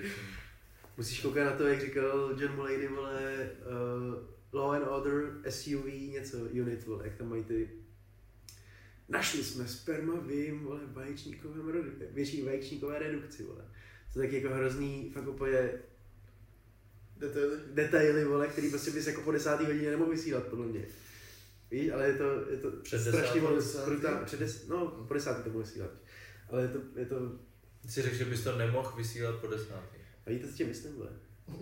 Musíš 0.98 1.22
koukat 1.22 1.46
na 1.46 1.52
to, 1.52 1.68
jak 1.68 1.82
říkal 1.82 2.32
John 2.40 2.56
Mulaney, 2.56 2.88
vole, 2.88 3.50
uh, 4.52 4.60
Law 4.62 4.72
and 4.76 4.88
Order, 4.88 5.24
SUV, 5.50 5.86
něco, 5.86 6.38
unit, 6.38 6.86
vole, 6.88 7.04
jak 7.06 7.16
tam 7.16 7.30
mají 7.30 7.44
ty... 7.44 7.70
Našli 9.10 9.44
jsme 9.44 9.68
sperma 9.68 10.14
v 10.20 10.30
jejím, 10.32 10.60
vole, 10.64 10.80
vaječníkovém 10.88 11.68
rodu, 11.68 11.90
větší 12.12 12.42
vaječníkové 12.44 13.00
redukci, 13.00 13.44
vole. 13.44 13.66
To 14.14 14.22
je 14.22 14.28
taky 14.28 14.42
jako 14.42 14.56
hrozný, 14.56 15.12
fakt 15.14 15.28
úplně 15.28 15.70
Detaily. 17.18 17.58
detaily, 17.74 18.26
vole, 18.26 18.48
který 18.48 18.70
prostě 18.70 18.92
bys 18.92 19.08
jako 19.08 19.22
po 19.22 19.32
desátý 19.32 19.66
hodině 19.66 19.92
nemohl 19.92 20.12
vysílat, 20.12 20.44
podle 20.44 20.66
mě. 20.66 20.86
Víš, 21.72 21.90
ale 21.92 22.08
je 22.08 22.14
to, 22.14 22.50
je 22.52 22.58
to 22.58 22.72
Před 22.72 23.00
strašně 23.00 23.42
moc, 23.42 23.56
desátý? 23.56 23.92
brutál, 23.92 24.26
před 24.26 24.40
des, 24.40 24.68
no, 24.68 24.88
po 25.08 25.14
desátý 25.14 25.44
to 25.44 25.50
mohl 25.50 25.64
vysílat. 25.64 25.92
Ale 26.50 26.62
je 26.62 26.68
to, 26.68 26.80
je 27.00 27.06
to, 27.06 27.20
Ty 27.82 27.88
si 27.92 28.02
řekl, 28.02 28.16
že 28.16 28.26
bys 28.26 28.44
to 28.44 28.58
nemohl 28.58 28.94
vysílat 28.98 29.36
po 29.42 29.48
desátý. 29.48 29.98
a 30.28 30.30
víte, 30.30 30.48
co 30.48 30.54
tím 30.58 30.68
myslím, 30.68 30.94
vole? 30.96 31.10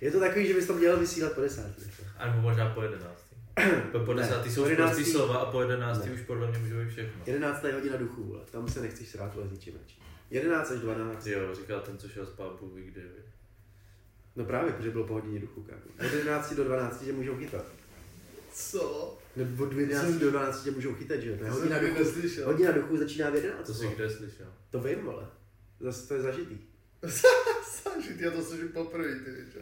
je 0.00 0.10
to 0.10 0.20
takový, 0.20 0.46
že 0.46 0.54
bys 0.54 0.66
to 0.66 0.74
měl 0.74 1.00
vysílat 1.00 1.32
po 1.32 1.40
desátý. 1.40 1.82
A 2.16 2.26
nebo 2.30 2.42
možná 2.42 2.74
po 2.74 2.82
jedenáctý. 2.82 3.23
Po, 4.04 4.12
desátý 4.14 4.48
po 4.48 4.54
jsou 4.54 4.64
jedenáctý- 4.68 5.04
slova 5.12 5.36
a 5.36 5.50
po 5.52 5.60
jedenáctý 5.62 6.08
Ne. 6.08 6.14
už 6.14 6.20
podle 6.20 6.50
mě 6.50 6.58
může 6.58 6.74
být 6.74 6.88
všechno. 6.90 7.22
11. 7.26 7.64
je 7.64 7.72
hodina 7.74 7.96
duchů, 7.96 8.24
vole. 8.24 8.40
tam 8.50 8.68
se 8.68 8.80
nechceš 8.80 9.08
srát 9.08 9.34
vole 9.34 9.48
s 9.48 9.52
ničím 9.52 9.74
radši. 9.82 9.98
11 10.30 10.70
až 10.70 10.78
12. 10.80 11.26
Jo, 11.26 11.54
říkal 11.54 11.80
ten, 11.80 11.98
co 11.98 12.08
šel 12.08 12.26
spát 12.26 12.60
kdy. 12.74 13.00
viď? 13.00 13.24
No 14.36 14.44
právě, 14.44 14.72
protože 14.72 14.90
bylo 14.90 15.06
po 15.06 15.12
hodině 15.14 15.38
duchů, 15.40 15.62
kámo. 15.62 15.80
Od 16.06 16.12
11 16.12 16.52
do 16.54 16.64
12 16.64 17.04
tě 17.04 17.12
můžou 17.12 17.36
chytat. 17.36 17.64
Co? 18.52 19.18
Nebo 19.36 19.64
od 19.64 19.72
11 19.72 20.12
do 20.14 20.30
12 20.30 20.62
tě 20.64 20.70
můžou 20.70 20.94
chytat, 20.94 21.20
že 21.20 21.30
jo? 21.30 21.36
To 21.38 21.44
je 21.44 21.50
hodina 21.50 21.78
duchů. 21.78 21.94
neslyšel. 21.98 22.46
Hodina 22.46 22.72
duchů 22.72 22.96
začíná 22.96 23.30
v 23.30 23.34
11. 23.34 23.66
To 23.66 23.74
jsi 23.74 23.88
kde 23.96 24.10
slyšel? 24.10 24.46
To 24.70 24.80
vím, 24.80 24.98
vole. 25.04 25.26
Zase 25.80 26.08
to 26.08 26.14
je 26.14 26.22
zažitý. 26.22 26.58
Sažit, 27.64 28.20
já 28.20 28.30
to 28.30 28.42
slyším 28.42 28.68
poprvé, 28.68 29.14
ty 29.14 29.30
víš. 29.30 29.54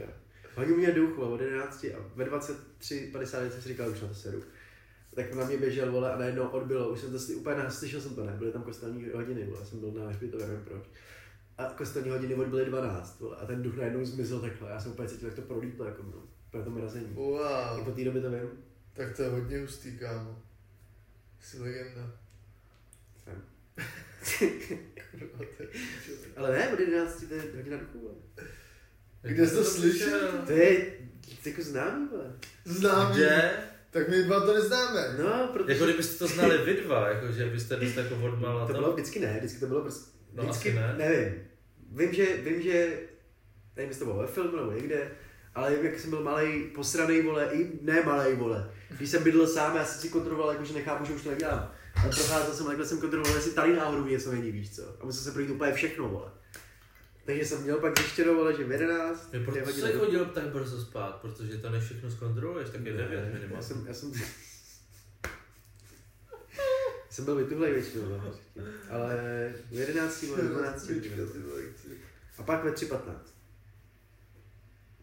Hodinu 0.54 0.76
mě 0.76 0.92
duch, 0.92 1.16
vole, 1.16 1.28
od 1.28 1.40
11 1.40 1.84
a 1.84 1.98
ve 2.14 2.24
23.50 2.24 3.50
jsem 3.50 3.62
si 3.62 3.68
říkal, 3.68 3.90
už 3.90 4.00
na 4.00 4.08
to 4.08 4.14
seru. 4.14 4.42
Tak 5.14 5.34
na 5.34 5.44
mě 5.46 5.56
běžel, 5.56 5.92
vole, 5.92 6.12
a 6.12 6.18
najednou 6.18 6.48
odbylo, 6.48 6.88
už 6.88 7.00
jsem 7.00 7.12
to 7.12 7.18
sly, 7.18 7.34
úplně 7.34 7.70
slyšel 7.70 8.00
jsem 8.00 8.14
to, 8.14 8.24
ne, 8.26 8.32
byly 8.32 8.52
tam 8.52 8.62
kostelní 8.62 9.08
hodiny, 9.14 9.44
vole, 9.46 9.66
jsem 9.66 9.80
byl 9.80 9.92
na 9.92 10.08
hřbitově, 10.08 10.46
nevím 10.46 10.64
proč. 10.64 10.82
A 11.58 11.64
kostelní 11.64 12.10
hodiny 12.10 12.34
odbyly 12.34 12.64
12, 12.64 13.20
vole, 13.20 13.36
a 13.36 13.46
ten 13.46 13.62
duch 13.62 13.76
najednou 13.76 14.04
zmizel 14.04 14.40
takhle, 14.40 14.70
já 14.70 14.80
jsem 14.80 14.92
úplně 14.92 15.08
cítil, 15.08 15.28
jak 15.28 15.36
to 15.36 15.42
prolítlo, 15.42 15.84
jako 15.84 16.02
no, 16.02 16.22
pro 16.50 16.64
to 16.64 16.70
mrazení. 16.70 17.06
I 17.06 17.14
Wow, 17.14 17.84
po 17.84 17.90
té 17.90 18.04
době 18.04 18.22
to 18.22 18.30
vím. 18.30 18.50
tak 18.92 19.16
to 19.16 19.22
je 19.22 19.28
hodně 19.28 19.60
hustý, 19.60 19.98
kámo. 19.98 20.42
Jsi 21.40 21.58
legenda. 21.58 22.10
Jsem. 23.24 23.42
Kurva, 25.10 25.38
to. 25.58 25.64
Ale 26.36 26.50
ne, 26.52 26.72
od 26.72 26.80
11 26.80 27.24
to 27.28 27.34
je 27.34 27.42
hodina 27.56 27.76
duchů, 27.76 27.98
vole. 28.00 28.14
Kde 29.22 29.46
jsi 29.46 29.54
to 29.54 29.64
slyšel? 29.64 30.18
To 30.46 30.52
je 30.52 30.86
jako 31.46 31.62
známý, 31.62 32.08
vole. 32.10 32.32
Známý. 32.64 33.14
Kde? 33.14 33.50
Tak 33.90 34.08
my 34.08 34.22
dva 34.22 34.40
to 34.46 34.54
neznáme. 34.54 35.16
No, 35.22 35.50
protože 35.52 35.72
Jako 35.72 35.84
kdybyste 35.84 36.18
to 36.18 36.26
znali 36.26 36.58
vy 36.58 36.74
dva, 36.84 37.08
jako 37.08 37.32
že 37.32 37.46
byste 37.46 37.76
dost 37.76 37.96
jako 37.96 38.14
odmala 38.14 38.66
to 38.66 38.72
to. 38.72 38.78
bylo 38.78 38.92
vždycky 38.92 39.20
ne, 39.20 39.36
vždycky 39.38 39.60
to 39.60 39.66
bylo 39.66 39.80
prostě, 39.80 40.10
No, 40.34 40.42
vždycky, 40.42 40.68
asi 40.70 40.78
ne. 40.78 40.94
nevím. 40.98 41.34
Vím, 41.92 42.12
že, 42.14 42.36
vím, 42.36 42.62
že, 42.62 42.98
nevím, 43.76 43.88
jestli 43.90 43.98
to 43.98 44.04
bylo 44.04 44.18
ve 44.18 44.26
filmu 44.26 44.56
nebo 44.56 44.72
někde, 44.72 45.10
ale 45.54 45.76
jak 45.82 46.00
jsem 46.00 46.10
byl 46.10 46.22
malý, 46.22 46.64
posraný 46.64 47.22
vole, 47.22 47.48
i 47.52 47.70
ne 47.82 48.02
malý 48.02 48.34
vole. 48.34 48.70
Když 48.96 49.10
jsem 49.10 49.22
bydlel 49.22 49.46
sám, 49.46 49.76
já 49.76 49.84
jsem 49.84 50.00
si 50.00 50.08
kontroloval, 50.08 50.50
jako, 50.52 50.64
že 50.64 50.74
nechápu, 50.74 51.04
že 51.04 51.12
už 51.12 51.22
to 51.22 51.30
nedělám. 51.30 51.70
A 51.96 52.02
procházel 52.02 52.54
jsem, 52.54 52.66
takhle 52.66 52.86
jsem 52.86 52.98
kontroloval, 53.00 53.34
jestli 53.36 53.52
tady 53.52 53.76
náhodou 53.76 54.04
něco 54.06 54.32
není, 54.32 54.50
víš 54.52 54.76
co. 54.76 54.82
A 55.00 55.04
musel 55.04 55.22
jsem 55.24 55.32
projít 55.32 55.50
úplně 55.50 55.72
všechno, 55.72 56.08
vole. 56.08 56.30
Takže 57.24 57.44
jsem 57.44 57.62
měl 57.62 57.78
pak 57.78 57.98
zjištěno, 57.98 58.34
vole, 58.34 58.54
že 58.56 58.64
v 58.64 58.72
11 58.72 59.34
Jo, 59.34 59.40
je 59.40 59.44
Proč 59.46 59.58
hodina 59.66 59.86
jsi 59.86 59.92
do- 59.92 59.98
chodil 59.98 60.24
tak 60.26 60.44
brzo 60.44 60.80
spát? 60.82 61.20
Protože 61.20 61.58
to 61.58 61.70
než 61.70 61.84
všechno 61.84 62.10
zkontroluješ, 62.10 62.70
tak 62.70 62.84
je 62.84 62.92
9 62.92 63.10
Ne, 63.24 63.26
minimálně. 63.26 63.56
Já 63.56 63.62
jsem, 63.62 63.84
já 63.86 63.94
jsem, 63.94 64.12
Jsem 67.10 67.24
byl 67.24 67.34
vytuhlej 67.36 67.72
většinou, 67.72 68.08
no, 68.08 68.34
ale 68.90 69.14
v 69.70 69.72
11 69.72 70.22
nebo 70.22 70.36
12 70.36 70.84
Svíčka, 70.84 71.14
ty 71.14 71.38
vole, 71.38 71.62
chci. 71.76 71.88
A 72.38 72.42
pak 72.42 72.64
ve 72.64 72.70
3.15. 72.70 72.98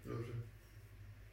Dobře. 0.05 0.32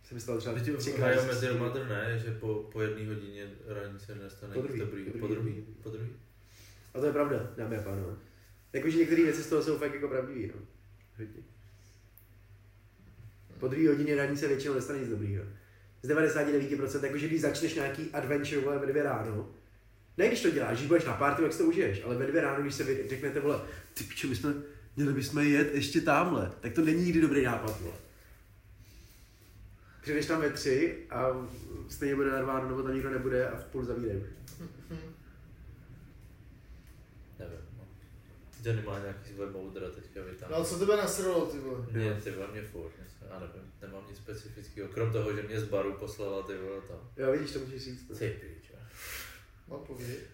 Jsem 0.04 0.20
stál 0.20 0.38
třeba 0.38 0.54
Teď 0.54 0.76
třikrát. 0.76 1.06
hraje 1.06 1.26
mezi 1.26 1.50
Mother 1.52 1.88
ne, 1.88 2.18
že 2.24 2.30
po, 2.30 2.54
po 2.72 2.82
jedné 2.82 3.06
hodině 3.14 3.50
ráno 3.66 3.98
se 3.98 4.14
nestane 4.14 4.54
Po 4.54 4.60
nic 4.60 4.66
druhý, 4.68 4.80
dobrý. 4.80 5.04
po 5.04 5.26
druhý. 5.26 5.34
druhý. 5.34 5.62
Po 5.82 5.90
druhý. 5.90 6.08
A 6.94 7.00
to 7.00 7.06
je 7.06 7.12
pravda, 7.12 7.50
dámy 7.56 7.76
a 7.76 7.82
pánové. 7.82 8.14
Jakože 8.72 8.98
některé 8.98 9.22
věci 9.22 9.42
z 9.42 9.46
toho 9.48 9.62
jsou 9.62 9.78
fakt 9.78 9.94
jako 9.94 10.08
pravdivý, 10.08 10.46
no. 10.54 10.60
Hodně. 11.18 11.42
Po 13.58 13.68
druhé 13.68 13.88
hodině 13.88 14.16
raní 14.16 14.36
se 14.36 14.48
většinou 14.48 14.74
nestane 14.74 14.98
nic 14.98 15.08
dobrýho. 15.08 15.44
Z 16.02 16.08
99%, 16.08 17.04
jakože 17.04 17.28
když 17.28 17.40
začneš 17.40 17.74
nějaký 17.74 18.10
adventure 18.12 18.60
vole, 18.60 18.78
ve 18.78 18.86
dvě 18.86 19.02
ráno, 19.02 19.50
ne 20.18 20.26
když 20.26 20.42
to 20.42 20.50
děláš, 20.50 20.76
když 20.76 20.88
budeš 20.88 21.04
na 21.04 21.12
party, 21.12 21.42
tak 21.42 21.52
si 21.52 21.58
to 21.58 21.64
užiješ, 21.64 22.02
ale 22.04 22.16
ve 22.16 22.26
dvě 22.26 22.40
ráno, 22.42 22.62
když 22.62 22.74
se 22.74 22.84
vy, 22.84 23.08
řeknete, 23.08 23.40
vole, 23.40 23.60
ty 23.94 24.04
pičo, 24.04 24.28
my 24.28 24.36
jsme, 24.36 24.54
měli 24.96 25.12
bychom 25.12 25.42
jet 25.42 25.74
ještě 25.74 26.00
tamhle, 26.00 26.52
tak 26.60 26.72
to 26.72 26.84
není 26.84 27.04
nikdy 27.04 27.20
dobrý 27.20 27.44
nápad, 27.44 27.80
vole. 27.80 27.96
Přijdeš 30.02 30.26
tam 30.26 30.40
ve 30.40 30.50
tři 30.50 31.06
a 31.10 31.48
stejně 31.88 32.14
bude 32.14 32.30
narváno, 32.30 32.68
nebo 32.68 32.82
tam 32.82 32.94
nikdo 32.94 33.10
nebude 33.10 33.48
a 33.48 33.56
v 33.56 33.64
půl 33.64 33.84
zavírají. 33.84 34.22
Nevím. 37.38 37.65
Johnny 38.66 38.82
má 38.82 38.98
nějaký 38.98 39.32
svoje 39.34 39.50
moudra 39.50 39.90
teďka 39.90 40.20
vytáhne. 40.22 40.56
No 40.56 40.62
a 40.62 40.64
co 40.64 40.78
tebe 40.78 40.96
nasralo, 40.96 41.46
ty 41.46 41.58
vole? 41.58 41.86
Mě, 41.90 42.20
ty 42.24 42.30
vole, 42.30 42.46
mě 42.52 42.62
furt, 42.62 42.92
já 43.30 43.38
nevím, 43.40 43.72
nemám 43.82 44.04
nic 44.08 44.16
specifického, 44.16 44.88
krom 44.88 45.12
toho, 45.12 45.36
že 45.36 45.42
mě 45.42 45.60
z 45.60 45.64
baru 45.64 45.92
poslala 45.92 46.42
ty 46.42 46.52
vole 46.56 46.80
to. 46.80 47.22
Jo, 47.22 47.32
vidíš, 47.32 47.52
to 47.52 47.58
můžeš 47.58 47.84
říct. 47.84 48.18
Ty 48.18 48.28
pičo. 48.28 48.74
No. 49.68 49.86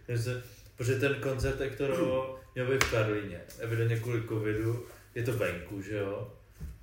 Takže, 0.07 0.43
protože 0.77 0.99
ten 0.99 1.15
koncert 1.15 1.61
Ektorovo 1.61 2.41
měl 2.55 2.67
být 2.67 2.85
v 2.85 2.91
Karlíně, 2.91 3.41
evidentně 3.59 4.01
kvůli 4.01 4.23
covidu, 4.29 4.87
je 5.15 5.23
to 5.23 5.33
venku, 5.33 5.83
že 5.83 5.97
jo? 5.97 6.33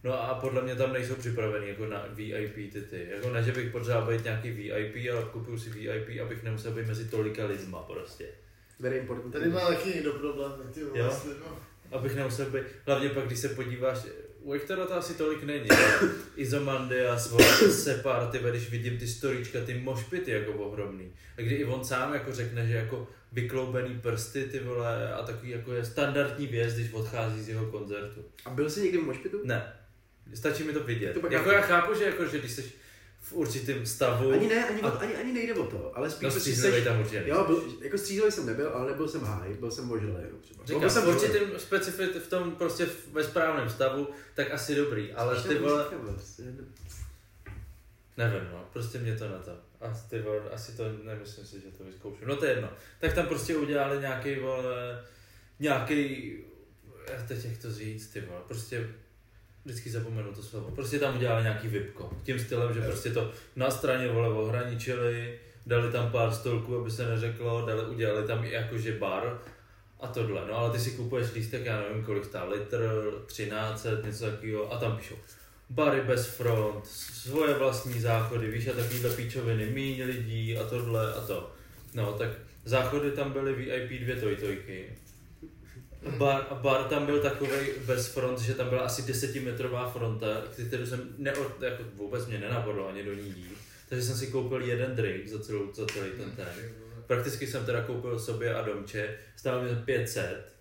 No 0.03 0.23
a 0.23 0.35
podle 0.35 0.61
mě 0.61 0.75
tam 0.75 0.93
nejsou 0.93 1.15
připravený 1.15 1.67
jako 1.67 1.85
na 1.85 2.05
VIP 2.09 2.55
ty 2.55 2.81
ty. 2.81 3.07
Jako 3.09 3.29
ne, 3.29 3.43
že 3.43 3.51
bych 3.51 3.71
potřeboval 3.71 4.11
být 4.11 4.23
nějaký 4.23 4.51
VIP, 4.51 5.11
ale 5.11 5.25
kupuju 5.31 5.59
si 5.59 5.69
VIP, 5.69 6.21
abych 6.21 6.43
nemusel 6.43 6.71
být 6.71 6.87
mezi 6.87 7.05
tolika 7.05 7.45
lidma 7.45 7.79
prostě. 7.83 8.25
Very 8.79 8.97
important. 8.97 9.33
Tady 9.33 9.49
má 9.49 9.67
taky 9.67 9.89
někdo 9.89 10.13
problém, 10.13 10.51
ty 10.73 10.83
vole, 10.83 10.99
Jo? 10.99 11.21
no. 11.39 11.59
Abych 11.91 12.15
nemusel 12.15 12.45
být, 12.45 12.63
hlavně 12.85 13.09
pak, 13.09 13.25
když 13.25 13.39
se 13.39 13.49
podíváš, 13.49 13.97
u 14.41 14.53
Ektora 14.53 14.85
to 14.85 14.93
asi 14.93 15.13
tolik 15.13 15.43
není, 15.43 15.67
Izomandias, 16.35 17.33
Separ, 17.71 18.27
ty 18.27 18.39
když 18.49 18.69
vidím 18.69 18.97
ty 18.97 19.07
storíčka, 19.07 19.59
ty 19.65 19.73
mošpity 19.73 20.31
jako 20.31 20.51
ohromný. 20.53 21.13
A 21.37 21.41
kdy 21.41 21.55
i 21.55 21.65
on 21.65 21.85
sám 21.85 22.13
jako 22.13 22.33
řekne, 22.33 22.67
že 22.67 22.73
jako 22.73 23.07
vykloubený 23.31 23.99
prsty, 24.01 24.43
ty 24.43 24.59
vole, 24.59 25.13
a 25.13 25.23
takový 25.25 25.49
jako 25.49 25.73
je 25.73 25.85
standardní 25.85 26.47
věc, 26.47 26.73
když 26.73 26.93
odchází 26.93 27.41
z 27.41 27.49
jeho 27.49 27.65
koncertu. 27.65 28.25
A 28.45 28.49
byl 28.49 28.69
jsi 28.69 28.81
někdy 28.81 28.97
v 28.97 29.05
mošpitu? 29.05 29.41
Ne, 29.43 29.73
stačí 30.33 30.63
mi 30.63 30.73
to 30.73 30.83
vidět. 30.83 31.13
To 31.13 31.19
pak 31.19 31.31
jako 31.31 31.49
chápu. 31.49 31.55
já 31.55 31.61
chápu, 31.61 31.93
že, 31.93 32.03
jako, 32.03 32.25
že 32.25 32.39
když 32.39 32.51
jsi 32.51 32.71
v 33.21 33.33
určitém 33.33 33.85
stavu, 33.85 34.31
Ani 34.31 34.47
ne, 34.47 34.65
ani, 34.69 34.81
A- 34.81 34.89
ani, 34.89 35.15
ani 35.15 35.33
nejde 35.33 35.53
o 35.53 35.65
to, 35.65 35.97
ale 35.97 36.09
spíš 36.09 36.23
no 36.23 36.29
prostě 36.31 36.39
střízlivý 36.39 36.77
seš- 36.77 36.83
tam 36.83 36.99
určitě 36.99 37.23
Jo, 37.25 37.43
byl, 37.47 37.63
jako 37.81 37.97
střízlivý 37.97 38.31
jsem 38.31 38.45
nebyl, 38.45 38.69
ale 38.69 38.91
nebyl 38.91 39.07
jsem 39.07 39.21
háj, 39.21 39.53
byl 39.53 39.71
jsem 39.71 39.89
jo, 39.89 40.37
třeba. 40.41 40.65
Říkám, 40.65 40.79
byl 40.79 40.89
jsem 40.89 41.03
v 41.03 41.07
určitém 41.07 41.59
specifit 41.59 42.15
v 42.15 42.27
tom 42.27 42.55
prostě 42.55 42.87
ve 43.11 43.23
správném 43.23 43.69
stavu, 43.69 44.07
tak 44.35 44.51
asi 44.51 44.75
dobrý, 44.75 45.13
ale 45.13 45.43
ty 45.43 45.55
vole, 45.55 45.85
Nevím, 48.17 48.49
no, 48.51 48.69
prostě 48.73 48.99
mě 48.99 49.15
to 49.15 49.29
na 49.29 49.37
to. 49.37 49.51
A 49.81 49.93
ty 50.09 50.19
vole, 50.19 50.41
asi 50.53 50.71
to, 50.71 50.83
nemyslím 51.03 51.45
si, 51.45 51.59
že 51.61 51.67
to 51.77 51.83
vyzkouším. 51.83 52.27
No 52.27 52.35
to 52.35 52.45
je 52.45 52.51
jedno. 52.51 52.69
Tak 52.99 53.13
tam 53.13 53.25
prostě 53.27 53.57
udělali 53.57 53.99
nějaký, 53.99 54.35
vole, 54.35 55.05
nějaký, 55.59 56.33
já 57.11 57.25
teď 57.27 57.45
jak 57.45 57.57
to 57.57 57.73
říct, 57.73 58.07
ty 58.07 58.21
vole, 58.21 58.41
prostě 58.47 58.89
vždycky 59.69 59.89
zapomenu 59.89 60.33
to 60.33 60.43
slovo. 60.43 60.71
Prostě 60.71 60.99
tam 60.99 61.15
udělali 61.15 61.43
nějaký 61.43 61.67
vypko. 61.67 62.09
Tím 62.23 62.39
stylem, 62.39 62.73
že 62.73 62.81
prostě 62.81 63.09
to 63.09 63.31
na 63.55 63.71
straně, 63.71 64.07
vole, 64.07 64.29
ohraničili, 64.29 65.39
dali 65.65 65.91
tam 65.91 66.11
pár 66.11 66.31
stolků, 66.31 66.81
aby 66.81 66.91
se 66.91 67.09
neřeklo, 67.09 67.65
dali, 67.65 67.85
udělali 67.85 68.27
tam 68.27 68.45
i 68.45 68.51
jakože 68.51 68.93
bar 68.93 69.39
a 69.99 70.07
tohle. 70.07 70.41
No 70.47 70.57
ale 70.57 70.71
ty 70.71 70.79
si 70.79 70.91
kupuješ 70.91 71.33
lístek, 71.33 71.65
já 71.65 71.81
nevím 71.81 72.03
kolik 72.03 72.25
stál, 72.25 72.49
litr, 72.49 73.11
13, 73.25 73.85
něco 74.05 74.25
takového 74.25 74.73
a 74.73 74.77
tam 74.77 74.97
píšou 74.97 75.15
bary 75.69 76.01
bez 76.01 76.27
front, 76.27 76.87
svoje 76.87 77.53
vlastní 77.53 77.99
záchody, 78.01 78.51
víš, 78.51 78.67
a 78.67 78.73
takovýhle 78.73 79.09
píčoviny, 79.09 79.65
míň 79.65 80.03
lidí 80.03 80.57
a 80.57 80.63
tohle 80.63 81.13
a 81.13 81.21
to. 81.21 81.51
No, 81.93 82.13
tak 82.13 82.29
záchody 82.65 83.11
tam 83.11 83.31
byly 83.31 83.53
VIP 83.53 84.01
dvě 84.01 84.15
tojtojky. 84.15 84.89
Bar, 86.17 86.47
bar 86.61 86.83
tam 86.83 87.05
byl 87.05 87.19
takový 87.19 87.57
bez 87.85 88.07
front, 88.07 88.39
že 88.39 88.53
tam 88.53 88.69
byla 88.69 88.81
asi 88.81 89.01
desetimetrová 89.01 89.89
fronta, 89.89 90.27
kterou 90.67 90.85
jsem 90.85 91.15
neod, 91.17 91.61
jako 91.61 91.83
vůbec 91.95 92.25
mě 92.25 92.37
nenapadlo 92.37 92.89
ani 92.89 93.03
do 93.03 93.13
ní 93.13 93.33
jít. 93.37 93.57
Takže 93.89 94.05
jsem 94.05 94.15
si 94.17 94.27
koupil 94.27 94.61
jeden 94.61 94.95
drink 94.95 95.27
za, 95.27 95.39
celou, 95.39 95.73
za 95.73 95.85
celý 95.85 96.11
ten 96.11 96.31
ten. 96.31 96.47
Prakticky 97.07 97.47
jsem 97.47 97.65
teda 97.65 97.81
koupil 97.83 98.19
sobě 98.19 98.55
a 98.55 98.61
domče, 98.61 99.17
stálo 99.35 99.63
mi 99.63 99.69
to 99.69 99.75
500. 99.75 100.53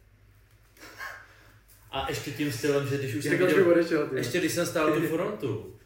A 1.90 2.07
ještě 2.09 2.30
tím 2.30 2.53
stylem, 2.53 2.88
že 2.88 2.99
když 2.99 3.14
už 3.14 3.24
jsem 3.24 3.32
Jak 3.32 3.40
viděl, 3.40 3.70
odešel, 3.70 4.09
ještě 4.14 4.38
když 4.38 4.53
jsem 4.53 4.66
stál 4.66 4.92
tu 4.92 5.07
frontu, 5.07 5.76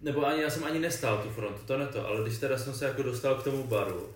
nebo 0.00 0.26
ani 0.26 0.42
já 0.42 0.50
jsem 0.50 0.64
ani 0.64 0.78
nestál 0.78 1.18
tu 1.18 1.30
frontu, 1.30 1.60
to 1.66 1.78
ne 1.78 1.86
to, 1.86 2.06
ale 2.06 2.22
když 2.22 2.38
teda 2.38 2.58
jsem 2.58 2.74
se 2.74 2.84
jako 2.84 3.02
dostal 3.02 3.34
k 3.34 3.44
tomu 3.44 3.64
baru, 3.64 4.14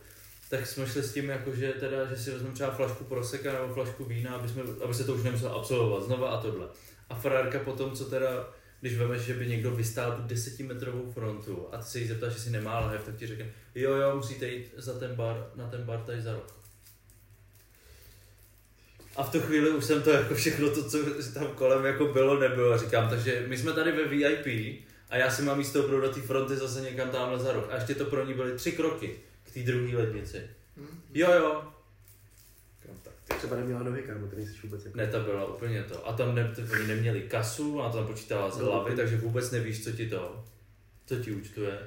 tak 0.56 0.66
jsme 0.66 0.86
šli 0.86 1.02
s 1.02 1.12
tím, 1.12 1.28
jako, 1.28 1.54
že, 1.54 1.72
teda, 1.72 2.04
že 2.04 2.16
si 2.16 2.30
vezmeme 2.30 2.54
třeba 2.54 2.70
flašku 2.70 3.04
proseka 3.04 3.52
nebo 3.52 3.74
flašku 3.74 4.04
vína, 4.04 4.34
aby, 4.34 4.48
jsme, 4.48 4.62
aby 4.84 4.94
se 4.94 5.04
to 5.04 5.14
už 5.14 5.22
nemuselo 5.22 5.56
absolvovat 5.56 6.04
znova 6.04 6.28
a 6.28 6.42
tohle. 6.42 6.66
A 7.08 7.14
frárka 7.14 7.58
potom, 7.58 7.92
co 7.92 8.04
teda, 8.04 8.48
když 8.80 8.98
vemeš, 8.98 9.22
že 9.22 9.34
by 9.34 9.46
někdo 9.46 9.70
vystál 9.70 10.12
tu 10.12 10.22
desetimetrovou 10.22 11.12
frontu 11.12 11.68
a 11.72 11.78
ty 11.78 11.84
se 11.84 11.98
jí 11.98 12.06
zeptáš, 12.06 12.34
jestli 12.34 12.50
nemá 12.50 12.80
lahev, 12.80 13.04
tak 13.04 13.16
ti 13.16 13.26
řekne, 13.26 13.52
jo 13.74 13.94
jo, 13.94 14.16
musíte 14.16 14.48
jít 14.48 14.74
za 14.76 14.98
ten 14.98 15.14
bar, 15.14 15.50
na 15.54 15.68
ten 15.68 15.82
bar 15.82 16.00
tady 16.00 16.22
za 16.22 16.32
rok. 16.32 16.54
A 19.16 19.22
v 19.22 19.32
tu 19.32 19.40
chvíli 19.40 19.70
už 19.70 19.84
jsem 19.84 20.02
to 20.02 20.10
jako 20.10 20.34
všechno 20.34 20.70
to, 20.70 20.88
co 20.88 20.98
tam 21.34 21.46
kolem 21.46 21.84
jako 21.84 22.04
bylo, 22.04 22.40
nebylo. 22.40 22.72
A 22.72 22.78
říkám, 22.78 23.08
takže 23.08 23.44
my 23.48 23.58
jsme 23.58 23.72
tady 23.72 23.92
ve 23.92 24.04
VIP 24.04 24.46
a 25.10 25.16
já 25.16 25.30
si 25.30 25.42
mám 25.42 25.58
místo 25.58 25.80
opravdu 25.80 26.06
do 26.06 26.14
té 26.14 26.20
fronty 26.20 26.56
zase 26.56 26.80
někam 26.80 27.10
tamhle 27.10 27.38
za 27.38 27.52
rok. 27.52 27.68
A 27.70 27.74
ještě 27.74 27.94
to 27.94 28.04
pro 28.04 28.26
ní 28.26 28.34
byly 28.34 28.56
tři 28.56 28.72
kroky 28.72 29.16
té 29.54 29.60
druhé 29.60 29.96
lednici. 29.96 30.42
Jo, 31.14 31.32
jo. 31.32 31.62
Říkám, 32.82 32.96
tak 33.02 33.12
ty. 33.28 33.34
Třeba 33.34 33.56
neměla 33.56 33.82
nohy, 33.82 34.02
kámo, 34.02 34.26
ty 34.26 34.36
nejsi 34.36 34.52
vůbec 34.62 34.84
jako... 34.84 34.96
Ne, 34.98 35.06
ta 35.06 35.20
byla 35.20 35.46
úplně 35.54 35.82
to. 35.82 36.08
A 36.08 36.12
tam 36.12 36.34
ne, 36.34 36.52
to, 36.56 36.62
oni 36.72 36.86
neměli 36.86 37.20
kasu, 37.22 37.82
a 37.82 37.92
tam 37.92 38.06
počítala 38.06 38.50
z 38.50 38.58
No, 38.58 38.64
hlavy, 38.66 38.90
to- 38.90 38.96
takže 38.96 39.16
vůbec 39.16 39.50
nevíš, 39.50 39.84
co 39.84 39.90
ti 39.92 40.08
to, 40.08 40.44
co 41.06 41.16
ti 41.16 41.32
účtuje. 41.32 41.78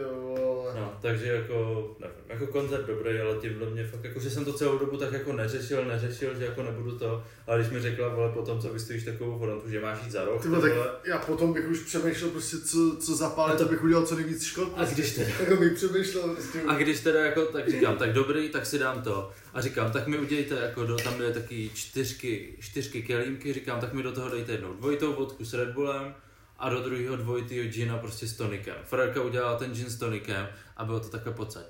Jo. 0.00 0.72
No, 0.76 0.98
takže 1.02 1.26
jako, 1.26 1.56
nevím, 2.00 2.16
jako 2.28 2.46
koncert 2.46 2.86
dobrý, 2.86 3.18
ale 3.20 3.36
tímhle 3.40 3.70
mě 3.70 3.84
fakt, 3.86 4.04
jako, 4.04 4.20
že 4.20 4.30
jsem 4.30 4.44
to 4.44 4.52
celou 4.52 4.78
dobu 4.78 4.96
tak 4.96 5.12
jako 5.12 5.32
neřešil, 5.32 5.84
neřešil, 5.84 6.34
že 6.38 6.44
jako 6.44 6.62
nebudu 6.62 6.98
to, 6.98 7.24
ale 7.46 7.58
když 7.60 7.72
mi 7.72 7.80
řekla, 7.80 8.08
vole, 8.08 8.32
potom, 8.32 8.60
co 8.60 8.68
vystojíš 8.68 9.04
takovou 9.04 9.38
frontu, 9.38 9.70
že 9.70 9.80
máš 9.80 9.98
jít 10.04 10.10
za 10.12 10.24
rok, 10.24 10.42
Ty 10.42 10.48
ty 10.48 10.54
vole, 10.54 10.70
tak 10.70 11.00
já 11.04 11.18
potom 11.18 11.52
bych 11.52 11.68
už 11.68 11.78
přemýšlel 11.80 12.30
prostě, 12.30 12.56
co, 12.60 12.96
co 13.00 13.14
zapálit, 13.16 13.58
to- 13.58 13.64
abych 13.64 13.84
udělal 13.84 14.06
co 14.06 14.14
nejvíc 14.16 14.42
škod. 14.44 14.72
A 14.76 14.84
když 14.84 15.14
teda- 15.14 15.30
Jako 15.40 15.56
bych 15.56 15.72
přemýšlel 15.72 16.28
prostě. 16.34 16.58
A 16.68 16.74
když 16.74 17.00
teda 17.00 17.24
jako, 17.24 17.42
tak 17.44 17.68
říkám, 17.70 17.96
tak 17.96 18.12
dobrý, 18.12 18.48
tak 18.48 18.66
si 18.66 18.78
dám 18.78 19.02
to. 19.02 19.30
A 19.54 19.60
říkám, 19.60 19.92
tak 19.92 20.06
mi 20.06 20.18
udělejte 20.18 20.54
jako, 20.54 20.84
do, 20.86 20.96
tam 20.96 21.14
byly 21.16 21.32
taky 21.32 21.70
čtyřky, 21.74 22.56
čtyřky 22.60 23.02
kelímky, 23.02 23.52
říkám, 23.52 23.80
tak 23.80 23.92
mi 23.92 24.02
do 24.02 24.12
toho 24.12 24.28
dejte 24.30 24.52
jednou 24.52 24.72
dvojitou 24.74 25.12
vodku 25.12 25.44
s 25.44 25.54
Red 25.54 25.68
Bullem 25.68 26.14
a 26.62 26.68
do 26.68 26.80
druhého 26.80 27.16
dvojitýho 27.16 27.64
gina 27.64 27.98
prostě 27.98 28.26
s 28.26 28.36
tonikem. 28.36 28.74
Frérka 28.84 29.22
udělala 29.22 29.58
ten 29.58 29.74
gin 29.74 29.90
s 29.90 29.98
tonikem 29.98 30.48
a 30.76 30.84
bylo 30.84 31.00
to 31.00 31.08
takhle 31.08 31.32
pocať. 31.32 31.66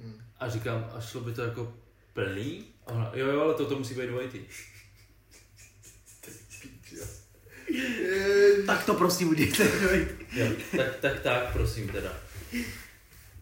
Hmm. 0.00 0.20
A 0.40 0.48
říkám, 0.48 0.90
a 0.94 1.00
šlo 1.00 1.20
by 1.20 1.32
to 1.32 1.42
jako 1.42 1.74
plný? 2.12 2.64
A 2.86 2.92
ona, 2.92 3.10
jo, 3.14 3.26
jo, 3.26 3.40
ale 3.40 3.54
to, 3.54 3.66
to 3.66 3.78
musí 3.78 3.94
být 3.94 4.06
dvojitý. 4.06 4.40
Je, 7.70 8.62
Tak 8.66 8.86
to 8.86 8.94
prosím 8.94 9.28
udějte. 9.28 9.68
Jo, 10.32 10.46
tak, 10.76 10.96
tak, 11.00 11.20
tak, 11.20 11.52
prosím 11.52 11.88
teda. 11.88 12.12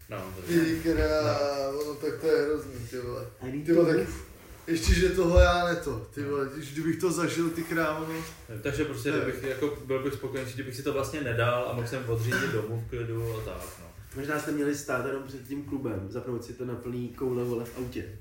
No, 0.09 0.33
to 0.35 0.41
Ty 0.41 0.81
krá, 0.83 1.71
no 1.71 1.95
tak 1.95 2.21
to 2.21 2.27
je 2.27 2.45
hrozný, 2.45 2.87
ty 2.89 2.99
vole. 2.99 3.27
Ty 3.65 3.73
vole, 3.73 3.93
to 3.93 3.99
tak 3.99 4.30
ještě, 4.67 4.93
že 4.93 5.09
tohle 5.09 5.43
já 5.43 5.65
ne 5.65 5.75
to, 5.75 6.07
ty 6.13 6.23
vole, 6.23 6.49
když 6.55 6.73
kdybych 6.73 6.99
to 6.99 7.11
zažil, 7.11 7.49
ty 7.49 7.63
krávo, 7.63 8.05
no. 8.13 8.23
Takže 8.61 8.85
prostě 8.85 9.11
Ne. 9.11 9.17
kdybych, 9.17 9.43
jako, 9.43 9.77
byl 9.85 10.03
bych 10.03 10.13
spokojený, 10.13 10.51
kdybych 10.53 10.75
si 10.75 10.83
to 10.83 10.93
vlastně 10.93 11.21
nedal 11.21 11.67
a 11.69 11.73
mohl 11.73 11.87
jsem 11.87 12.03
odřídit 12.09 12.51
domů 12.51 12.83
v 12.87 12.89
klidu 12.89 13.33
a 13.37 13.41
tak, 13.45 13.77
no. 13.79 13.85
Možná 14.15 14.39
jste 14.39 14.51
měli 14.51 14.75
stát 14.75 15.05
jenom 15.05 15.23
před 15.23 15.47
tím 15.47 15.63
klubem, 15.63 16.05
zapnout 16.09 16.43
si 16.45 16.53
to 16.53 16.65
na 16.65 16.75
plný 16.75 17.09
koule 17.09 17.43
vole 17.43 17.65
v 17.65 17.77
autě. 17.77 18.19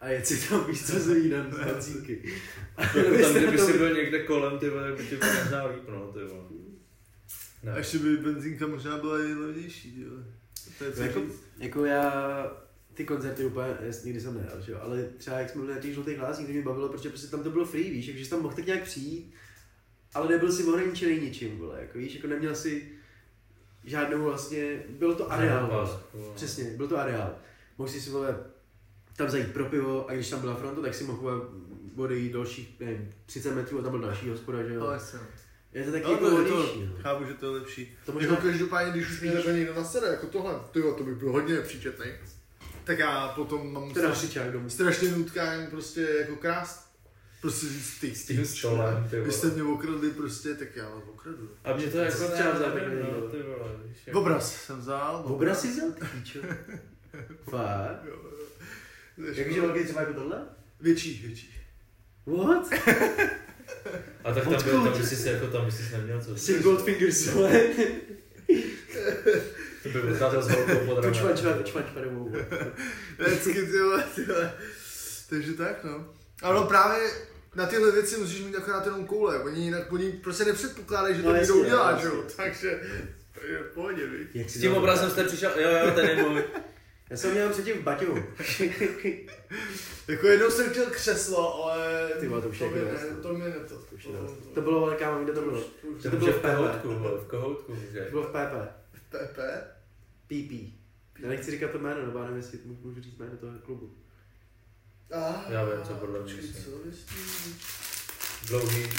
A 0.00 0.08
jet 0.08 0.26
si 0.26 0.48
tam 0.48 0.66
víc 0.66 0.86
co 0.92 0.98
z 1.00 1.08
vínem 1.08 1.52
z 1.52 1.64
benzínky. 1.64 2.32
A 2.76 2.82
byste 2.82 3.22
tam, 3.22 3.34
kdyby 3.42 3.58
si 3.58 3.78
byl 3.78 3.94
někde 3.94 4.22
kolem, 4.22 4.58
ty 4.58 4.70
vole, 4.70 4.92
by 4.92 5.06
ti 5.06 5.16
bylo 5.16 5.32
možná 5.44 5.64
líp, 5.66 5.88
no, 5.88 6.12
ty 6.12 6.18
vole. 6.24 6.44
A 7.62 7.66
Ne. 7.66 7.74
ještě 7.78 7.98
by 7.98 8.16
benzínka 8.16 8.66
možná 8.66 8.98
byla 8.98 9.18
i 9.18 9.34
levnější, 9.34 9.92
ty 9.92 10.04
vole. 10.04 10.22
To 10.78 10.84
je 10.84 10.92
co 10.92 11.02
jako, 11.02 11.22
jako 11.58 11.84
já 11.84 12.46
ty 12.94 13.04
koncerty 13.04 13.44
úplně, 13.44 13.66
jas- 13.86 14.04
nikdy 14.04 14.20
jsem 14.20 14.34
nejel, 14.34 14.60
že 14.60 14.72
jo, 14.72 14.78
ale 14.82 15.02
třeba 15.18 15.38
jak 15.38 15.50
jsme 15.50 15.60
byli 15.62 15.74
na 15.74 15.80
těch 15.80 15.94
žlutých 15.94 16.18
hlásích, 16.18 16.46
to 16.46 16.52
mě 16.52 16.62
bavilo, 16.62 16.88
protože 16.88 17.08
prostě 17.08 17.26
tam 17.28 17.42
to 17.42 17.50
bylo 17.50 17.64
free, 17.64 17.90
víš, 17.90 18.06
takže 18.06 18.30
tam 18.30 18.42
mohl 18.42 18.54
tak 18.56 18.66
nějak 18.66 18.82
přijít, 18.82 19.34
ale 20.14 20.28
nebyl 20.28 20.52
si 20.52 20.64
ohraničený 20.64 21.20
ničím, 21.20 21.58
vole, 21.58 21.80
jako 21.80 21.98
víš, 21.98 22.14
jako 22.14 22.26
neměl 22.26 22.54
si 22.54 22.88
žádnou 23.84 24.24
vlastně, 24.24 24.82
bylo 24.88 25.14
to 25.14 25.32
areál. 25.32 25.66
Pásku, 25.68 26.18
přesně, 26.34 26.64
byl 26.64 26.88
to 26.88 26.98
areál, 26.98 27.34
mohl 27.78 27.90
si 27.90 28.00
si, 28.00 28.10
vole, 28.10 28.36
tam 29.16 29.30
zajít 29.30 29.52
pro 29.52 29.64
pivo 29.64 30.10
a 30.10 30.14
když 30.14 30.30
tam 30.30 30.40
byla 30.40 30.54
fronta, 30.54 30.80
tak 30.82 30.94
si 30.94 31.04
mohl 31.04 31.18
vole, 31.20 31.40
odejít 31.96 32.32
dalších, 32.32 32.80
nevím, 32.80 33.12
30 33.26 33.54
metrů 33.54 33.78
a 33.78 33.82
tam 33.82 33.90
byl 33.90 34.00
další 34.00 34.28
hospoda, 34.28 34.62
že 34.62 34.74
jo. 34.74 34.82
Ale 34.82 35.00
jsem. 35.00 35.20
Je 35.72 35.84
to 35.84 35.92
taky 35.92 36.04
No, 36.04 36.10
jako 36.12 36.24
to, 36.30 36.40
je 36.42 36.48
to, 36.48 36.56
no. 36.80 36.92
chápu, 37.02 37.24
že 37.24 37.34
to 37.34 37.46
je 37.46 37.52
lepší. 37.60 37.96
To 38.06 38.12
možná- 38.12 38.30
jako 38.30 38.42
každopádně, 38.42 38.92
když 38.92 39.10
už 39.10 39.20
mě 39.20 39.30
někdo 39.52 39.74
nasede, 39.74 40.06
jako 40.06 40.26
tohle, 40.26 40.54
tyjo, 40.72 40.94
to 40.94 41.04
by 41.04 41.14
byl 41.14 41.32
hodně 41.32 41.54
nepříčetný. 41.54 42.06
Tak 42.84 42.98
já 42.98 43.28
potom 43.28 43.72
mám 43.72 43.94
Teda 43.94 44.14
strašně, 44.14 44.50
domů. 44.52 44.70
strašně 44.70 45.08
nutkání 45.10 45.66
prostě 45.66 46.00
jako 46.20 46.36
krást. 46.36 46.92
Prostě 47.40 47.66
říct, 47.66 48.00
ty 48.00 48.14
S 48.14 48.26
tím 48.26 48.46
stolem, 48.46 49.06
ty 49.10 49.20
Vy 49.20 49.32
jste 49.32 49.46
mě 49.46 49.62
okradli 49.62 50.10
prostě, 50.10 50.54
tak 50.54 50.76
já 50.76 50.88
vás 50.88 51.02
okradu. 51.12 51.50
A 51.64 51.76
mě 51.76 51.86
to 51.86 51.98
jako 51.98 52.28
třeba 52.28 52.58
za 52.58 52.74
nevím, 52.74 52.80
takový, 52.80 53.42
no, 53.42 53.88
jako- 54.06 54.20
Obraz 54.20 54.64
jsem 54.64 54.78
vzal. 54.78 55.22
Obraz 55.26 55.60
si 55.60 55.68
vzal, 55.68 55.90
ty 55.92 56.04
píčo. 56.06 56.38
Fakt? 57.50 58.04
Jakože 59.34 59.60
velký 59.60 59.84
třeba 59.84 60.00
jako 60.00 60.12
tohle? 60.12 60.42
Větší, 60.80 61.22
větší. 61.26 61.54
What? 62.26 62.72
A 64.24 64.32
tak 64.34 64.44
tam, 64.44 64.62
byl, 64.64 64.84
tam 64.84 64.98
bys 64.98 65.22
si 65.22 65.28
jako 65.28 65.46
tam 65.46 65.64
bys 65.64 65.76
si 65.76 65.92
neměl 65.96 66.20
co. 66.24 66.36
Sim 66.38 66.62
Goldfingers, 66.62 67.26
vole. 67.26 67.60
To 69.82 69.88
by 69.88 70.00
vycházel 70.00 70.42
s 70.42 70.48
velkou 70.48 70.86
pod 70.86 70.94
Počvač, 70.94 71.16
rameny. 71.16 71.32
počvač, 71.34 71.56
počvač, 71.56 71.84
padovou. 71.94 72.32
Vždycky, 73.18 73.52
ty 73.66 73.80
vole, 73.82 74.04
ty 74.14 74.24
vole. 74.24 74.52
Takže 75.30 75.52
tak, 75.52 75.84
no. 75.84 76.06
Ano, 76.42 76.64
právě 76.64 77.10
na 77.54 77.66
tyhle 77.66 77.90
věci 77.92 78.16
musíš 78.16 78.40
mít 78.44 78.56
akorát 78.56 78.84
jenom 78.86 79.06
koule. 79.06 79.38
Oni, 79.42 79.64
jinak, 79.64 79.92
oni 79.92 80.12
prostě 80.12 80.44
nepředpokládají, 80.44 81.16
že 81.16 81.22
to 81.22 81.28
No, 81.28 81.34
někdo 81.36 81.54
udělá, 81.54 81.90
jasně. 81.90 82.02
že 82.10 82.16
jo. 82.16 82.22
Takže, 82.36 82.80
takže 83.34 83.58
v 83.58 83.74
pohodě. 83.74 84.02
Jak 84.34 84.50
S 84.50 84.60
tím 84.60 84.74
obrazem 84.74 85.10
jste 85.10 85.24
přišel, 85.24 85.50
jo 85.56 85.70
jo, 85.70 85.90
ten 85.94 86.08
je 86.08 86.16
můj. 86.16 86.42
Já 87.10 87.16
jsem 87.16 87.30
měl 87.30 87.48
předtím 87.48 87.78
v 87.78 87.82
Baťu. 87.82 88.18
Jako 90.08 90.26
jednou 90.26 90.50
jsem 90.50 90.70
chtěl 90.70 90.86
křeslo, 90.86 91.64
ale 91.64 92.08
Ty 92.20 92.28
vole, 92.28 92.42
to 92.42 92.48
už 92.48 92.58
to 92.58 92.64
jako 92.64 92.76
ne, 92.76 93.16
to 93.22 93.32
mi 93.32 93.44
ne 93.44 93.50
to. 93.68 93.74
už 93.94 94.04
je 94.04 94.12
dost. 94.12 94.34
To 94.54 94.60
bylo 94.60 94.86
velká, 94.86 95.18
kde 95.24 95.32
to 95.32 95.40
bylo? 95.40 95.60
už 95.82 96.02
To 96.02 96.10
To 96.10 96.16
bylo 96.16 96.32
bylo 96.32 96.38
v 96.38 96.42
kohoutku, 96.42 96.88
v 97.24 97.26
kohoutku, 97.28 97.76
že? 97.92 98.00
To 98.00 98.10
bylo 98.10 98.22
v 98.22 98.26
PP. 98.26 98.81
PP. 99.12 99.38
PP. 100.26 100.72
Já 101.18 101.28
nechci 101.28 101.50
říkat 101.50 101.70
to 101.70 101.78
jméno, 101.78 102.06
nebo 102.06 102.18
já 102.18 102.24
nevím, 102.24 102.36
jestli 102.36 102.58
můžu 102.64 102.80
můžu 102.88 103.00
říct 103.02 103.16
jméno 103.18 103.36
toho 103.36 103.58
klubu. 103.58 103.94
Ah, 105.14 105.52
Já 105.52 105.64
vím, 105.64 105.84
co 105.84 105.94
podle 105.94 106.20
mě 106.20 106.34
co? 106.42 106.70
Dlouhý. 108.46 108.82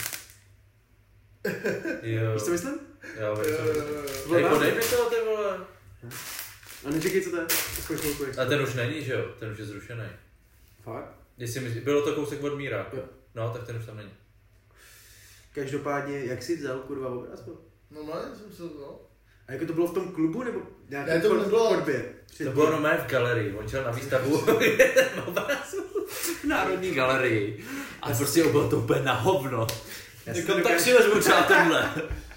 Jo, 2.02 2.34
Víš, 2.34 2.44
co 2.44 2.52
myslím? 2.52 2.80
já 3.16 3.34
vím, 3.34 3.44
Jo, 3.44 3.58
co 3.58 3.64
myslím. 3.74 4.40
Jako 4.40 4.58
dej 4.60 4.76
mi 4.76 4.82
to, 4.82 5.10
ty 5.10 5.16
vole. 5.26 5.58
A 6.86 6.90
neříkej, 6.90 7.22
co 7.24 7.30
to 7.30 7.38
je. 7.38 7.48
A 8.42 8.46
ten 8.46 8.62
už 8.62 8.74
není, 8.74 9.04
že 9.04 9.14
jo? 9.14 9.36
Ten 9.40 9.52
už 9.52 9.58
je 9.60 9.66
zrušený. 9.66 10.04
Fakt? 10.82 11.16
Jestli 11.38 11.60
myslí, 11.60 11.82
bylo 11.82 12.02
to 12.06 12.16
kousek 12.16 12.44
od 12.44 12.58
Míra. 12.58 12.90
Jo. 12.94 13.04
No, 13.36 13.54
tak 13.54 13.66
ten 13.66 13.76
už 13.78 13.86
tam 13.86 13.98
není. 13.98 14.12
Každopádně, 15.54 16.20
jak 16.26 16.44
jsi 16.44 16.58
vzal 16.58 16.80
kurva 16.80 17.10
obraz? 17.10 17.42
byl? 17.42 17.58
Normálně 17.92 18.36
jsem 18.36 18.52
se, 18.54 18.64
no. 18.64 19.00
A 19.48 19.52
jako 19.52 19.66
to 19.66 19.74
bylo 19.74 19.88
v 19.88 19.94
tom 19.94 20.08
klubu, 20.12 20.44
nebo 20.44 20.62
nějaký 20.90 21.10
Ne, 21.10 21.22
to 21.22 21.30
chod- 21.30 21.40
nebylo. 21.44 21.68
chodbě? 21.76 22.06
To 22.44 22.52
bylo 22.52 22.72
normálně 22.72 22.98
v 23.00 23.08
galerii, 23.08 23.54
on 23.54 23.68
šel 23.70 23.84
na 23.84 23.92
výstavu 23.92 24.38
v 26.42 26.44
Národní 26.44 26.92
galerii. 26.92 27.66
A 28.02 28.12
prostě 28.14 28.44
bylo 28.44 28.70
to 28.70 28.78
úplně 28.78 29.02
na 29.02 29.14
hovno. 29.14 29.68
Jako, 30.26 30.54
tak 30.54 30.80
si 30.80 30.94
vezmu 30.94 31.20
třeba 31.20 31.44
tenhle. 31.44 31.94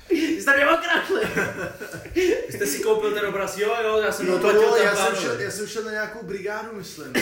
Ty 0.09 0.41
jsi 0.41 0.45
tam 0.45 0.55
okradli! 0.75 1.21
Vy 2.47 2.53
jste 2.53 2.67
si 2.67 2.83
koupil 2.83 3.13
ten 3.15 3.27
obraz, 3.27 3.59
jo, 3.59 3.75
jo, 3.85 3.97
já 3.99 4.13
jsem 4.13 4.27
No 4.27 4.33
to 4.33 4.39
platil 4.41 4.61
bylo, 4.61 4.77
já 4.77 4.97
jsem, 4.97 5.17
šel, 5.17 5.41
já 5.41 5.51
jsem 5.51 5.67
šel 5.67 5.85
na 5.85 5.91
nějakou 5.91 6.27
brigádu, 6.27 6.69
myslím. 6.77 7.13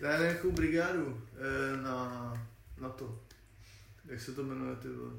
na 0.00 0.18
nějakou 0.18 0.50
brigádu. 0.50 1.20
eh, 1.38 1.76
Na, 1.82 2.32
na 2.80 2.88
to. 2.88 3.18
Jak 4.10 4.20
se 4.20 4.32
to 4.32 4.42
jmenuje, 4.42 4.76
ty 4.76 4.88
vole? 4.88 5.10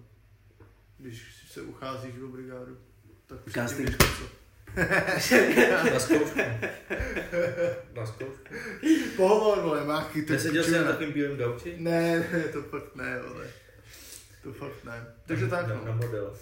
Když 0.98 1.24
se 1.52 1.62
ucházíš 1.62 2.14
o 2.24 2.28
brigádu. 2.28 2.78
Tak 3.30 3.48
už 3.48 3.54
Casting. 3.54 3.90
tím 3.90 3.98
víš, 3.98 4.18
co. 4.18 4.40
Na 5.94 6.00
zkoušku. 6.00 6.40
Na 7.94 8.06
zkoušku. 8.06 8.54
Pohovor, 9.18 9.62
vole, 9.62 9.86
máchy, 9.86 10.22
to 10.22 10.34
Neseděl 10.34 10.64
jsi 10.64 10.72
na 10.72 10.84
takovým 10.84 11.14
bílém 11.14 11.38
gauči? 11.38 11.76
Ne, 11.78 12.28
ne, 12.32 12.44
to 12.44 12.62
fakt 12.62 12.96
ne, 12.96 13.20
vole. 13.28 13.46
To 14.44 14.54
fakt 14.54 14.84
ne. 14.84 15.06
Takže 15.26 15.48
tak, 15.48 15.68
na, 15.68 15.76
na 15.76 15.82
no. 15.86 15.94
model. 15.94 16.38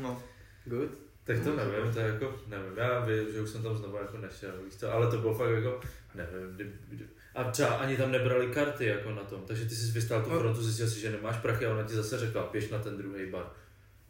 no. 0.00 0.22
Good. 0.64 0.90
Tak 1.24 1.40
to 1.44 1.56
nevím, 1.56 1.92
to 1.94 1.98
je 2.00 2.06
jako, 2.06 2.40
nevím, 2.46 2.72
já 2.76 3.00
vím, 3.04 3.32
že 3.32 3.40
už 3.40 3.50
jsem 3.50 3.62
tam 3.62 3.76
znovu 3.76 3.96
jako 3.96 4.16
nešel, 4.16 4.52
víš 4.64 4.74
co, 4.74 4.92
ale 4.92 5.10
to 5.10 5.18
bylo 5.18 5.34
fakt 5.34 5.50
jako, 5.50 5.80
nevím, 6.14 6.54
kdy, 6.54 6.72
kdy, 6.88 7.04
a 7.34 7.50
třeba 7.50 7.68
ani 7.68 7.96
tam 7.96 8.12
nebrali 8.12 8.46
karty 8.46 8.86
jako 8.86 9.10
na 9.10 9.22
tom, 9.24 9.42
takže 9.46 9.64
ty 9.64 9.74
jsi 9.74 9.92
vystál 9.92 10.22
tu 10.22 10.30
No. 10.30 10.38
frontu, 10.40 10.62
zjistil 10.62 10.90
si, 10.90 11.00
že 11.00 11.10
nemáš 11.10 11.36
prachy 11.36 11.66
a 11.66 11.72
ona 11.72 11.82
ti 11.82 11.94
zase 11.94 12.18
řekla, 12.18 12.48
běž 12.52 12.68
na 12.70 12.78
ten 12.78 12.96
druhý 12.96 13.30
bar. 13.30 13.46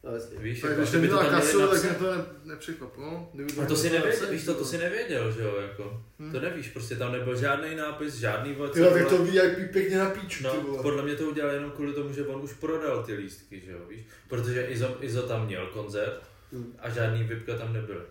No. 0.07 0.41
Víš, 0.43 0.61
Tak 0.61 0.71
jako, 0.71 0.81
když 0.83 0.91
kdyby 0.91 1.09
jsem 1.09 1.17
to 1.17 1.23
tam 1.25 1.31
kasu, 1.41 1.69
tak 1.69 1.83
mě 1.83 1.93
to 1.93 2.17
ne, 2.17 2.25
nepřekvapilo. 2.45 3.31
Kdyby 3.35 3.53
a 3.63 3.67
to 3.67 3.77
si 3.77 3.91
nevěděl, 3.91 4.31
víš 4.31 4.45
to, 4.45 4.53
to 4.53 4.59
vole. 4.59 4.71
si 4.71 4.79
nevěděl, 4.79 5.33
že 5.33 5.43
jo, 5.43 5.57
jako. 5.61 6.03
Hm. 6.19 6.33
To 6.33 6.41
nevíš, 6.41 6.69
prostě 6.69 6.97
tam 6.97 7.13
nebyl 7.13 7.37
žádný 7.37 7.75
nápis, 7.77 8.15
žádný 8.15 8.53
vole, 8.55 8.71
co 8.71 8.91
tak 8.91 9.09
to 9.09 9.19
vole. 9.19 9.31
VIP 9.31 9.71
pěkně 9.73 9.99
na 9.99 10.11
píču, 10.11 10.45
No, 10.45 10.79
podle 10.83 11.03
mě 11.03 11.15
to 11.15 11.25
udělal 11.29 11.55
jenom 11.55 11.71
kvůli 11.71 11.93
tomu, 11.93 12.13
že 12.13 12.27
on 12.27 12.43
už 12.43 12.53
prodal 12.53 13.03
ty 13.05 13.15
lístky, 13.15 13.61
že 13.61 13.73
jo, 13.73 13.79
víš? 13.89 14.01
Protože 14.29 14.63
Izo, 14.67 14.97
Izo 15.01 15.23
tam 15.23 15.47
měl 15.47 15.67
koncert 15.67 16.23
Hmm. 16.53 16.73
a 16.79 16.91
žádný 16.91 17.25
VIPka 17.25 17.57
tam 17.59 17.73
nebyl. 17.73 18.07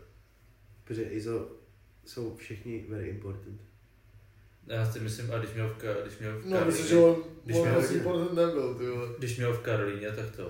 Protože 0.83 1.03
ISO 1.03 1.47
jsou 2.05 2.35
všichni 2.35 2.85
very 2.89 3.07
important. 3.09 3.61
Já 4.67 4.91
si 4.91 4.99
myslím, 4.99 5.31
a 5.31 5.37
když 5.37 5.53
měl 5.53 5.69
v, 5.69 6.01
když 6.03 6.17
měl 6.19 6.39
v 6.39 6.45
No, 6.45 6.65
myslím, 6.65 6.85
Karlíně- 6.85 6.89
že 6.89 6.97
on, 6.97 7.23
když 7.45 7.57
on 7.57 7.61
měl 7.63 7.73
vlastně 7.73 7.97
nebyl, 8.33 8.75
ty 8.75 8.85
vole. 8.89 9.07
Když 9.17 9.37
měl 9.37 9.53
v 9.53 9.59
Karlíně, 9.59 10.11
tak 10.11 10.35
to. 10.35 10.49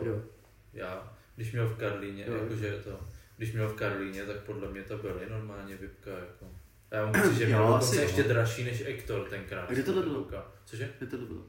Já. 0.74 1.15
Když 1.36 1.52
měl 1.52 1.68
v 1.68 1.78
Karlíně, 1.78 2.26
Jo. 2.28 2.34
jakože 2.34 2.80
to. 2.84 3.00
Když 3.38 3.52
měl 3.54 3.70
v 3.70 3.74
Karlíně, 3.76 4.24
tak 4.24 4.38
podle 4.38 4.72
mě 4.72 4.82
to 4.84 4.98
byly 4.98 5.30
normálně 5.30 5.76
vypka, 5.76 6.10
jako. 6.12 6.46
A 6.92 6.96
já 6.96 7.04
mám 7.06 7.14
pocit, 7.22 7.36
že 7.38 7.46
měl 7.46 7.64
asi 7.76 7.96
dokonce 7.96 8.02
ještě 8.02 8.24
dražší 8.24 8.64
než 8.64 8.82
Ektor 8.86 9.30
tenkrát. 9.30 9.70
A 9.70 9.74
kde 9.74 9.84
tohle 9.84 10.02
bylo? 10.04 10.28
Cože? 10.66 10.90
Kde 10.98 11.08
to 11.08 11.18
bylo? 11.18 11.42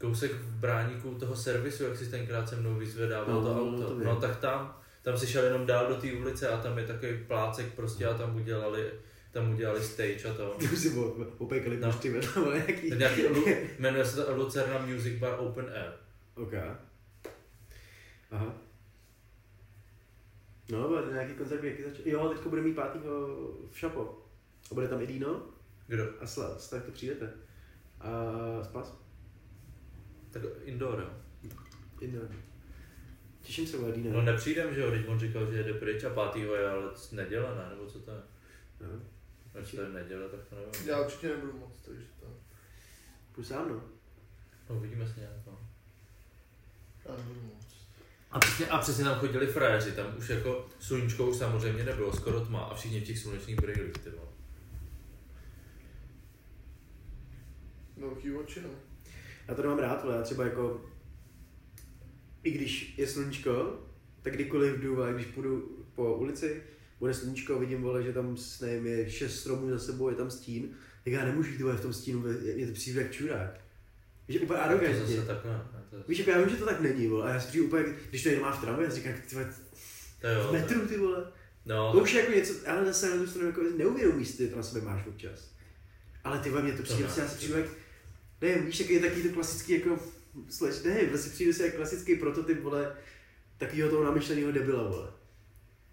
Kousek 0.00 0.32
v 0.32 0.50
bráníku 0.50 1.14
toho 1.14 1.36
servisu, 1.36 1.84
jak 1.84 1.96
si 1.96 2.10
tenkrát 2.10 2.48
se 2.48 2.56
mnou 2.56 2.74
vyzvedával 2.74 3.34
No, 3.34 3.42
to 3.42 3.54
no, 3.54 3.54
no, 3.54 3.70
auto. 3.86 3.94
to 3.98 4.04
No, 4.04 4.16
tak 4.16 4.36
tam, 4.36 4.80
tam 5.02 5.18
si 5.18 5.26
šel 5.26 5.44
jenom 5.44 5.66
dál 5.66 5.88
do 5.88 5.94
té 5.96 6.12
ulice 6.12 6.48
a 6.48 6.56
tam 6.62 6.78
je 6.78 6.86
takový 6.86 7.18
plácek 7.26 7.74
prostě 7.74 8.06
a 8.06 8.14
tam 8.14 8.36
udělali, 8.36 8.90
tam 9.32 9.50
udělali 9.54 9.82
stage 9.82 10.24
a 10.30 10.34
to. 10.34 10.50
Už 10.72 10.78
si 10.78 10.90
opekali 11.38 11.76
No. 11.80 11.92
pušty 11.92 12.10
vedle, 12.10 12.54
nějaký. 12.66 12.88
To 12.90 12.94
nějaký, 12.96 13.22
jmenuje 13.78 14.04
se 14.04 14.24
to 14.24 14.36
Lucerna 14.36 14.78
Music 14.86 15.18
Bar 15.18 15.34
Open 15.38 15.66
Air. 15.74 15.92
OK. 16.34 16.52
Aha. 18.30 18.54
No, 20.70 20.88
bude 20.88 21.02
to 21.02 21.12
nějaký 21.12 21.34
koncert, 21.34 21.64
jaký 21.64 21.82
začal. 21.82 22.02
Jo, 22.08 22.28
teďko 22.28 22.48
bude 22.48 22.62
mít 22.62 22.74
pátýho 22.74 23.26
v 23.70 23.78
Šapo. 23.78 24.22
A 24.70 24.74
bude 24.74 24.88
tam 24.88 25.02
i 25.02 25.06
Dino 25.06 25.42
Kdo? 25.86 26.04
a 26.20 26.26
Slas, 26.26 26.70
tak 26.70 26.84
to 26.84 26.90
přijdete. 26.90 27.32
A 28.00 28.10
Spas? 28.64 28.98
Tak 30.30 30.42
indoor, 30.64 31.00
jo. 31.00 31.10
Dino. 32.00 32.20
Těším 33.40 33.66
se, 33.66 33.76
vole, 33.76 33.92
Dino. 33.92 34.12
No 34.12 34.22
nepřijdem, 34.22 34.74
že 34.74 34.80
jo, 34.80 34.90
když 34.90 35.06
on 35.06 35.18
říkal, 35.18 35.50
že 35.50 35.56
jede 35.56 35.74
pryč 35.74 36.04
a 36.04 36.10
pátýho 36.10 36.54
je 36.54 36.68
ale 36.70 36.90
neděle, 37.12 37.54
ne? 37.54 37.70
Nebo 37.70 37.86
co 37.86 37.98
to 37.98 38.10
je? 38.10 38.22
No. 38.80 38.88
Když 39.60 39.70
to 39.70 39.80
je 39.80 39.88
neděle, 39.88 40.28
tak 40.28 40.40
to 40.48 40.54
nevím. 40.54 40.88
Já 40.88 41.00
určitě 41.00 41.28
nebudu 41.28 41.58
moc, 41.58 41.72
takže 41.84 42.04
to. 42.20 42.26
Půjď 43.32 43.46
sám, 43.46 43.68
no. 43.68 43.82
No 44.70 44.76
uvidíme 44.76 45.08
se 45.08 45.20
nějak, 45.20 45.36
no. 45.46 45.58
Já 47.08 47.16
nebudu 47.16 47.40
moc. 47.40 47.63
A 48.34 48.38
přesně, 48.38 48.66
a 48.66 48.78
přesně 48.78 49.04
tam 49.04 49.14
chodili 49.18 49.46
frajeři, 49.46 49.92
tam 49.92 50.06
už 50.18 50.28
jako 50.28 50.66
sluníčko 50.78 51.26
už 51.26 51.36
samozřejmě 51.36 51.84
nebylo, 51.84 52.12
skoro 52.12 52.40
tma 52.40 52.60
a 52.60 52.74
všichni 52.74 53.00
v 53.00 53.04
těch 53.04 53.18
slunečních 53.18 53.56
brýlích, 53.56 53.92
ty 53.92 54.10
vole. 54.10 54.28
Velký 57.96 58.32
oči, 58.32 58.60
no. 58.60 58.68
Já 59.48 59.54
to 59.54 59.62
nemám 59.62 59.78
rád, 59.78 60.02
ale 60.04 60.16
já 60.16 60.22
třeba 60.22 60.44
jako, 60.44 60.84
i 62.42 62.50
když 62.50 62.98
je 62.98 63.06
sluníčko, 63.06 63.78
tak 64.22 64.34
kdykoliv 64.34 64.80
jdu, 64.80 65.02
ale 65.02 65.14
když 65.14 65.26
půjdu 65.26 65.84
po 65.94 66.14
ulici, 66.16 66.62
bude 66.98 67.14
sluníčko, 67.14 67.58
vidím, 67.58 67.82
vole, 67.82 68.02
že 68.02 68.12
tam 68.12 68.36
s- 68.36 68.60
nevím, 68.60 68.86
je 68.86 69.10
šest 69.10 69.40
stromů 69.40 69.70
za 69.70 69.78
sebou, 69.78 70.08
je 70.08 70.14
tam 70.14 70.30
stín, 70.30 70.68
tak 71.04 71.12
já 71.12 71.24
nemůžu 71.24 71.50
jít 71.50 71.60
vole, 71.60 71.76
v 71.76 71.80
tom 71.82 71.92
stínu, 71.92 72.26
je, 72.26 72.58
je 72.58 72.66
to 72.66 72.72
přijde 72.72 73.02
jak 73.02 73.12
čurák. 73.12 73.63
Víš, 74.28 74.40
úplně 74.42 74.58
To 74.58 74.64
arrogantně. 74.64 75.16
ne? 75.16 75.24
Víš, 76.08 76.18
jako 76.18 76.30
já 76.30 76.38
vím, 76.40 76.48
že 76.48 76.56
to 76.56 76.66
tak 76.66 76.80
není, 76.80 77.06
vole, 77.06 77.30
a 77.30 77.34
já 77.34 77.40
si 77.40 77.48
přijdu 77.48 77.66
úplně, 77.66 77.84
když 78.10 78.22
to 78.22 78.28
jenom 78.28 78.42
máš 78.44 78.58
v 78.58 78.60
tramvaji, 78.60 78.84
já 78.84 78.90
si 78.90 78.96
říkám, 78.96 79.12
ty 79.28 79.34
vole, 79.34 79.48
v 80.48 80.52
metru, 80.52 80.86
ty 80.86 80.96
vole. 80.98 81.32
No, 81.66 81.92
To 81.92 81.98
už 81.98 82.12
je 82.12 82.20
jako 82.20 82.32
něco, 82.32 82.54
ale 82.70 82.84
zase 82.86 83.06
na 83.10 83.12
druhou 83.16 83.30
stranu 83.30 83.46
jako 83.48 83.60
neuvědomíš 83.76 84.28
si, 84.28 84.36
ty 84.36 84.48
to 84.48 84.56
na 84.56 84.62
sebe 84.62 84.84
máš 84.86 85.06
občas. 85.06 85.54
Ale 86.24 86.38
ty 86.38 86.50
vole, 86.50 86.62
mě 86.62 86.72
to 86.72 86.82
přijde, 86.82 87.00
ne. 87.00 87.04
prostě 87.06 87.20
já 87.20 87.28
si 87.28 87.36
přijdu 87.36 87.58
jak, 87.58 87.66
nevím, 88.40 88.66
víš, 88.66 88.80
jaký 88.80 88.94
je 88.94 89.00
taky 89.00 89.22
to 89.22 89.34
klasický 89.34 89.72
jako, 89.72 89.98
sleč, 90.48 90.82
nevím, 90.82 91.08
prostě 91.08 91.30
přijdu 91.30 91.52
si 91.52 91.62
jak 91.62 91.74
klasický 91.74 92.16
prototyp, 92.16 92.62
vole, 92.62 92.96
takového 93.58 93.90
toho 93.90 94.04
namyšleného 94.04 94.52
debila, 94.52 94.82
vole. 94.88 95.12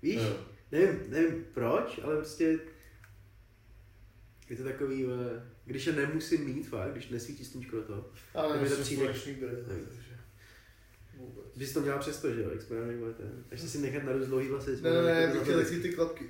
Víš? 0.02 0.16
Jo. 0.22 0.38
Nevím, 0.72 1.00
nevím 1.08 1.46
proč, 1.54 2.00
ale 2.04 2.16
prostě 2.18 2.60
je 4.50 4.56
to 4.58 4.64
takový, 4.64 5.04
vole, 5.04 5.51
když 5.66 5.86
je 5.88 5.94
nemusím 5.94 6.46
mít, 6.46 6.68
fakt, 6.68 6.92
když 6.92 7.10
nesvítí 7.10 7.46
sluníčko 7.46 7.76
do 7.76 7.82
toho. 7.84 8.10
Ale 8.34 8.60
Tak 8.60 8.70
to 8.70 8.82
přijde- 8.82 9.14
takže 11.54 11.68
jsi 11.68 11.74
to 11.74 11.82
dělal 11.82 12.00
přesto, 12.00 12.34
že 12.34 12.42
jo, 12.42 12.50
jak 12.50 12.62
správně 12.62 12.98
budete. 12.98 13.24
Až 13.52 13.62
si 13.62 13.78
nechat 13.78 14.04
narůst 14.04 14.28
dlouhý 14.28 14.48
vlasy. 14.48 14.82
Ne, 14.82 14.92
ne, 14.94 15.02
ne, 15.04 15.34
bych 15.34 15.42
chtěl 15.42 15.64
taky 15.64 15.80
ty 15.80 15.94
klapky. 15.94 16.26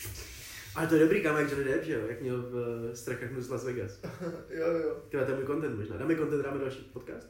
Ale 0.74 0.86
to 0.86 0.94
je 0.94 1.00
dobrý 1.00 1.22
kam, 1.22 1.36
jak 1.36 1.50
Johnny 1.50 1.64
Depp, 1.64 1.84
že 1.84 1.92
jo, 1.92 2.06
jak 2.08 2.20
měl 2.20 2.42
v 2.42 2.54
uh, 2.54 2.94
Strachách 2.94 3.30
z 3.38 3.48
Las 3.48 3.64
Vegas. 3.64 4.00
jo, 4.50 4.66
jo. 4.72 5.02
Tyhle, 5.08 5.24
to 5.26 5.30
je 5.32 5.36
můj 5.36 5.46
content 5.46 5.78
možná. 5.78 5.96
Dáme 5.96 6.16
content, 6.16 6.42
dáme 6.44 6.58
další 6.60 6.78
podcast? 6.92 7.28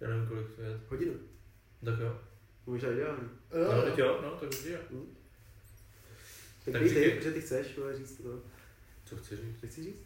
Já 0.00 0.08
nevím, 0.08 0.26
kolik 0.26 0.46
to 0.56 0.62
je. 0.62 0.80
Hodinu. 0.88 1.12
Tak 1.84 1.94
jo. 2.00 2.20
Možná 2.66 2.90
i 2.92 2.96
děláme. 2.96 3.18
Jo, 3.54 3.64
No, 3.72 3.76
jo. 3.76 3.82
teď 3.82 3.98
jo, 3.98 4.20
no, 4.22 4.30
tak 4.30 4.48
už 4.50 4.64
je. 4.64 4.78
Tak, 6.64 6.72
Tak 6.74 6.82
říkej. 6.88 7.10
ty, 7.10 7.16
protože 7.16 7.32
ty 7.32 7.40
chceš, 7.40 7.78
říct 7.96 8.16
to. 8.16 8.40
Co 9.04 9.16
chci 9.16 9.36
říct? 9.36 9.60
Co 9.60 9.66
chci 9.66 9.82
říct? 9.82 10.02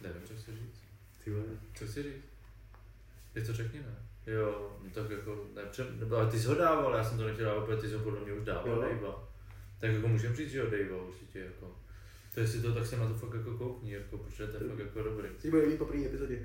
Nevím, 0.00 0.22
co 0.24 0.34
chci 0.34 0.50
říct. 0.50 0.82
Ty 1.24 1.30
vole. 1.30 1.44
Co 1.74 1.86
chci 1.86 2.02
říct? 2.02 2.24
Ty 3.32 3.44
to 3.44 3.52
řekni, 3.52 3.80
ne? 3.80 3.94
Jo, 4.26 4.76
no 4.84 4.90
tak 4.90 5.10
jako, 5.10 5.44
nepřem, 5.54 6.00
nebo, 6.00 6.16
ale 6.16 6.30
ty 6.30 6.40
jsi 6.40 6.46
ho 6.46 6.54
dával, 6.54 6.94
já 6.94 7.04
jsem 7.04 7.18
to 7.18 7.26
nechtěl 7.26 7.46
dávat, 7.46 7.64
protože 7.64 7.80
ty 7.80 7.88
jsi 7.88 7.94
ho 7.94 8.00
podle 8.00 8.20
mě 8.20 8.32
už 8.32 8.44
dával, 8.44 8.68
Jo. 8.68 8.82
Dejva. 8.82 9.28
Tak 9.78 9.90
jako 9.90 10.08
můžem 10.08 10.36
říct, 10.36 10.50
že 10.50 10.58
jo, 10.58 10.70
Dejva 10.70 11.02
určitě, 11.02 11.38
jako. 11.38 11.76
To 12.34 12.40
jestli 12.40 12.62
to, 12.62 12.74
tak 12.74 12.86
se 12.86 12.96
na 12.96 13.08
to 13.08 13.14
fakt 13.14 13.34
jako 13.34 13.58
koukni, 13.58 13.92
jako, 13.92 14.18
protože 14.18 14.46
to 14.46 14.64
je 14.64 14.70
fakt 14.70 14.78
jako 14.78 15.02
dobrý. 15.02 15.28
Jsi 15.38 15.50
bude 15.50 15.62
líbit 15.62 15.78
po 15.78 15.84
první 15.84 16.06
epizodě. 16.06 16.38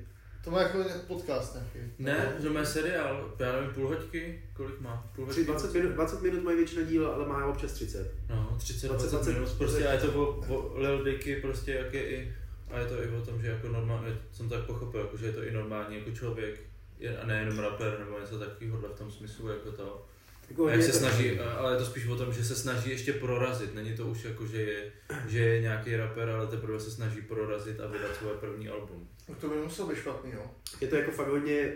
To 0.43 0.51
má 0.51 0.61
jako 0.61 0.83
podcast 1.07 1.55
nějaký. 1.55 1.93
Ne, 1.99 2.35
že 2.39 2.49
má 2.49 2.65
seriál, 2.65 3.33
já 3.39 3.51
nevím, 3.51 3.73
půl 3.73 3.87
hoďky, 3.87 4.43
kolik 4.53 4.79
má? 4.79 5.11
Půl 5.15 5.25
Tři, 5.25 5.45
20, 5.45 5.73
minut, 5.73 5.91
20 5.91 6.21
minut 6.21 6.43
mají 6.43 6.57
většina 6.57 6.81
díla, 6.83 7.13
ale 7.13 7.27
má 7.27 7.45
občas 7.45 7.71
30. 7.71 8.13
No, 8.29 8.55
30, 8.59 8.87
20, 8.87 9.09
20, 9.09 9.15
20 9.15 9.33
minut, 9.33 9.57
prostě 9.57 9.87
a 9.87 9.91
je 9.91 9.99
to 9.99 10.13
o, 10.13 10.45
o 10.55 10.79
Lil 10.79 11.03
Dicky, 11.03 11.35
prostě 11.35 11.73
jak 11.73 11.93
je 11.93 12.09
i, 12.09 12.35
a 12.71 12.79
je 12.79 12.85
to 12.85 13.03
i 13.03 13.07
o 13.07 13.21
tom, 13.21 13.41
že 13.41 13.47
jako 13.47 13.67
normálně, 13.67 14.17
jsem 14.31 14.49
tak 14.49 14.65
pochopil, 14.65 14.99
jako, 15.01 15.17
že 15.17 15.25
je 15.25 15.31
to 15.33 15.43
i 15.43 15.51
normální 15.51 15.97
jako 15.97 16.11
člověk, 16.11 16.59
je, 16.99 17.17
a 17.17 17.25
nejenom 17.25 17.59
rapper 17.59 17.99
nebo 17.99 18.19
něco 18.19 18.39
takového 18.39 18.77
v 18.77 18.97
tom 18.97 19.11
smyslu, 19.11 19.47
jako 19.49 19.71
to. 19.71 20.05
Jako 20.49 20.69
jak 20.69 20.83
se 20.83 20.91
to- 20.91 20.97
snaží, 20.97 21.39
a- 21.39 21.51
ale 21.53 21.73
je 21.73 21.77
to 21.79 21.85
spíš 21.85 22.07
o 22.07 22.15
tom, 22.15 22.33
že 22.33 22.45
se 22.45 22.55
snaží 22.55 22.89
ještě 22.89 23.13
prorazit, 23.13 23.75
není 23.75 23.95
to 23.97 24.05
už 24.07 24.23
jako, 24.23 24.45
že 24.45 24.61
je, 24.61 24.91
že 25.27 25.39
je 25.39 25.61
nějaký 25.61 25.95
rapper, 25.95 26.29
ale 26.29 26.47
teprve 26.47 26.79
se 26.79 26.91
snaží 26.91 27.21
prorazit 27.21 27.79
a 27.79 27.87
vydat 27.87 28.15
svoje 28.15 28.35
první 28.37 28.69
album. 28.69 29.07
No 29.29 29.35
to 29.35 29.49
by 29.49 29.55
muselo 29.55 29.87
být 29.89 29.97
špatný, 29.97 30.31
jo. 30.31 30.51
Je 30.81 30.87
to 30.87 30.95
jako 30.95 31.11
fakt 31.11 31.27
hodně 31.27 31.73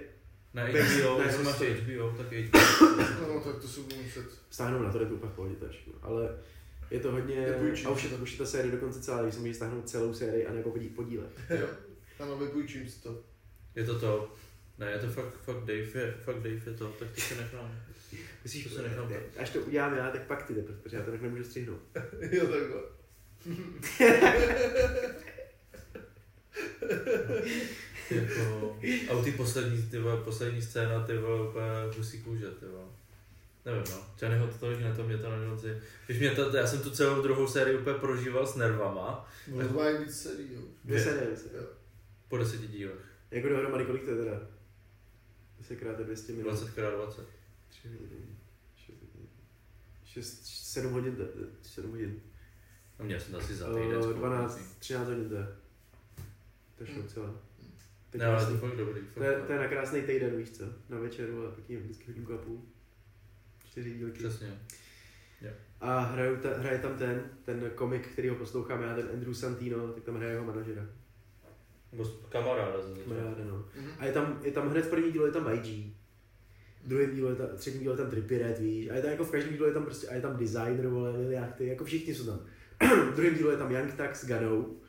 Na 0.54 0.66
Bez- 0.72 0.86
HBO, 1.00 1.18
ne, 1.20 1.26
jestli 1.26 1.44
máš 1.44 1.56
HBO, 1.56 2.10
tak 2.18 2.28
HBO. 2.34 2.60
No, 3.34 3.42
tak 3.44 3.62
to 3.62 3.68
si 3.68 3.80
budu 3.82 3.96
muset. 4.04 4.26
stáhnout 4.50 4.80
na 4.84 4.92
to, 4.92 5.00
je 5.00 5.06
to 5.06 5.14
úplně 5.14 5.32
v 5.32 5.36
pohodě. 5.36 5.56
Ale 6.02 6.30
je 6.92 7.00
to 7.00 7.12
hodně, 7.12 7.42
Nepůjčím. 7.42 7.88
a 7.88 7.90
už 7.90 8.04
je, 8.04 8.10
to, 8.10 8.16
už 8.16 8.32
je 8.32 8.38
ta 8.38 8.46
série 8.46 8.72
dokonce 8.72 9.02
celá, 9.02 9.22
když 9.24 9.34
se 9.36 9.40
můžeš 9.40 9.56
stáhnout 9.56 9.90
celou 9.90 10.14
sérii 10.14 10.46
a 10.48 10.54
nebo 10.54 10.72
podí, 10.72 10.90
podíle. 10.90 11.24
Jo. 11.50 11.68
Ano, 12.20 12.38
vypůjčím 12.38 12.90
si 12.90 13.02
to. 13.02 13.24
Je 13.76 13.86
to 13.86 14.00
to. 14.00 14.34
Ne, 14.78 14.92
je 14.92 15.00
to 15.00 15.08
fakt, 15.08 15.34
fakt 15.44 15.60
Dave 15.60 15.74
je, 16.02 16.12
fakt 16.24 16.36
Dave 16.36 16.50
je 16.66 16.74
to, 16.78 16.88
tak 17.00 17.12
to 17.12 17.22
se 17.22 17.36
nechám. 17.36 17.72
Myslíš, 18.44 18.64
To 18.64 18.70
se 18.70 18.82
nechám. 18.82 19.14
až 19.38 19.50
to 19.50 19.60
udělám 19.60 19.96
já, 19.98 20.12
tak 20.12 20.22
pak 20.28 20.44
ty 20.48 20.54
jde, 20.54 20.62
protože 20.62 20.98
já 20.98 21.04
to 21.04 21.12
tak 21.12 21.22
nemůžu 21.22 21.44
střihnout. 21.44 21.80
jo, 22.32 22.48
takhle. 22.48 22.82
jako, 28.12 28.78
a 29.10 29.14
u 29.14 29.24
té 29.24 29.32
poslední, 29.32 29.84
ty 29.84 30.00
vole, 30.00 30.18
poslední 30.24 30.62
scéna, 30.62 31.04
ty 31.06 31.18
vole, 31.18 31.50
úplně 31.50 31.66
husí 31.98 32.22
kůže, 32.22 32.46
ty 32.52 32.66
vole. 32.66 32.86
Nevím, 33.66 33.84
no. 33.92 33.98
Johnnyho 34.22 34.48
to 34.48 34.58
tolik 34.58 34.80
na 34.82 34.96
to, 34.96 35.04
mě 35.04 35.18
to 35.18 35.30
na 35.30 35.46
konci. 35.50 35.82
Když 36.06 36.20
mě 36.20 36.32
to, 36.32 36.58
já 36.58 36.68
jsem 36.68 36.82
tu 36.82 36.90
celou 36.90 37.22
druhou 37.22 37.48
sérii 37.48 37.78
úplně 37.78 37.98
prožíval 38.00 38.48
s 38.48 38.56
nervama, 38.56 39.30
Možná 39.48 39.72
mají 39.72 39.98
víc 39.98 40.22
celý, 40.22 40.54
jo. 40.54 40.62
Dvě 40.84 41.04
série. 41.04 41.28
Jo. 41.54 41.64
po 42.28 42.38
deseti 42.38 42.68
dílech. 42.68 43.06
Jako 43.32 43.50
dohromady, 43.50 43.86
kolik 43.86 44.04
to 44.04 44.10
je 44.12 44.18
teda? 44.24 44.42
10 45.58 45.76
krát 45.76 46.00
200 46.00 46.32
minut. 46.34 46.44
20 46.50 46.66
x 46.66 46.76
20. 46.76 47.26
3 47.70 47.88
hodiny. 47.88 48.26
6, 50.06 50.46
7 50.46 50.94
hodin, 50.94 51.16
to 51.16 51.22
je- 51.22 51.30
7 51.62 51.92
hodin. 51.92 52.22
No 53.00 53.06
měl 53.06 53.20
jsem 53.20 53.32
to 53.32 53.38
asi 53.38 53.56
za 53.56 53.66
týden. 53.74 53.96
Uh, 53.98 54.02
spolu, 54.02 54.14
12, 54.14 54.58
myslím. 54.58 54.76
13 54.80 55.08
hodin 55.08 55.30
to 55.30 55.36
je. 55.36 55.48
To 56.78 56.84
je 56.84 57.04
celá. 57.08 57.34
Teď 58.10 58.22
Ne, 58.22 58.28
ale 58.28 58.46
to 58.46 58.52
je 58.52 58.58
fakt 58.58 58.76
dobrý. 58.78 59.02
to, 59.14 59.24
je, 59.24 59.34
Fakt, 59.36 59.46
to 59.48 59.54
je 59.54 59.60
na 59.60 59.68
krásný 59.68 60.02
týden, 60.02 60.38
víš 60.38 60.52
co? 60.52 60.64
Na 60.90 60.98
večeru 61.00 61.48
a 61.48 61.52
pěkně 61.52 61.78
vždycky 61.78 62.08
hodinku 62.08 62.34
a 62.34 62.38
půl. 62.38 62.62
Čtyři 63.76 63.94
dílky. 63.94 64.20
Přesně. 64.20 64.60
A 65.82 66.00
hraju 66.00 66.38
ta, 66.38 66.50
hraje 66.58 66.80
tam 66.80 66.98
ten, 66.98 67.24
ten 67.46 67.72
komik, 67.76 68.08
který 68.08 68.30
ho 68.30 68.36
poslouchám 68.36 68.82
já, 68.82 68.96
ten 68.96 69.10
Andrew 69.14 69.34
Santino, 69.34 69.88
tak 69.88 70.04
tam 70.04 70.16
hraje 70.16 70.32
jeho 70.32 70.46
manažera. 70.46 70.86
Nebo 71.92 72.06
kamaráda. 72.30 72.78
Kamaráda, 73.04 73.44
no. 73.44 73.66
Mhm. 73.76 73.92
A 74.00 74.06
je 74.06 74.12
tam, 74.12 74.40
je 74.44 74.52
tam 74.52 74.70
hned 74.70 74.86
v 74.86 74.90
první 74.90 75.12
dílu 75.12 75.26
je 75.26 75.32
tam 75.32 75.54
YG. 75.54 75.94
V 76.84 76.88
druhém 76.88 77.16
dílu 77.16 77.30
je 77.30 77.36
tam, 77.36 77.48
třetím 77.58 77.82
dílu 77.82 77.94
je 77.94 77.98
tam 77.98 78.10
Trippy 78.10 78.38
Red, 78.38 78.60
víš. 78.60 78.90
A 78.90 78.96
je 78.96 79.02
tam 79.02 79.12
jako 79.12 79.24
v 79.24 79.32
každém 79.32 79.54
dílu 79.54 79.66
je 79.66 79.74
tam 79.74 79.84
prostě, 79.84 80.08
a 80.08 80.14
je 80.14 80.22
tam 80.22 80.38
designer, 80.38 80.88
vole, 80.88 81.10
Lil 81.10 81.32
Yachty, 81.32 81.68
jako 81.68 81.86
všichni 81.86 82.16
jsou 82.16 82.26
tam. 82.26 82.40
v 83.12 83.16
druhém 83.16 83.36
dílu 83.36 83.50
je 83.50 83.58
tam 83.58 83.72
Young 83.72 83.94
Tax 83.94 84.22
s 84.22 84.28
Ganou. 84.28 84.80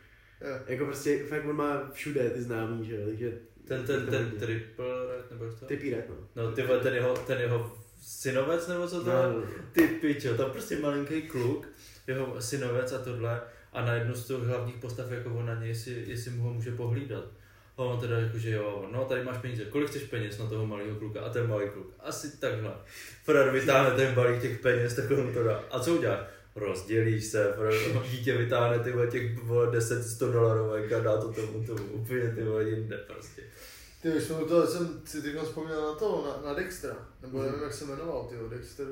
Jo. 0.40 0.58
Jako 0.66 0.84
prostě, 0.84 1.24
fakt 1.24 1.44
on 1.44 1.56
má 1.56 1.90
všude 1.90 2.30
ty 2.30 2.42
známý, 2.42 2.86
že 2.86 2.96
jo, 2.96 3.06
takže... 3.06 3.38
Ten, 3.64 3.84
ten, 3.84 4.06
ten 4.06 4.30
triple 4.30 5.16
red, 5.16 5.30
nebo 5.30 5.44
jak 5.44 5.54
to? 5.60 5.66
Trippy 5.66 5.90
Red, 5.90 6.08
no. 6.08 6.42
No 6.42 6.52
ty 6.52 6.62
vole, 6.62 6.80
ten 6.80 6.94
jeho, 6.94 7.14
ten 7.16 7.40
jeho 7.40 7.85
synovec 8.06 8.68
nebo 8.68 8.88
co 8.88 9.04
to 9.04 9.10
je? 9.10 9.16
No. 9.16 9.42
Ty 9.72 9.88
pičo, 9.88 10.34
tam 10.34 10.50
prostě 10.50 10.78
malinký 10.78 11.22
kluk, 11.22 11.68
jeho 12.06 12.42
synovec 12.42 12.92
a 12.92 12.98
tohle 12.98 13.40
a 13.72 13.84
na 13.84 13.94
jednu 13.94 14.14
z 14.14 14.26
těch 14.26 14.36
hlavních 14.36 14.76
postav 14.76 15.10
jako 15.10 15.30
on 15.30 15.46
na 15.46 15.54
něj, 15.54 15.68
jestli, 15.68 16.04
jestli 16.06 16.30
mu 16.30 16.42
ho 16.42 16.52
může 16.54 16.70
pohlídat. 16.70 17.24
A 17.76 17.82
on 17.82 18.00
teda 18.00 18.18
jako, 18.18 18.38
že 18.38 18.50
jo, 18.50 18.88
no 18.92 19.04
tady 19.04 19.24
máš 19.24 19.38
peníze, 19.38 19.64
kolik 19.64 19.88
chceš 19.88 20.02
peněz 20.02 20.38
na 20.38 20.48
toho 20.48 20.66
malého 20.66 20.96
kluka 20.96 21.20
a 21.20 21.28
ten 21.28 21.48
malý 21.48 21.68
kluk, 21.70 21.94
asi 22.00 22.36
takhle. 22.40 22.72
Fred 23.24 23.52
vytáhne 23.52 23.90
ten 23.90 24.14
balík 24.14 24.42
těch 24.42 24.58
peněz, 24.58 24.94
tak 24.94 25.10
on 25.10 25.34
to 25.34 25.42
dá. 25.42 25.64
A 25.70 25.80
co 25.80 25.94
uděláš? 25.94 26.20
Rozdělíš 26.56 27.24
se, 27.24 27.54
Fred, 27.56 28.02
dítě 28.10 28.36
vytáhne 28.36 28.78
ty 28.78 28.92
těch 29.10 29.38
vole, 29.38 29.72
10 29.72 30.02
100 30.02 30.32
dolarovek 30.32 30.92
a 30.92 31.00
dá 31.00 31.20
to 31.20 31.32
tomu, 31.32 31.64
tomu 31.66 31.84
úplně 31.84 32.30
ty 32.30 32.40
jinde 32.68 32.96
prostě. 32.96 33.42
Ty 34.06 34.12
už 34.12 34.22
jsme 34.24 34.36
u 34.36 34.48
toho, 34.48 34.66
jsem 34.66 35.00
si 35.04 35.22
teď 35.22 35.36
vzpomněl 35.44 35.82
na 35.82 35.94
to, 35.94 36.40
na, 36.44 36.48
na 36.48 36.54
Dextra, 36.54 36.96
nebo 37.22 37.38
Mhm. 37.38 37.46
nevím, 37.46 37.62
jak 37.62 37.74
se 37.74 37.84
jmenoval, 37.84 38.24
ty 38.30 38.56
Dexter, 38.56 38.86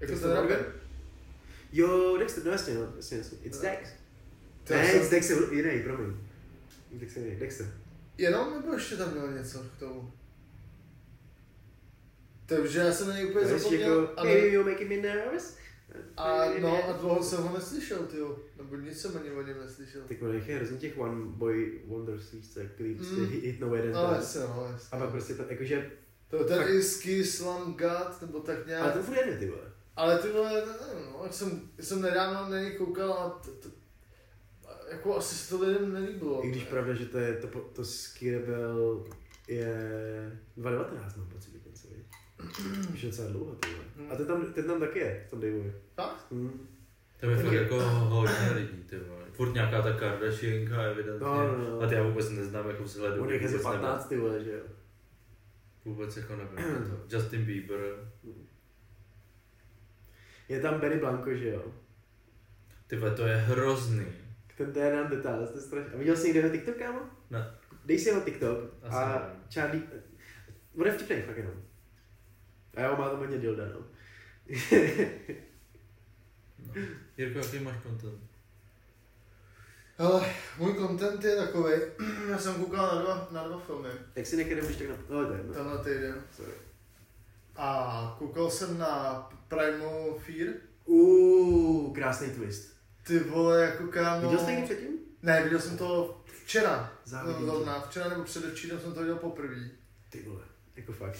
jako 0.00 0.12
Dexter 0.12 0.30
ten 0.30 0.30
rapper. 0.40 0.72
Jo, 1.72 2.16
Dexter, 2.18 2.44
no 2.44 2.50
jasně, 2.52 2.74
no, 2.74 2.92
jasně, 2.96 3.18
jasně. 3.18 3.38
It's 3.42 3.60
Dex. 3.60 3.90
To 4.64 4.74
Ne, 4.74 4.86
jsem- 4.90 5.00
it's 5.00 5.10
Dexter, 5.10 5.36
jiný, 5.52 5.82
promiň. 5.82 6.16
Dexter, 6.92 7.22
jiný, 7.22 7.36
Dexter. 7.36 7.66
Jenom 8.18 8.54
nebo 8.54 8.72
ještě 8.74 8.96
tam 8.96 9.12
měl 9.12 9.32
něco 9.32 9.58
k 9.58 9.78
tomu? 9.78 10.12
Takže 12.46 12.78
já 12.78 12.92
jsem 12.92 13.08
na 13.08 13.14
něj 13.16 13.26
úplně 13.30 13.46
zapomněl, 13.46 14.00
jako, 14.00 14.22
hey, 14.26 14.52
you're 14.52 14.70
making 14.72 14.90
me 14.90 14.96
nervous. 14.96 15.54
A 16.16 16.44
no, 16.60 16.84
a 16.88 16.92
dlouho 16.92 17.22
jsem 17.24 17.42
ho 17.42 17.54
neslyšel, 17.58 17.98
ty 17.98 18.16
nebo 18.56 18.76
nic 18.76 19.00
jsem 19.00 19.16
ani 19.16 19.30
o 19.30 19.42
něm 19.42 19.56
neslyšel. 19.60 20.02
Tak 20.08 20.16
jich 20.34 20.48
je 20.48 20.56
hrozně 20.56 20.76
těch 20.78 20.98
one 20.98 21.24
boy 21.26 21.80
wonders, 21.86 22.32
víš 22.32 22.50
co, 22.54 22.60
který 22.74 22.94
prostě 22.94 23.14
Mm. 23.14 23.26
hit, 23.26 23.44
hitnou 23.44 23.74
jeden 23.74 23.92
No, 23.92 24.02
jasně, 24.12 24.40
no, 24.40 24.68
jasně. 24.72 24.88
A 24.92 24.98
pak 25.00 25.10
prostě 25.10 25.34
to, 25.34 25.42
jakože, 25.48 25.90
To 26.28 26.44
ten 26.44 26.58
fakt- 26.58 26.70
Isky 26.70 27.24
Slam 27.24 27.74
God, 27.74 28.20
nebo 28.20 28.40
tak 28.40 28.66
nějak. 28.66 28.82
ale 28.82 28.92
ten 28.92 29.02
furt 29.02 29.16
jede, 29.16 29.36
ty 29.38 29.46
vole. 29.50 29.72
Ale 29.96 30.18
ty 30.18 30.28
vole, 30.32 30.50
nevím, 30.54 31.06
no, 31.12 31.20
jak 31.22 31.34
jsem, 31.34 31.60
jsem 31.80 32.02
nedávno 32.02 32.50
na 32.50 32.60
něj 32.60 32.70
koukal 32.72 33.12
a 33.12 33.30
t, 33.30 33.50
t, 33.50 33.68
jako 34.90 35.16
asi 35.16 35.34
se 35.34 35.48
to 35.56 35.64
lidem 35.64 35.92
nelíbilo. 35.92 36.46
I 36.46 36.50
když 36.50 36.64
pravda, 36.64 36.94
že 36.94 37.06
to 37.06 37.18
je, 37.18 37.34
to, 37.36 37.48
to 37.60 37.84
Ski 37.84 38.32
Rebel 38.32 39.04
je 39.48 40.38
2019, 40.56 41.16
mám 41.16 41.28
pocit. 41.28 41.52
Už 42.94 43.02
je 43.02 43.10
docela 43.10 43.28
dlouho, 43.28 43.54
ty 43.54 43.68
vole. 43.68 44.10
A 44.12 44.16
ten 44.16 44.26
tam, 44.26 44.52
ten 44.52 44.64
tam 44.64 44.80
taky 44.80 44.98
je, 44.98 45.24
v 45.26 45.30
tom 45.30 45.40
Daveovi. 45.40 45.72
Tak? 45.94 46.26
Hmm. 46.30 46.68
To 47.20 47.30
je 47.30 47.36
fakt 47.36 47.52
jako 47.52 47.80
hodně 47.82 48.50
lidí, 48.54 48.82
ty 48.82 48.98
vole. 48.98 49.24
Furt 49.32 49.52
nějaká 49.52 49.82
ta 49.82 49.92
Kardashianka, 49.92 50.82
evidentně. 50.82 51.26
No, 51.26 51.58
no, 51.58 51.70
no. 51.70 51.80
A 51.80 51.86
ty 51.86 51.94
já 51.94 52.02
vůbec 52.02 52.30
neznám 52.30 52.68
jako 52.68 52.82
vzhledu. 52.82 53.22
On 53.22 53.30
je 53.30 53.38
asi 53.38 53.46
vůbec 53.48 53.64
nevím. 53.64 53.80
15, 53.80 54.08
ty 54.08 54.16
vole, 54.16 54.44
že 54.44 54.52
jo. 54.52 54.64
Vůbec 55.84 56.16
jako 56.16 56.36
nevím. 56.36 56.84
to. 56.90 57.16
Justin 57.16 57.44
Bieber. 57.44 57.80
Je 60.48 60.60
tam 60.60 60.80
Benny 60.80 60.96
Blanco, 60.98 61.34
že 61.34 61.48
jo. 61.48 61.64
Ty 62.86 62.96
vole, 62.96 63.14
to 63.14 63.26
je 63.26 63.36
hrozný. 63.36 64.06
Ten 64.56 64.72
to 64.72 64.78
je 64.78 64.96
nám 64.96 65.10
detail, 65.10 65.46
to 65.46 65.58
je 65.58 65.62
strašně. 65.62 65.92
A 65.94 65.96
viděl 65.96 66.16
jsi 66.16 66.26
někde 66.26 66.40
jeho 66.40 66.50
TikTok, 66.50 66.76
kámo? 66.76 67.00
Ne. 67.30 67.50
Dej 67.84 67.98
si 67.98 68.08
jeho 68.08 68.20
TikTok 68.20 68.58
Asi 68.82 68.96
a 68.96 69.18
nevím. 69.18 69.42
Charlie, 69.54 69.82
on 70.76 70.86
je 70.86 70.92
vtipnej, 70.92 71.22
fakt 71.22 71.36
jenom. 71.36 71.54
A 72.76 72.82
jo, 72.82 72.96
má 72.98 73.08
tam 73.10 73.18
hodně 73.18 73.38
dilda, 73.38 73.64
no. 73.64 73.80
No. 76.66 76.74
Jirko, 77.16 77.38
jaký 77.38 77.58
máš 77.58 77.82
content? 77.82 78.20
Hele, 79.98 80.34
můj 80.58 80.74
content 80.74 81.24
je 81.24 81.36
takový. 81.36 81.72
Já 82.30 82.38
jsem 82.38 82.54
koukal 82.54 82.86
na 82.96 83.02
dva, 83.02 83.28
na 83.30 83.48
dva 83.48 83.58
filmy 83.58 83.88
Jak 84.16 84.26
si 84.26 84.36
někdy 84.36 84.62
můžeš 84.62 84.76
tak 84.76 84.88
na... 84.88 84.96
No, 85.08 85.26
to 85.26 85.32
je 85.32 85.38
jedno. 85.38 85.54
tenhle 85.54 85.78
týden. 85.84 86.22
Sorry. 86.36 86.52
A 87.56 88.16
koukal 88.18 88.50
jsem 88.50 88.78
na 88.78 89.14
Primal 89.48 90.18
Fear. 90.18 90.54
Uuu, 90.84 91.92
krásný 91.94 92.30
twist. 92.30 92.76
Ty 93.06 93.18
vole, 93.18 93.62
jako 93.62 93.86
kámo... 93.86 94.20
Viděl 94.30 94.38
jsi 94.38 94.50
někdy 94.50 94.64
předtím? 94.64 94.98
Ne, 95.22 95.42
viděl 95.42 95.60
jsem 95.60 95.78
to 95.78 96.22
včera. 96.44 96.92
Závidím 97.04 97.46
No, 97.46 97.82
včera 97.88 98.08
nebo 98.08 98.22
předevčírem 98.24 98.80
jsem 98.80 98.92
to 98.92 99.00
viděl 99.00 99.16
poprvé. 99.16 99.56
Ty 100.08 100.22
vole, 100.22 100.42
jako 100.76 100.92
fakt. 100.92 101.18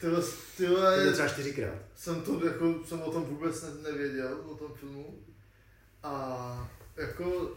Ty 0.00 0.06
vole, 0.06 0.22
ty 0.56 0.66
To 0.66 0.90
je 1.00 1.12
třeba 1.12 1.28
čtyřikrát. 1.28 1.74
jsem 1.96 2.22
to 2.22 2.46
jako, 2.46 2.74
jsem 2.84 3.02
o 3.02 3.10
tom 3.10 3.24
vůbec 3.24 3.62
ne, 3.62 3.68
nevěděl, 3.92 4.38
o 4.48 4.54
tom 4.54 4.74
filmu. 4.74 5.18
A 6.02 6.68
jako, 6.96 7.50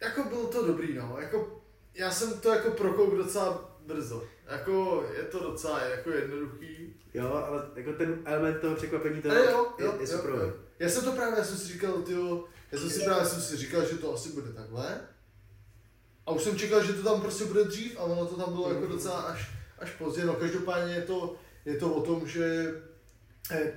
jako 0.00 0.24
bylo 0.24 0.46
to 0.46 0.66
dobrý, 0.66 0.94
no. 0.94 1.16
Jako, 1.20 1.62
já 1.94 2.10
jsem 2.10 2.40
to 2.40 2.48
jako 2.48 2.70
prokouk 2.70 3.14
docela 3.16 3.78
brzo. 3.86 4.24
Jako, 4.50 5.06
je 5.16 5.22
to 5.22 5.38
docela 5.50 5.82
jako 5.82 6.10
jednoduchý. 6.10 6.94
Jo, 7.14 7.32
ale 7.48 7.66
jako 7.74 7.92
ten 7.92 8.22
element 8.24 8.60
toho 8.60 8.76
překvapení 8.76 9.22
toho 9.22 9.34
Ale 9.34 9.50
jo, 9.50 9.66
je, 9.78 9.84
jo, 9.84 9.92
je 10.00 10.10
jo, 10.10 10.18
super. 10.18 10.30
jo. 10.30 10.52
Já 10.78 10.88
jsem 10.88 11.04
to 11.04 11.12
právě, 11.12 11.38
já 11.38 11.44
jsem 11.44 11.56
si 11.58 11.66
říkal, 11.72 11.92
tyjo, 11.92 12.44
já 12.72 12.78
jsem 12.78 12.90
si 12.90 13.04
právě 13.04 13.26
jsem 13.26 13.40
si 13.40 13.56
říkal, 13.56 13.84
že 13.84 13.96
to 13.98 14.14
asi 14.14 14.28
bude 14.32 14.52
takhle. 14.52 15.00
A 16.26 16.30
už 16.30 16.42
jsem 16.42 16.58
čekal, 16.58 16.84
že 16.84 16.92
to 16.92 17.02
tam 17.02 17.20
prostě 17.20 17.44
bude 17.44 17.64
dřív 17.64 17.98
a 17.98 18.02
ono 18.02 18.26
to 18.26 18.36
tam 18.36 18.52
bylo 18.52 18.72
jako 18.72 18.86
docela 18.86 19.20
až, 19.20 19.50
až 19.78 19.90
pozdě. 19.90 20.24
No 20.24 20.34
každopádně 20.34 20.94
je 20.94 21.02
to, 21.02 21.34
je 21.64 21.76
to 21.76 21.94
o 21.94 22.02
tom, 22.02 22.28
že 22.28 22.74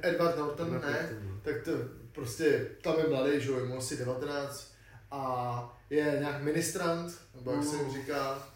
Edward 0.02 0.38
Norton, 0.38 0.82
ne, 0.82 1.10
tak 1.42 1.62
to 1.64 1.72
prostě 2.12 2.68
tam 2.82 2.94
je 3.00 3.08
mladý, 3.10 3.42
že 3.42 3.50
jo, 3.52 3.58
je 3.60 3.66
mu 3.66 3.78
asi 3.78 3.98
19 3.98 4.74
a 5.12 5.80
je 5.90 6.18
nějak 6.20 6.44
ministrant, 6.44 7.14
nebo 7.36 7.52
jak 7.52 7.64
se 7.64 7.76
jim 7.76 7.92
říká, 7.94 8.48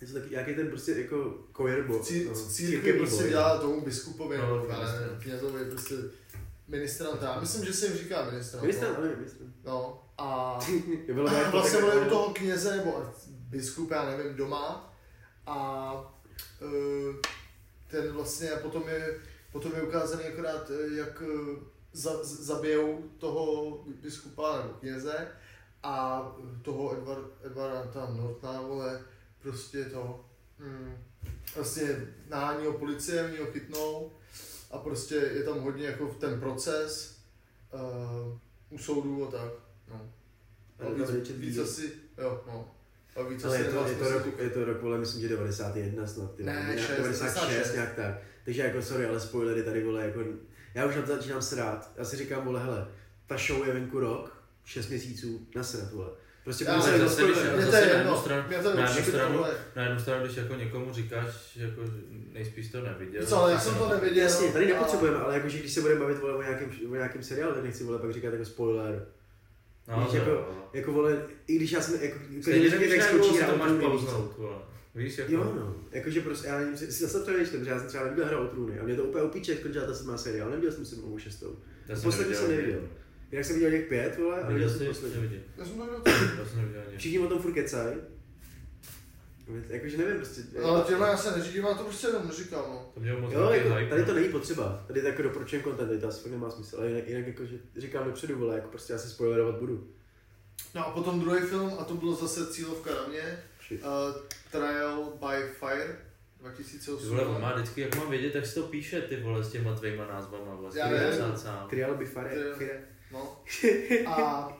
Je 0.00 0.06
to 0.06 0.12
taky, 0.20 0.34
jaký 0.34 0.54
ten 0.54 0.68
prostě 0.68 0.92
jako 0.92 1.34
kojerbo. 1.52 1.98
cí- 1.98 2.24
no, 2.28 2.34
církvi 2.34 2.92
prostě 2.92 3.22
boj. 3.22 3.30
dělá 3.30 3.58
tomu 3.58 3.80
biskupovi, 3.80 4.38
No, 4.38 4.56
nebo 4.56 4.66
já 4.72 4.76
ministrant. 4.78 5.00
nevím, 5.06 5.20
knězovi 5.22 5.64
prostě 5.64 5.94
ministrant, 6.68 7.22
já 7.22 7.40
myslím, 7.40 7.64
že 7.64 7.72
se 7.72 7.86
jim 7.86 7.96
říká 7.96 8.24
ministrant. 8.30 8.62
Ministr, 8.62 8.88
no. 8.88 8.96
ale 8.96 9.08
ministr. 9.16 9.44
No 9.64 10.02
a 10.18 10.58
Je 11.08 11.14
bylo 11.14 11.28
jako 11.32 11.50
vlastně 11.50 11.80
byl 11.80 12.02
u 12.06 12.08
toho 12.08 12.30
kněze 12.34 12.76
nebo 12.76 13.12
biskup, 13.28 13.90
já 13.90 14.04
nevím, 14.16 14.34
doma 14.36 14.94
a 15.46 16.14
ten 17.86 18.12
vlastně 18.12 18.50
potom 18.50 18.88
je, 18.88 19.20
potom 19.52 19.72
je 19.74 19.82
ukázaný 19.82 20.24
akorát, 20.24 20.70
eh, 20.70 20.96
jak 20.96 21.22
eh, 21.22 21.56
za, 21.92 22.24
zabijou 22.24 23.02
toho 23.18 23.84
biskupa 23.86 24.62
nebo 24.62 24.74
kněze 24.74 25.28
a 25.82 26.22
toho 26.62 26.96
Edward, 26.96 27.26
Edwarda 27.44 27.86
tam 27.92 28.16
Nortona, 28.16 28.62
vole, 28.62 29.02
prostě 29.42 29.84
to, 29.84 30.24
mm, 30.58 30.96
vlastně 31.54 32.14
nahání 32.28 32.66
ho 32.66 32.72
policie, 32.72 33.24
oni 33.24 33.36
ho 33.36 33.46
chytnou 33.46 34.12
a 34.70 34.78
prostě 34.78 35.14
je 35.14 35.42
tam 35.42 35.60
hodně 35.60 35.86
jako 35.86 36.06
ten 36.06 36.40
proces 36.40 37.18
uh, 37.72 38.38
u 38.70 38.78
soudu 38.78 39.28
a 39.28 39.30
tak, 39.30 39.52
no. 39.88 40.12
A 40.78 40.88
víc 41.12 41.30
víc. 41.30 41.58
asi, 41.58 41.92
jo, 42.18 42.44
no. 42.46 42.77
A 43.18 43.22
víc 43.28 43.44
Ale 43.44 43.54
asi 43.56 43.64
je 43.64 43.70
to, 43.70 43.76
nedá 43.84 43.88
je 43.90 43.96
to, 43.96 44.10
rok, 44.12 44.26
je 44.38 44.50
to 44.50 44.64
rok, 44.64 44.82
vole, 44.82 44.98
myslím, 44.98 45.22
že 45.22 45.28
91 45.28 46.06
snad. 46.06 46.34
Ty, 46.34 46.42
Ne, 46.44 46.52
vole, 46.52 46.64
nějak 46.74 46.78
šest, 46.88 46.96
96, 46.96 47.34
96. 47.34 47.74
nějak 47.74 47.94
tak. 47.94 48.14
Takže 48.44 48.62
jako 48.62 48.82
sorry, 48.82 49.06
ale 49.06 49.20
spoilery 49.20 49.62
tady, 49.62 49.84
vole, 49.84 50.04
jako, 50.04 50.20
já 50.74 50.86
už 50.86 50.96
na 50.96 51.02
to 51.02 51.16
začínám 51.16 51.42
srát. 51.42 51.90
Já 51.96 52.04
si 52.04 52.16
říkám, 52.16 52.44
vole, 52.44 52.60
hele, 52.60 52.88
ta 53.26 53.36
show 53.36 53.66
je 53.66 53.74
venku 53.74 54.00
rok, 54.00 54.42
6 54.64 54.88
měsíců, 54.88 55.46
nasrat, 55.56 55.92
vole. 55.92 56.08
Prostě 56.44 56.64
Já 56.64 56.74
do 56.76 56.82
zase, 56.82 56.96
když- 56.96 56.98
to 56.98 57.02
zase 57.04 57.22
je 57.80 57.86
na 57.92 57.98
jedno, 57.98 58.22
je 58.70 58.76
na 58.76 58.90
jednu 58.90 59.02
stranu-. 59.12 59.44
Na 59.76 59.82
jednu 59.82 60.00
stranu, 60.00 60.24
když 60.24 60.36
jako 60.36 60.54
někomu 60.54 60.92
říkáš, 60.92 61.52
že 61.56 61.64
jako 61.64 61.80
nejspíš 62.32 62.70
to 62.70 62.80
neviděl. 62.80 63.26
Co, 63.26 63.36
ale 63.36 63.60
jsem 63.60 63.72
se 63.72 63.78
to 63.78 63.88
na 63.88 63.94
nevěděl. 63.94 64.22
Jasně, 64.22 64.48
tady 64.52 64.66
nepotřebujeme, 64.66 65.16
ale 65.18 65.34
jakože 65.34 65.58
když 65.58 65.72
se 65.72 65.80
budeme 65.80 66.00
bavit 66.00 66.18
vole, 66.18 66.34
o, 66.34 66.42
nějakém, 66.42 66.70
o 66.90 66.94
nějakém 66.94 67.22
seriálu, 67.22 67.54
tak 67.54 67.64
nechci 67.64 67.84
vole 67.84 67.98
pak 67.98 68.12
říkat 68.12 68.32
jako 68.32 68.44
spoiler. 68.44 69.06
No, 69.88 70.00
Víš, 70.00 70.10
to 70.10 70.16
jako-. 70.16 70.68
Jako 70.72 70.92
vole, 70.92 71.22
i 71.46 71.56
když 71.56 71.72
já 71.72 71.80
jsem, 71.80 72.02
jako, 72.02 72.18
Stejně 72.42 72.60
když 72.60 72.72
nevíš, 72.72 72.90
jak 72.90 72.98
jak 72.98 73.08
skočí 73.08 73.30
si 73.34 73.42
hra 73.42 73.52
to 73.52 73.58
máš 73.58 73.72
pauznout. 73.80 74.40
Víš, 74.94 75.18
jako... 75.18 75.32
Jo, 75.32 75.52
no. 75.56 75.76
Jakože 75.92 76.20
prostě, 76.20 76.48
já 76.48 76.58
nevím, 76.58 76.76
si 76.76 76.92
si 76.92 77.02
zase 77.02 77.22
přemýšlím, 77.22 77.64
že 77.64 77.70
já 77.70 77.78
jsem 77.78 77.88
třeba 77.88 78.04
neviděl 78.04 78.26
hra 78.26 78.38
o 78.38 78.46
trůny 78.46 78.80
a 78.80 78.84
mě 78.84 78.96
to 78.96 79.04
úplně 79.04 79.24
upíče, 79.24 79.52
jak 79.52 79.60
končila 79.60 79.86
ta 79.86 79.94
sedmá 79.94 80.16
série, 80.18 80.42
ale 80.42 80.50
neviděl 80.50 80.72
jsem 80.72 80.84
sedmou 80.84 81.18
šestou. 81.18 81.56
Já 81.88 81.96
jsem 81.96 82.04
Poslední 82.04 82.34
jsem 82.34 82.50
neviděl. 82.50 82.80
Jinak 83.32 83.44
jsem 83.44 83.54
viděl 83.56 83.70
těch 83.70 83.88
pět, 83.88 84.18
vole, 84.18 84.42
a 84.42 84.48
Neviděl 84.48 84.68
viděl 84.68 84.78
jsem 84.78 84.86
poslední. 84.86 85.42
Já 85.58 85.64
jsem 85.64 85.74
to 85.76 85.84
viděl. 85.84 86.02
Já 86.38 86.44
jsem 86.44 86.58
neviděl. 86.58 86.82
Všichni 86.96 87.18
o 87.18 87.26
tom 87.26 87.38
furt 87.38 87.52
kecají. 87.52 87.96
Jakože 89.68 89.96
nevím 89.98 90.16
prostě. 90.16 90.42
Ale 90.64 90.84
těma 90.84 91.06
já 91.06 91.16
se 91.16 91.36
neřídím, 91.38 91.64
já 91.64 91.74
to 91.74 91.84
prostě 91.84 92.06
jenom 92.06 92.30
říkám, 92.32 92.64
no. 92.68 92.90
To 92.94 93.00
mělo 93.00 93.20
moc 93.20 93.32
Jo, 93.32 93.50
jako, 93.50 93.68
hype, 93.74 93.88
tady 93.90 94.00
no. 94.00 94.06
to 94.06 94.14
není 94.14 94.28
potřeba. 94.28 94.84
Tady 94.86 95.00
to 95.00 95.06
jako 95.06 95.22
doporučujem 95.22 95.62
content, 95.64 95.88
tady 95.88 96.00
to 96.00 96.08
asi 96.08 96.20
fakt 96.22 96.32
nemá 96.32 96.50
smysl. 96.50 96.76
Ale 96.76 96.88
jinak, 96.88 97.08
jinak 97.08 97.26
jako, 97.26 97.44
že 97.46 97.56
říkám 97.76 98.04
dopředu, 98.04 98.38
vole, 98.38 98.54
jako 98.54 98.68
prostě 98.68 98.92
já 98.92 98.98
si 98.98 99.08
spoilerovat 99.08 99.54
budu. 99.54 99.88
No 100.74 100.86
a 100.86 100.90
potom 100.90 101.20
druhý 101.20 101.40
film, 101.40 101.72
a 101.78 101.84
to 101.84 101.94
bylo 101.94 102.14
zase 102.14 102.46
cílovka 102.46 102.90
na 102.94 103.06
mě, 103.08 103.42
Shit. 103.68 103.82
uh, 103.82 103.88
Trial 104.52 105.12
by 105.20 105.48
Fire 105.60 105.96
Ty 106.38 106.42
2008. 106.42 107.08
vole, 107.08 107.26
on 107.26 107.40
má 107.42 107.54
vždycky, 107.54 107.80
jak 107.80 107.96
mám 107.96 108.10
vědět, 108.10 108.32
tak 108.32 108.46
si 108.46 108.54
to 108.54 108.62
píše 108.62 109.00
ty 109.02 109.16
vole 109.16 109.44
s 109.44 109.52
těma 109.52 109.74
tvýma 109.74 110.06
názvama 110.06 110.54
vlastně. 110.54 110.80
Já 110.80 110.90
Já 110.90 111.10
vím. 111.10 111.20
nevím. 111.20 111.34
Trial 111.70 111.94
by 111.94 112.06
Trial. 112.06 112.54
fire. 112.58 112.80
No. 113.12 113.42
A 114.06 114.52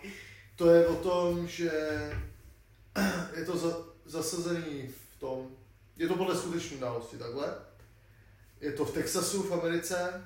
to 0.56 0.70
je 0.70 0.86
o 0.86 0.94
tom, 0.94 1.48
že 1.48 1.70
je 3.36 3.44
to 3.44 3.56
za, 3.56 3.76
zasazený 4.08 4.88
v 4.88 5.20
tom, 5.20 5.56
je 5.96 6.08
to 6.08 6.14
podle 6.14 6.36
skutečné 6.36 6.76
události 6.76 7.18
takhle. 7.18 7.54
Je 8.60 8.72
to 8.72 8.84
v 8.84 8.94
Texasu 8.94 9.42
v 9.42 9.52
Americe 9.52 10.24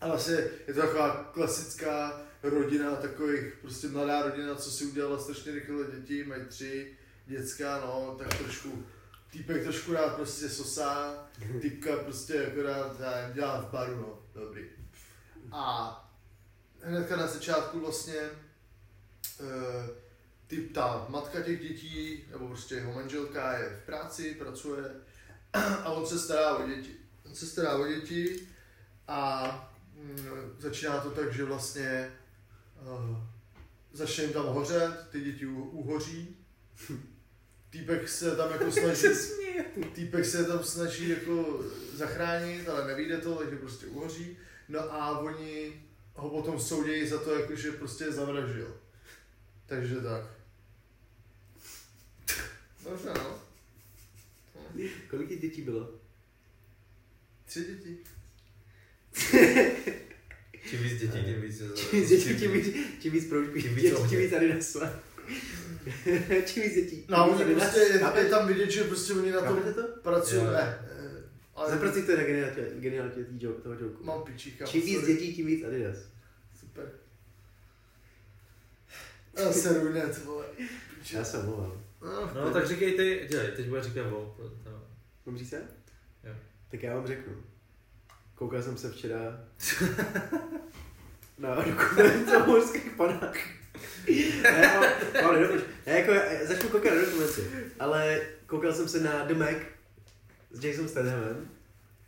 a 0.00 0.08
vlastně 0.08 0.34
je 0.66 0.74
to 0.74 0.80
taková 0.80 1.30
klasická 1.32 2.20
rodina 2.42 2.96
takových, 2.96 3.54
prostě 3.60 3.88
mladá 3.88 4.22
rodina, 4.22 4.54
co 4.54 4.70
si 4.70 4.84
udělala 4.84 5.18
strašně 5.18 5.52
rychle 5.52 5.84
děti, 5.94 6.24
mají 6.24 6.44
tři 6.44 6.96
děcka, 7.26 7.80
no, 7.80 8.16
tak 8.18 8.38
trošku, 8.38 8.84
týpek 9.30 9.62
trošku 9.62 9.92
rád 9.92 10.14
prostě 10.14 10.48
sosá, 10.48 11.14
týpka 11.60 11.96
prostě 11.96 12.46
akorát, 12.46 13.00
já 13.00 13.10
nevím, 13.10 13.34
dělá 13.34 13.60
v 13.60 13.70
baru, 13.70 13.96
no, 13.96 14.18
dobrý. 14.34 14.64
A 15.52 15.96
hnedka 16.82 17.16
na 17.16 17.26
začátku 17.26 17.80
vlastně 17.80 18.20
eh, 19.40 19.88
ty, 20.50 20.60
ta 20.60 21.06
matka 21.08 21.40
těch 21.40 21.60
dětí, 21.60 22.24
nebo 22.30 22.48
prostě 22.48 22.74
jeho 22.74 22.92
manželka 22.92 23.52
je 23.58 23.80
v 23.82 23.86
práci, 23.86 24.34
pracuje 24.34 24.84
a 25.52 25.90
on 25.92 26.06
se 26.06 26.18
stará 26.18 26.56
o 26.56 26.66
děti. 26.66 26.96
On 27.26 27.34
se 27.34 27.46
stará 27.46 27.76
o 27.76 27.86
děti 27.86 28.40
a 29.08 29.72
mm, 29.94 30.56
začíná 30.58 31.00
to 31.00 31.10
tak, 31.10 31.32
že 31.32 31.44
vlastně 31.44 32.12
uh, 32.82 33.16
začne 33.92 34.24
jim 34.24 34.32
tam 34.32 34.46
hořet, 34.46 35.08
ty 35.10 35.20
děti 35.20 35.46
u, 35.46 35.62
uhoří. 35.62 36.36
Týpek 37.70 38.08
se 38.08 38.36
tam 38.36 38.50
jako 38.50 38.72
snaží, 38.72 39.08
týpek 39.92 40.24
se 40.24 40.44
tam 40.44 40.64
snaží 40.64 41.08
jako 41.08 41.64
zachránit, 41.94 42.68
ale 42.68 42.86
nevíde 42.86 43.18
to, 43.18 43.34
takže 43.34 43.56
prostě 43.56 43.86
uhoří. 43.86 44.36
No 44.68 44.80
a 44.80 45.18
oni 45.18 45.82
ho 46.14 46.30
potom 46.30 46.60
soudějí 46.60 47.08
za 47.08 47.18
to, 47.18 47.34
jako, 47.34 47.56
že 47.56 47.72
prostě 47.72 48.04
je 48.04 48.12
zavraždil. 48.12 48.76
Takže 49.66 50.00
tak. 50.00 50.39
Dobře, 52.84 53.08
no. 53.14 53.38
Kolik 55.10 55.28
těch 55.28 55.40
dětí 55.40 55.62
bylo? 55.62 55.90
Tři 57.46 57.60
děti. 57.64 57.98
Čím 60.70 60.78
víc 60.82 61.00
dětí, 61.00 61.24
tím 61.24 61.40
víc. 61.42 61.62
Čím 61.74 62.00
víc 62.00 62.08
dětí, 62.08 62.36
tím 62.38 62.52
víc, 62.52 62.66
tím 63.00 63.12
víc 63.12 63.24
proužků, 63.28 63.60
Tím 63.60 63.74
víc 63.74 63.92
ohně. 63.92 64.08
tím 64.10 64.18
víc 64.18 64.32
Adidas. 64.32 64.76
čím 66.46 66.62
víc 66.62 66.74
dětí. 66.74 67.04
No 67.08 67.30
oni 67.30 67.54
prostě, 67.54 67.80
je, 67.80 68.00
je 68.22 68.28
tam 68.30 68.48
vidět, 68.48 68.70
že 68.70 68.84
prostě 68.84 69.12
oni 69.12 69.32
na 69.32 69.40
tom 69.40 69.62
to? 69.74 69.82
pracují, 70.02 70.42
ne. 70.44 70.78
eh, 70.90 71.22
Ale 71.54 71.70
Zapracujte 71.70 72.16
na 72.16 72.22
genialitě, 72.22 72.70
genialitě 72.78 73.24
tý 73.24 73.44
joke, 73.44 73.62
toho 73.62 73.74
joke. 73.74 74.04
mám 74.04 74.22
pičíka. 74.22 74.66
Čím 74.66 74.82
víc 74.82 75.06
dětí, 75.06 75.34
tím 75.34 75.46
víc 75.46 75.64
Adidas. 75.64 75.96
Super. 76.60 76.90
Já 79.38 79.52
se 79.52 79.78
ruinet, 79.80 80.24
vole. 80.24 80.46
Já 81.12 81.24
se 81.24 81.38
omlouvám. 81.38 81.84
No, 82.02 82.30
No 82.34 82.50
tak 82.50 82.66
říkej 82.66 82.92
ty, 82.92 83.26
dělej, 83.30 83.48
teď 83.56 83.66
bude 83.68 83.82
říkat 83.82 84.02
to- 84.02 84.36
Mám 85.26 85.38
říct 85.38 85.50
se? 85.50 85.62
Jo. 86.24 86.32
Tak 86.70 86.82
já 86.82 86.94
vám 86.94 87.06
řeknu. 87.06 87.32
Koukal 88.34 88.62
jsem 88.62 88.76
se 88.76 88.90
včera 88.90 89.18
na 91.38 91.54
dokument 91.54 92.28
o 92.36 92.46
morských 92.46 92.90
panách. 92.96 93.36
ne, 94.42 94.72
ale, 94.76 94.92
ale 95.24 95.46
dobře. 95.48 95.64
Ne, 95.86 95.92
jako, 96.00 96.10
já 96.12 96.46
začnu 96.46 96.68
koukat 96.68 96.94
na 96.94 97.00
dokumenty, 97.00 97.42
ale 97.80 98.20
koukal 98.46 98.72
jsem 98.72 98.88
se 98.88 99.00
na 99.00 99.24
The 99.24 99.34
Mac 99.34 99.56
s 100.50 100.64
Jasonem 100.64 100.88
Stathamem. 100.88 101.48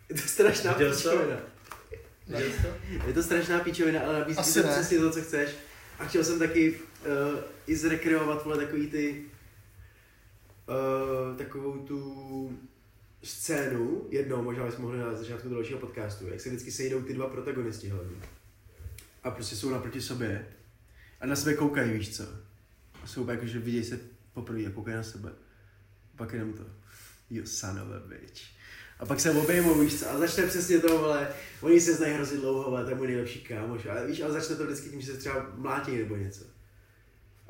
Je 0.08 0.14
to 0.16 0.22
strašná 0.28 0.74
to? 1.02 1.08
Je 3.06 3.12
to 3.14 3.22
strašná 3.22 3.60
píčovina, 3.60 4.00
ale 4.00 4.18
nabízí 4.18 4.40
to 4.62 4.68
přesně 4.72 4.98
to, 4.98 5.10
co 5.10 5.22
chceš. 5.22 5.50
A 5.98 6.04
chtěl 6.04 6.24
jsem 6.24 6.38
taky 6.38 6.70
uh, 6.74 7.38
i 7.66 7.76
zrekreovat, 7.76 8.44
vole, 8.44 8.56
takový 8.56 8.86
ty, 8.90 9.24
uh, 10.68 11.36
takovou 11.36 11.78
tu 11.78 12.58
scénu, 13.22 14.06
jednou, 14.10 14.42
možná 14.42 14.64
bychom 14.64 14.84
mohli 14.84 14.98
na 14.98 15.14
začátku 15.14 15.48
dalšího 15.48 15.78
podcastu, 15.78 16.26
jak 16.26 16.40
se 16.40 16.48
vždycky 16.48 16.72
sejdou 16.72 17.02
ty 17.02 17.14
dva 17.14 17.26
protagonisti 17.26 17.88
hlavní. 17.88 18.16
A 19.22 19.30
prostě 19.30 19.56
jsou 19.56 19.70
naproti 19.70 20.00
sobě 20.00 20.46
a 21.20 21.26
na 21.26 21.36
sebe 21.36 21.54
koukají, 21.54 21.92
víš 21.92 22.16
co. 22.16 22.24
A 23.02 23.06
jsou 23.06 23.30
jako, 23.30 23.46
že 23.46 23.58
vidějí 23.58 23.84
se 23.84 24.00
poprvé 24.32 24.66
a 24.66 24.70
koukají 24.70 24.96
na 24.96 25.02
sebe. 25.02 25.30
A 26.14 26.16
pak 26.16 26.32
jenom 26.32 26.52
to. 26.52 26.62
Of 27.42 27.64
a 27.64 28.08
bitch. 28.08 28.42
A 28.98 29.06
pak 29.06 29.20
se 29.20 29.30
obejmou, 29.30 29.80
víš 29.80 30.00
co, 30.00 30.10
a 30.10 30.18
začne 30.18 30.46
přesně 30.46 30.78
to, 30.78 30.98
vole, 30.98 31.28
oni 31.60 31.80
se 31.80 31.94
znají 31.94 32.14
hrozně 32.14 32.38
dlouho, 32.38 32.66
ale 32.66 32.84
to 32.84 32.90
je 32.90 32.96
můj 32.96 33.06
nejlepší 33.06 33.40
kámoš, 33.40 33.86
ale 33.86 34.06
víš, 34.06 34.20
ale 34.20 34.32
začne 34.32 34.56
to 34.56 34.64
vždycky 34.64 34.90
tím, 34.90 35.00
že 35.00 35.12
se 35.12 35.18
třeba 35.18 35.50
mlátí 35.54 35.96
nebo 35.96 36.16
něco. 36.16 36.44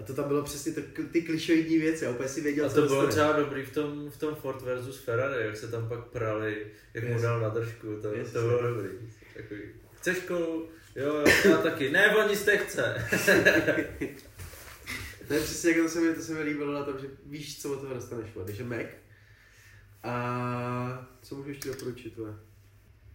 A 0.02 0.04
to 0.04 0.14
tam 0.14 0.28
bylo 0.28 0.42
přesně 0.42 0.72
to, 0.72 0.80
ty 1.12 1.22
klišoidní 1.22 1.78
věci, 1.78 2.06
a 2.06 2.10
úplně 2.10 2.28
si 2.28 2.40
věděl, 2.40 2.66
A 2.66 2.68
co 2.68 2.74
to 2.74 2.86
bylo 2.86 3.02
dostane. 3.06 3.10
třeba 3.28 3.42
dobrý 3.44 3.62
v 3.62 3.74
tom, 3.74 4.10
v 4.10 4.16
tom 4.18 4.34
Ford 4.34 4.62
versus 4.62 4.98
Ferrari, 5.04 5.46
jak 5.46 5.56
se 5.56 5.68
tam 5.68 5.88
pak 5.88 6.04
prali, 6.04 6.66
jak 6.94 7.04
mu 7.04 7.10
Yes. 7.10 7.22
dal 7.22 7.40
na 7.40 7.48
držku, 7.48 7.86
to, 8.02 8.14
Yes. 8.14 8.32
to 8.32 8.40
bylo 8.40 8.62
dobrý. 8.62 8.88
Takový. 9.36 9.60
Chceš 9.92 10.18
kolu? 10.18 10.68
Jo, 10.96 11.06
jo, 11.16 11.24
já 11.50 11.56
taky. 11.56 11.90
Ne, 11.90 12.16
on 12.16 12.30
nic 12.30 12.46
nechce. 12.46 13.06
To 15.28 15.34
je 15.34 15.40
přesně 15.40 15.70
jako 15.70 15.82
to 15.82 15.88
se 15.88 16.00
mi, 16.00 16.14
to 16.14 16.22
se 16.22 16.34
mi 16.34 16.42
líbilo 16.42 16.72
na 16.72 16.84
tom, 16.84 16.94
že 17.00 17.06
víš, 17.26 17.62
co 17.62 17.72
od 17.72 17.80
toho 17.80 17.94
dostaneš, 17.94 18.34
vole. 18.34 18.46
takže 18.46 18.64
Mac. 18.64 18.86
A 20.02 21.08
co 21.22 21.34
můžu 21.36 21.48
ještě 21.48 21.68
doporučit, 21.68 22.16
vole? 22.16 22.34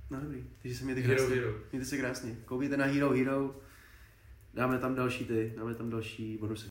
No 0.10 0.20
dobrý, 0.22 0.44
takže 0.62 0.78
se 0.78 0.84
mějte 0.84 1.02
Hero 1.02 1.16
krásně. 1.16 1.36
Hero. 1.36 1.54
Mějte 1.72 1.88
se 1.90 1.98
krásně. 1.98 2.36
Koukejte 2.46 2.78
na 2.78 2.86
Hero 2.86 3.10
Hero. 3.10 3.56
Dáme 4.54 4.78
tam 4.80 4.96
další 4.96 5.26
ty, 5.26 5.54
dáme 5.58 5.76
tam 5.76 5.90
další 5.90 6.38
bonusy. 6.38 6.66